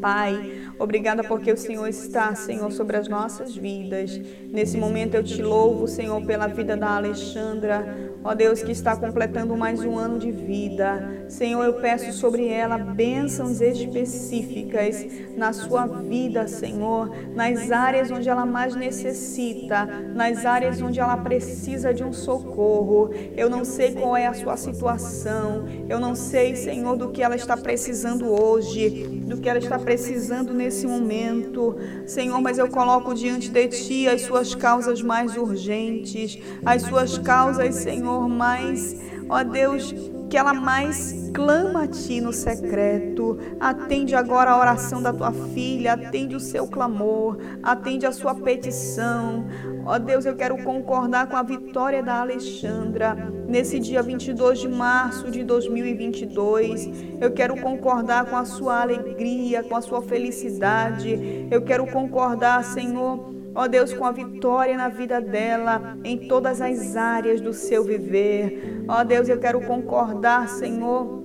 Pai, 0.00 0.69
obrigada 0.80 1.22
porque 1.22 1.52
o 1.52 1.56
Senhor 1.56 1.86
está, 1.86 2.34
Senhor, 2.34 2.72
sobre 2.72 2.96
as 2.96 3.06
nossas 3.06 3.54
vidas. 3.54 4.18
Nesse 4.50 4.76
momento 4.76 5.14
eu 5.14 5.22
te 5.22 5.42
louvo, 5.42 5.86
Senhor, 5.86 6.24
pela 6.26 6.46
vida 6.48 6.76
da 6.76 6.96
Alexandra, 6.96 8.10
Ó 8.22 8.34
Deus, 8.34 8.62
que 8.62 8.70
está 8.70 8.94
completando 8.94 9.56
mais 9.56 9.82
um 9.82 9.96
ano 9.96 10.18
de 10.18 10.30
vida. 10.30 11.24
Senhor, 11.26 11.64
eu 11.64 11.74
peço 11.80 12.12
sobre 12.12 12.48
ela 12.48 12.76
bênçãos 12.76 13.62
específicas 13.62 15.06
na 15.38 15.54
sua 15.54 15.86
vida, 15.86 16.46
Senhor, 16.46 17.10
nas 17.34 17.70
áreas 17.70 18.10
onde 18.10 18.28
ela 18.28 18.44
mais 18.44 18.76
necessita, 18.76 19.86
nas 20.14 20.44
áreas 20.44 20.82
onde 20.82 21.00
ela 21.00 21.16
precisa 21.16 21.94
de 21.94 22.04
um 22.04 22.12
socorro. 22.12 23.10
Eu 23.34 23.48
não 23.48 23.64
sei 23.64 23.94
qual 23.94 24.14
é 24.14 24.26
a 24.26 24.34
sua 24.34 24.58
situação, 24.58 25.64
eu 25.88 25.98
não 25.98 26.14
sei, 26.14 26.54
Senhor, 26.56 26.98
do 26.98 27.08
que 27.10 27.22
ela 27.22 27.36
está 27.36 27.56
precisando 27.56 28.30
hoje, 28.30 29.22
do 29.26 29.38
que 29.38 29.48
ela 29.48 29.58
está 29.58 29.78
precisando 29.78 30.52
nesse 30.52 30.69
momento. 30.86 31.76
Senhor, 32.06 32.40
mas 32.40 32.58
eu 32.58 32.68
coloco 32.68 33.14
diante 33.14 33.50
de 33.50 33.68
Ti 33.68 34.08
as 34.08 34.22
suas 34.22 34.54
causas 34.54 35.02
mais 35.02 35.36
urgentes, 35.36 36.38
as 36.64 36.82
suas 36.82 37.18
causas, 37.18 37.74
Senhor, 37.74 38.28
mais, 38.28 38.96
ó 39.28 39.42
Deus, 39.42 39.94
que 40.30 40.36
ela 40.36 40.54
mais 40.54 41.28
clama 41.34 41.82
a 41.82 41.88
Ti 41.88 42.20
no 42.20 42.32
secreto. 42.32 43.36
Atende 43.58 44.14
agora 44.14 44.52
a 44.52 44.58
oração 44.58 45.02
da 45.02 45.12
tua 45.12 45.32
filha, 45.32 45.94
atende 45.94 46.36
o 46.36 46.40
seu 46.40 46.68
clamor, 46.68 47.36
atende 47.62 48.06
a 48.06 48.12
sua 48.12 48.34
petição. 48.34 49.44
Ó 49.84 49.98
Deus, 49.98 50.24
eu 50.24 50.36
quero 50.36 50.56
concordar 50.62 51.26
com 51.26 51.36
a 51.36 51.42
vitória 51.42 52.00
da 52.00 52.20
Alexandra 52.20 53.16
nesse 53.48 53.80
dia 53.80 54.02
22 54.02 54.60
de 54.60 54.68
março 54.68 55.30
de 55.32 55.42
2022. 55.42 56.88
Eu 57.20 57.32
quero 57.32 57.60
concordar 57.60 58.26
com 58.26 58.36
a 58.36 58.44
sua 58.44 58.82
alegria, 58.82 59.64
com 59.64 59.74
a 59.74 59.80
sua 59.80 60.00
felicidade. 60.00 61.48
Eu 61.50 61.62
quero 61.62 61.86
concordar, 61.88 62.62
Senhor 62.62 63.39
Ó 63.54 63.66
Deus, 63.66 63.92
com 63.92 64.04
a 64.04 64.12
vitória 64.12 64.76
na 64.76 64.88
vida 64.88 65.20
dela, 65.20 65.98
em 66.04 66.28
todas 66.28 66.60
as 66.60 66.96
áreas 66.96 67.40
do 67.40 67.52
seu 67.52 67.84
viver. 67.84 68.84
Ó 68.88 69.02
Deus, 69.04 69.28
eu 69.28 69.38
quero 69.38 69.60
concordar, 69.62 70.48
Senhor, 70.48 71.22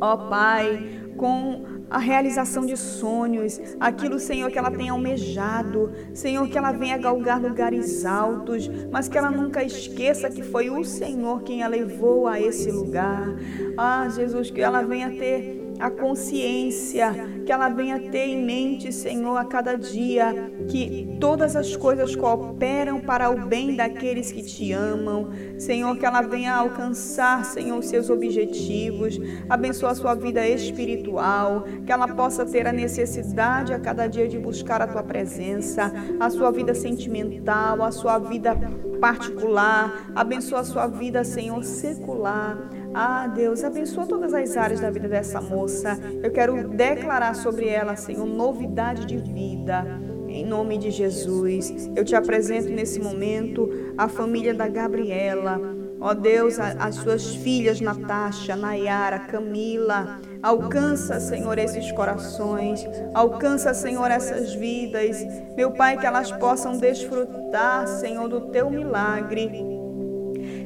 ó 0.00 0.16
Pai, 0.28 1.02
com 1.16 1.76
a 1.88 1.98
realização 1.98 2.66
de 2.66 2.76
sonhos, 2.76 3.60
aquilo, 3.78 4.18
Senhor, 4.18 4.50
que 4.50 4.58
ela 4.58 4.70
tem 4.70 4.88
almejado, 4.88 5.92
Senhor, 6.12 6.48
que 6.48 6.58
ela 6.58 6.72
venha 6.72 6.98
galgar 6.98 7.40
lugares 7.40 8.04
altos, 8.04 8.68
mas 8.90 9.08
que 9.08 9.16
ela 9.16 9.30
nunca 9.30 9.62
esqueça 9.62 10.28
que 10.28 10.42
foi 10.42 10.68
o 10.68 10.82
Senhor 10.84 11.42
quem 11.42 11.62
a 11.62 11.68
levou 11.68 12.26
a 12.26 12.40
esse 12.40 12.70
lugar. 12.72 13.28
Ah, 13.76 14.08
Jesus, 14.08 14.50
que 14.50 14.60
ela 14.60 14.82
venha 14.82 15.10
ter 15.10 15.65
a 15.78 15.90
consciência, 15.90 17.12
que 17.44 17.52
ela 17.52 17.68
venha 17.68 17.98
ter 17.98 18.26
em 18.26 18.44
mente, 18.44 18.92
Senhor, 18.92 19.36
a 19.36 19.44
cada 19.44 19.76
dia, 19.76 20.50
que 20.68 21.16
todas 21.20 21.54
as 21.56 21.76
coisas 21.76 22.14
cooperam 22.16 23.00
para 23.00 23.30
o 23.30 23.46
bem 23.46 23.76
daqueles 23.76 24.32
que 24.32 24.42
te 24.42 24.72
amam. 24.72 25.30
Senhor, 25.58 25.96
que 25.96 26.06
ela 26.06 26.22
venha 26.22 26.54
alcançar, 26.54 27.44
Senhor, 27.44 27.78
os 27.78 27.86
seus 27.86 28.10
objetivos. 28.10 29.18
Abençoa 29.48 29.90
a 29.90 29.94
sua 29.94 30.14
vida 30.14 30.46
espiritual, 30.46 31.64
que 31.84 31.92
ela 31.92 32.08
possa 32.08 32.44
ter 32.44 32.66
a 32.66 32.72
necessidade 32.72 33.72
a 33.72 33.78
cada 33.78 34.06
dia 34.06 34.28
de 34.28 34.38
buscar 34.38 34.80
a 34.80 34.86
tua 34.86 35.02
presença, 35.02 35.92
a 36.18 36.30
sua 36.30 36.50
vida 36.50 36.74
sentimental, 36.74 37.82
a 37.82 37.90
sua 37.90 38.18
vida 38.18 38.56
particular. 39.00 40.10
Abençoa 40.14 40.60
a 40.60 40.64
sua 40.64 40.86
vida, 40.86 41.24
Senhor, 41.24 41.62
secular. 41.62 42.75
Ah, 42.98 43.26
Deus, 43.26 43.62
abençoa 43.62 44.06
todas 44.06 44.32
as 44.32 44.56
áreas 44.56 44.80
da 44.80 44.90
vida 44.90 45.06
dessa 45.06 45.38
moça. 45.38 45.98
Eu 46.22 46.30
quero 46.30 46.66
declarar 46.66 47.34
sobre 47.34 47.68
ela, 47.68 47.94
Senhor, 47.94 48.24
novidade 48.24 49.04
de 49.04 49.18
vida. 49.18 49.84
Em 50.26 50.46
nome 50.46 50.78
de 50.78 50.90
Jesus, 50.90 51.90
eu 51.94 52.02
te 52.02 52.16
apresento 52.16 52.70
nesse 52.70 52.98
momento 52.98 53.68
a 53.98 54.08
família 54.08 54.54
da 54.54 54.66
Gabriela. 54.66 55.60
Ó 56.00 56.14
Deus, 56.14 56.58
as 56.58 56.94
suas 56.94 57.34
filhas 57.34 57.82
Natasha, 57.82 58.56
Nayara, 58.56 59.18
Camila. 59.18 60.18
Alcança, 60.42 61.20
Senhor, 61.20 61.58
esses 61.58 61.92
corações. 61.92 62.82
Alcança, 63.12 63.74
Senhor, 63.74 64.10
essas 64.10 64.54
vidas. 64.54 65.22
Meu 65.54 65.72
Pai, 65.72 65.98
que 65.98 66.06
elas 66.06 66.32
possam 66.32 66.78
desfrutar, 66.78 67.86
Senhor, 67.86 68.26
do 68.26 68.48
teu 68.48 68.70
milagre 68.70 69.75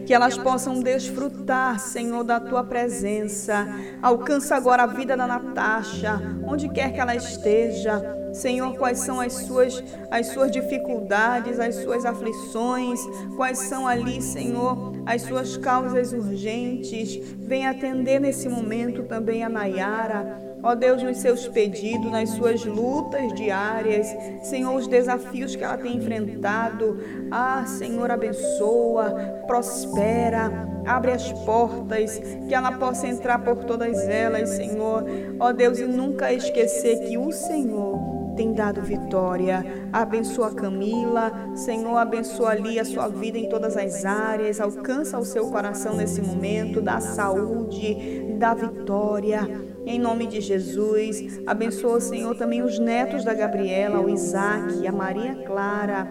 que 0.06 0.14
elas 0.14 0.36
possam 0.36 0.82
desfrutar, 0.82 1.78
Senhor, 1.78 2.24
da 2.24 2.40
tua 2.40 2.64
presença. 2.64 3.66
Alcança 4.02 4.56
agora 4.56 4.82
a 4.85 4.86
vida 4.86 5.16
da 5.16 5.27
Natasha, 5.27 6.20
onde 6.44 6.68
quer 6.68 6.93
que 6.93 7.01
ela 7.01 7.14
esteja. 7.14 8.18
Senhor, 8.32 8.77
quais 8.77 8.98
são 9.01 9.20
as 9.20 9.32
suas, 9.32 9.82
as 10.10 10.28
suas 10.28 10.52
dificuldades, 10.52 11.59
as 11.59 11.77
suas 11.77 12.05
aflições, 12.05 13.01
quais 13.36 13.59
são 13.59 13.89
ali, 13.89 14.22
Senhor, 14.22 14.93
as 15.05 15.22
suas 15.22 15.56
causas 15.56 16.12
urgentes. 16.12 17.16
Vem 17.39 17.66
atender 17.66 18.20
nesse 18.20 18.48
momento 18.48 19.02
também 19.05 19.43
a 19.43 19.48
Nayara. 19.48 20.49
Ó 20.62 20.74
Deus, 20.74 21.03
nos 21.03 21.19
seus 21.19 21.49
pedidos, 21.49 22.11
nas 22.11 22.31
suas 22.31 22.65
lutas 22.65 23.32
diárias, 23.35 24.07
Senhor, 24.43 24.74
os 24.74 24.87
desafios 24.87 25.57
que 25.57 25.65
ela 25.65 25.78
tem 25.78 25.97
enfrentado. 25.97 26.99
Ah, 27.31 27.65
Senhor, 27.66 28.11
abençoa, 28.11 29.11
prospera, 29.47 30.51
abre 30.87 31.12
as 31.12 31.32
portas, 31.45 32.20
que 32.47 32.55
ela 32.55 32.73
possa 32.73 33.07
entrar 33.07 33.39
por 33.39 33.65
todas 33.65 33.97
elas, 34.09 34.51
Senhor. 34.51 35.05
Ó 35.39 35.53
Deus, 35.53 35.78
e 35.78 35.85
nunca 35.85 36.32
esquecer 36.32 37.09
que 37.09 37.16
o 37.16 37.32
Senhor 37.32 38.20
tem 38.37 38.53
dado 38.53 38.82
vitória. 38.82 39.65
Abençoa 39.93 40.55
Camila, 40.55 41.32
Senhor, 41.55 41.97
abençoa 41.97 42.51
ali 42.51 42.78
a 42.78 42.85
sua 42.85 43.09
vida 43.09 43.39
em 43.39 43.49
todas 43.49 43.77
as 43.77 44.05
áreas, 44.05 44.61
alcança 44.61 45.19
o 45.19 45.24
seu 45.24 45.51
coração 45.51 45.97
nesse 45.97 46.20
momento, 46.23 46.81
dá 46.81 47.01
saúde, 47.01 48.35
dá 48.39 48.55
vitória. 48.55 49.69
Em 49.86 49.98
nome 49.98 50.27
de 50.27 50.40
Jesus, 50.40 51.40
abençoa, 51.47 52.01
Senhor, 52.01 52.36
também 52.36 52.62
os 52.62 52.78
netos 52.78 53.24
da 53.24 53.32
Gabriela, 53.32 54.01
o 54.01 54.11
Isaac, 54.11 54.86
a 54.86 54.93
Maria 54.93 55.35
Clara. 55.47 56.07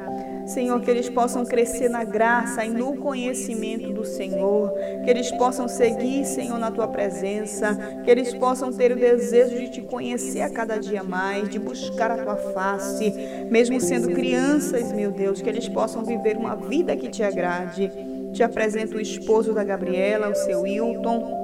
Senhor, 0.47 0.81
que 0.81 0.89
eles 0.89 1.07
possam 1.07 1.45
crescer 1.45 1.89
na 1.89 2.03
graça 2.03 2.65
e 2.65 2.69
no 2.69 2.97
conhecimento 2.97 3.93
do 3.93 4.03
Senhor, 4.03 4.73
que 5.03 5.09
eles 5.09 5.31
possam 5.31 5.67
seguir, 5.67 6.25
Senhor, 6.25 6.57
na 6.57 6.71
tua 6.71 6.87
presença, 6.87 7.77
que 8.03 8.09
eles 8.09 8.33
possam 8.33 8.73
ter 8.73 8.91
o 8.91 8.95
desejo 8.95 9.55
de 9.59 9.69
te 9.69 9.81
conhecer 9.81 10.41
a 10.41 10.49
cada 10.49 10.77
dia 10.77 11.03
mais, 11.03 11.47
de 11.47 11.59
buscar 11.59 12.09
a 12.09 12.17
tua 12.17 12.35
face, 12.35 13.13
mesmo 13.51 13.79
sendo 13.79 14.09
crianças, 14.09 14.91
meu 14.91 15.11
Deus, 15.11 15.41
que 15.41 15.49
eles 15.49 15.69
possam 15.69 16.03
viver 16.03 16.35
uma 16.35 16.55
vida 16.55 16.97
que 16.97 17.09
te 17.09 17.21
agrade. 17.21 17.91
Te 18.33 18.43
apresento 18.43 18.97
o 18.97 19.01
esposo 19.01 19.53
da 19.53 19.63
Gabriela, 19.63 20.29
o 20.29 20.35
seu 20.35 20.65
Hilton. 20.65 21.38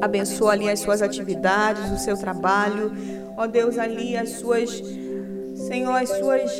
Abençoa 0.00 0.52
ali 0.52 0.68
as 0.68 0.80
suas 0.80 1.02
atividades, 1.02 1.90
o 1.90 1.98
seu 1.98 2.16
trabalho. 2.16 2.92
Ó 3.36 3.46
Deus, 3.46 3.78
ali 3.78 4.16
as 4.16 4.30
suas, 4.30 4.82
Senhor, 5.54 5.94
as 5.94 6.08
suas 6.10 6.50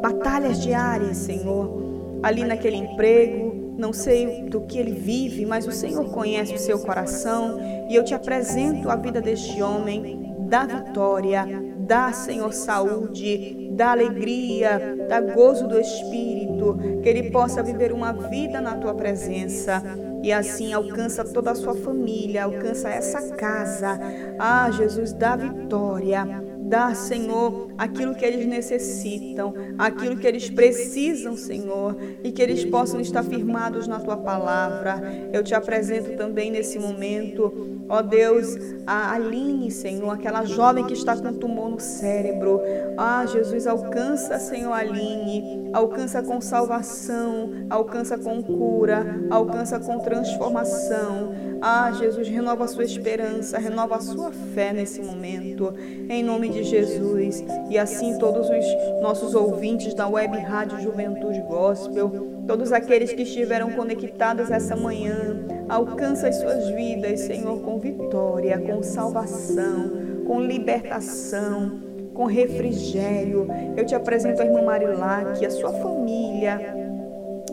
batalhas 0.00 0.60
diárias, 0.62 1.16
Senhor. 1.18 1.84
Ali 2.22 2.44
naquele 2.44 2.76
emprego, 2.76 3.74
não 3.78 3.92
sei 3.92 4.42
do 4.44 4.62
que 4.62 4.78
ele 4.78 4.92
vive, 4.92 5.44
mas 5.44 5.66
o 5.66 5.72
Senhor 5.72 6.04
conhece 6.10 6.54
o 6.54 6.58
seu 6.58 6.78
coração. 6.78 7.58
E 7.88 7.94
eu 7.94 8.04
te 8.04 8.14
apresento 8.14 8.90
a 8.90 8.96
vida 8.96 9.20
deste 9.20 9.62
homem, 9.62 10.34
da 10.48 10.64
vitória, 10.64 11.46
dá, 11.78 12.12
Senhor, 12.12 12.52
saúde, 12.52 13.70
dá 13.72 13.92
alegria, 13.92 14.96
dá 15.08 15.20
gozo 15.20 15.68
do 15.68 15.78
Espírito, 15.78 16.78
que 17.02 17.08
ele 17.08 17.30
possa 17.30 17.62
viver 17.62 17.92
uma 17.92 18.12
vida 18.12 18.60
na 18.60 18.76
tua 18.76 18.94
presença 18.94 19.82
e 20.26 20.32
assim 20.32 20.72
alcança 20.72 21.24
toda 21.24 21.52
a 21.52 21.54
sua 21.54 21.72
família, 21.76 22.42
alcança 22.42 22.88
essa 22.88 23.36
casa. 23.36 23.96
Ah, 24.40 24.68
Jesus, 24.72 25.12
dá 25.12 25.36
vitória. 25.36 26.26
Dá, 26.62 26.92
Senhor, 26.96 27.70
aquilo 27.78 28.14
que 28.14 28.24
eles 28.24 28.46
necessitam, 28.46 29.54
aquilo 29.78 30.16
que 30.16 30.26
eles 30.26 30.50
precisam, 30.50 31.36
Senhor, 31.36 31.96
e 32.22 32.32
que 32.32 32.42
eles 32.42 32.64
possam 32.64 33.00
estar 33.00 33.22
firmados 33.22 33.86
na 33.86 34.00
tua 34.00 34.16
palavra. 34.16 35.02
Eu 35.32 35.42
te 35.42 35.54
apresento 35.54 36.16
também 36.16 36.50
nesse 36.50 36.78
momento, 36.78 37.84
ó 37.88 38.02
Deus, 38.02 38.56
a 38.86 39.12
Aline, 39.12 39.70
Senhor, 39.70 40.10
aquela 40.10 40.44
jovem 40.44 40.84
que 40.84 40.94
está 40.94 41.16
com 41.16 41.32
tumor 41.32 41.70
no 41.70 41.80
cérebro. 41.80 42.60
Ah, 42.96 43.24
Jesus, 43.26 43.66
alcança, 43.66 44.38
Senhor, 44.38 44.72
a 44.72 44.76
Aline, 44.76 45.70
alcança 45.72 46.22
com 46.22 46.40
salvação, 46.40 47.50
alcança 47.68 48.16
com 48.16 48.42
cura, 48.42 49.26
alcança 49.30 49.78
com 49.78 49.98
transformação. 49.98 51.34
Ah, 51.60 51.90
Jesus, 51.92 52.28
renova 52.28 52.64
a 52.64 52.68
sua 52.68 52.84
esperança, 52.84 53.58
renova 53.58 53.96
a 53.96 54.00
sua 54.00 54.30
fé 54.54 54.72
nesse 54.72 55.02
momento, 55.02 55.72
em 56.08 56.22
nome 56.22 56.48
de 56.48 56.62
Jesus. 56.62 57.42
E 57.68 57.78
assim 57.78 58.18
todos 58.18 58.48
os 58.48 59.00
nossos 59.02 59.34
ouvintes 59.34 59.94
da 59.94 60.08
Web 60.08 60.38
Rádio 60.38 60.80
Juventude 60.80 61.40
Gospel, 61.40 62.10
todos 62.46 62.72
aqueles 62.72 63.12
que 63.12 63.22
estiveram 63.22 63.70
conectados 63.72 64.50
essa 64.50 64.76
manhã, 64.76 65.44
Alcança 65.68 66.28
as 66.28 66.36
suas 66.36 66.68
vidas, 66.68 67.20
Senhor, 67.20 67.60
com 67.60 67.78
vitória, 67.78 68.56
com 68.56 68.84
salvação, 68.84 69.90
com 70.24 70.40
libertação, 70.40 71.80
com 72.14 72.24
refrigério. 72.24 73.48
Eu 73.76 73.84
te 73.84 73.92
apresento 73.92 74.40
a 74.40 74.44
irmã 74.44 74.62
Marilac, 74.62 75.44
a 75.44 75.50
sua 75.50 75.72
família, 75.72 76.76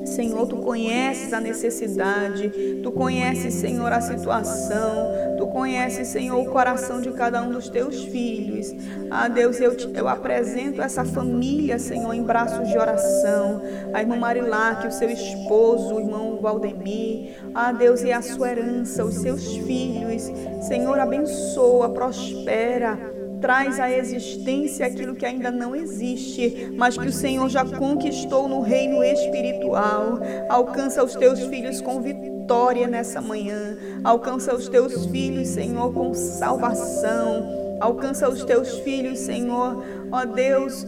Senhor, 0.06 0.45
tu 0.48 0.57
conheces 0.57 1.34
a 1.34 1.40
necessidade, 1.40 2.52
tu 2.84 2.91
conheces, 2.91 3.56
Senhor, 3.56 3.91
a 3.91 4.02
situação, 4.02 5.32
tu 5.44 5.48
conheces, 5.48 6.07
Senhor, 6.07 6.40
o 6.40 6.49
coração 6.52 7.02
de 7.02 7.11
cada 7.11 7.41
um 7.41 7.52
dos 7.52 7.68
teus 7.68 8.02
filhos. 8.06 8.74
Ah, 9.11 9.28
Deus, 9.28 9.60
eu, 9.60 9.76
te, 9.76 9.90
eu 9.94 10.07
apresento 10.07 10.82
essa 10.82 11.03
família, 11.03 11.78
Senhor, 11.78 12.14
em 12.14 12.24
braços 12.24 12.68
de 12.70 12.78
oração. 12.78 13.61
A 13.94 14.02
irmã 14.02 14.15
Marilac, 14.15 14.88
o 14.88 14.91
seu 14.91 15.10
esposo, 15.10 15.95
o 15.95 15.99
irmão 15.99 16.40
Valdemir. 16.41 17.36
Ah, 17.53 17.74
Deus, 17.74 18.02
e 18.03 18.11
a 18.11 18.22
sua 18.22 18.52
herança, 18.52 19.03
os 19.03 19.15
seus 19.15 19.57
filhos. 19.57 20.32
Senhor, 20.65 20.98
abençoa, 20.98 21.90
prospera 21.90 22.98
traz 23.44 23.78
à 23.78 23.91
existência 23.91 24.86
aquilo 24.86 25.15
que 25.15 25.26
ainda 25.26 25.52
não 25.52 25.76
existe, 25.76 26.72
mas 26.78 26.98
que 26.98 27.06
o 27.06 27.11
Senhor 27.11 27.49
já 27.49 27.65
conquistou 27.65 28.48
no 28.48 28.61
reino 28.61 29.03
espiritual. 29.03 30.18
Alcança 30.48 31.03
os 31.03 31.14
teus 31.14 31.41
filhos 31.48 31.82
com 31.82 32.02
vitória 32.02 32.88
nessa 32.88 33.20
manhã. 33.20 33.78
Alcança 34.03 34.53
os 34.53 34.67
teus 34.67 35.05
filhos, 35.05 35.47
Senhor, 35.49 35.93
com 35.93 36.13
salvação. 36.13 37.77
Alcança 37.80 38.30
os 38.30 38.43
teus 38.43 38.80
filhos, 38.80 39.19
Senhor, 39.19 39.84
ó 40.11 40.25
Deus, 40.25 40.85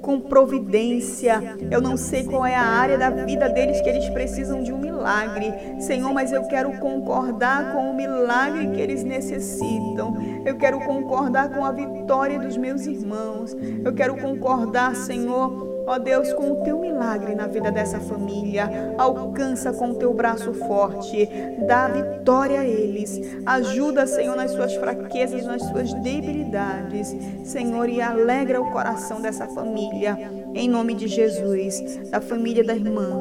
com 0.00 0.20
providência. 0.20 1.42
Eu 1.70 1.80
não 1.80 1.96
sei 1.96 2.24
qual 2.24 2.44
é 2.44 2.54
a 2.54 2.62
área 2.62 2.96
da 2.96 3.10
vida 3.10 3.48
deles 3.48 3.80
que 3.80 3.88
eles 3.88 4.08
precisam 4.10 4.62
de 4.62 4.72
um 4.72 4.78
milagre, 4.78 5.52
Senhor, 5.80 6.12
mas 6.12 6.32
eu 6.32 6.44
quero 6.44 6.78
concordar 6.78 7.72
com 7.72 7.90
o 7.90 7.94
milagre 7.94 8.68
que 8.68 8.80
eles 8.80 9.04
necessitam. 9.04 10.16
Eu 10.44 10.56
quero 10.56 10.80
concordar 10.80 11.50
com 11.50 11.64
a 11.64 11.72
vitória 11.72 12.38
dos 12.38 12.56
meus 12.56 12.86
irmãos. 12.86 13.56
Eu 13.84 13.92
quero 13.94 14.16
concordar, 14.16 14.94
Senhor, 14.94 15.67
Ó 15.88 15.98
Deus, 15.98 16.34
com 16.34 16.52
o 16.52 16.56
teu 16.56 16.78
milagre 16.78 17.34
na 17.34 17.46
vida 17.46 17.72
dessa 17.72 17.98
família, 17.98 18.94
alcança 18.98 19.72
com 19.72 19.92
o 19.92 19.94
teu 19.94 20.12
braço 20.12 20.52
forte, 20.52 21.26
dá 21.66 21.88
vitória 21.88 22.60
a 22.60 22.64
eles. 22.66 23.18
Ajuda, 23.46 24.06
Senhor, 24.06 24.36
nas 24.36 24.50
suas 24.50 24.74
fraquezas, 24.74 25.46
nas 25.46 25.62
suas 25.62 25.94
debilidades. 25.94 27.16
Senhor, 27.42 27.88
e 27.88 28.02
alegra 28.02 28.60
o 28.60 28.70
coração 28.70 29.22
dessa 29.22 29.46
família, 29.48 30.30
em 30.54 30.68
nome 30.68 30.92
de 30.92 31.08
Jesus, 31.08 31.82
da 32.10 32.20
família 32.20 32.62
da 32.62 32.74
irmã, 32.74 33.18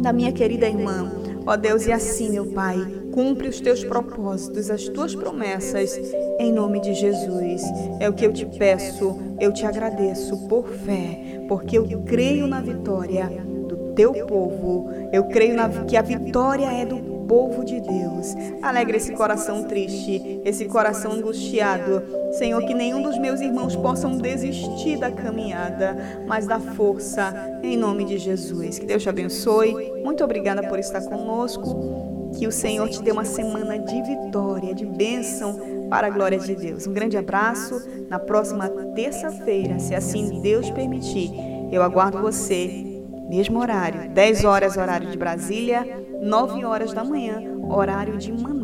da 0.00 0.12
minha 0.12 0.30
querida 0.30 0.68
irmã. 0.68 1.10
Ó 1.44 1.56
Deus, 1.56 1.88
e 1.88 1.92
assim, 1.92 2.30
meu 2.30 2.46
Pai, 2.52 2.78
cumpre 3.12 3.48
os 3.48 3.60
teus 3.60 3.82
propósitos, 3.82 4.70
as 4.70 4.84
tuas 4.84 5.14
promessas, 5.14 5.98
em 6.38 6.52
nome 6.52 6.80
de 6.80 6.94
Jesus. 6.94 7.62
É 7.98 8.08
o 8.08 8.12
que 8.12 8.24
eu 8.24 8.32
te 8.32 8.46
peço, 8.46 9.18
eu 9.40 9.52
te 9.52 9.66
agradeço 9.66 10.48
por 10.48 10.68
fé, 10.68 11.29
porque 11.50 11.76
eu 11.76 12.02
creio 12.06 12.46
na 12.46 12.60
vitória 12.60 13.28
do 13.66 13.92
teu 13.96 14.12
povo. 14.24 14.88
Eu 15.12 15.24
creio 15.24 15.56
na, 15.56 15.68
que 15.68 15.96
a 15.96 16.02
vitória 16.02 16.66
é 16.66 16.86
do 16.86 16.96
povo 17.26 17.64
de 17.64 17.80
Deus. 17.80 18.36
Alegra 18.62 18.96
esse 18.96 19.12
coração 19.14 19.64
triste, 19.64 20.40
esse 20.44 20.66
coração 20.66 21.10
angustiado. 21.10 22.04
Senhor, 22.30 22.64
que 22.64 22.72
nenhum 22.72 23.02
dos 23.02 23.18
meus 23.18 23.40
irmãos 23.40 23.74
possam 23.74 24.16
desistir 24.16 24.96
da 24.96 25.10
caminhada, 25.10 26.22
mas 26.24 26.46
da 26.46 26.60
força, 26.60 27.34
em 27.64 27.76
nome 27.76 28.04
de 28.04 28.16
Jesus. 28.16 28.78
Que 28.78 28.86
Deus 28.86 29.02
te 29.02 29.08
abençoe. 29.08 29.92
Muito 30.04 30.22
obrigada 30.22 30.62
por 30.68 30.78
estar 30.78 31.00
conosco. 31.02 32.30
Que 32.38 32.46
o 32.46 32.52
Senhor 32.52 32.88
te 32.88 33.02
dê 33.02 33.10
uma 33.10 33.24
semana 33.24 33.76
de 33.76 34.02
vitória, 34.02 34.72
de 34.72 34.86
bênção 34.86 35.58
para 35.90 36.06
a 36.06 36.10
glória 36.10 36.38
de 36.38 36.54
Deus. 36.54 36.86
Um 36.86 36.92
grande 36.92 37.16
abraço. 37.16 37.82
Na 38.08 38.18
próxima 38.18 38.68
terça-feira, 38.94 39.78
se 39.78 39.94
assim 39.94 40.40
Deus 40.40 40.70
permitir, 40.70 41.32
eu 41.70 41.82
aguardo 41.82 42.20
você, 42.20 43.02
mesmo 43.28 43.60
horário, 43.60 44.10
10 44.10 44.44
horas, 44.44 44.76
horário 44.76 45.10
de 45.10 45.18
Brasília, 45.18 45.84
9 46.22 46.64
horas 46.64 46.92
da 46.92 47.04
manhã, 47.04 47.42
horário 47.68 48.16
de 48.16 48.32
Manaus. 48.32 48.59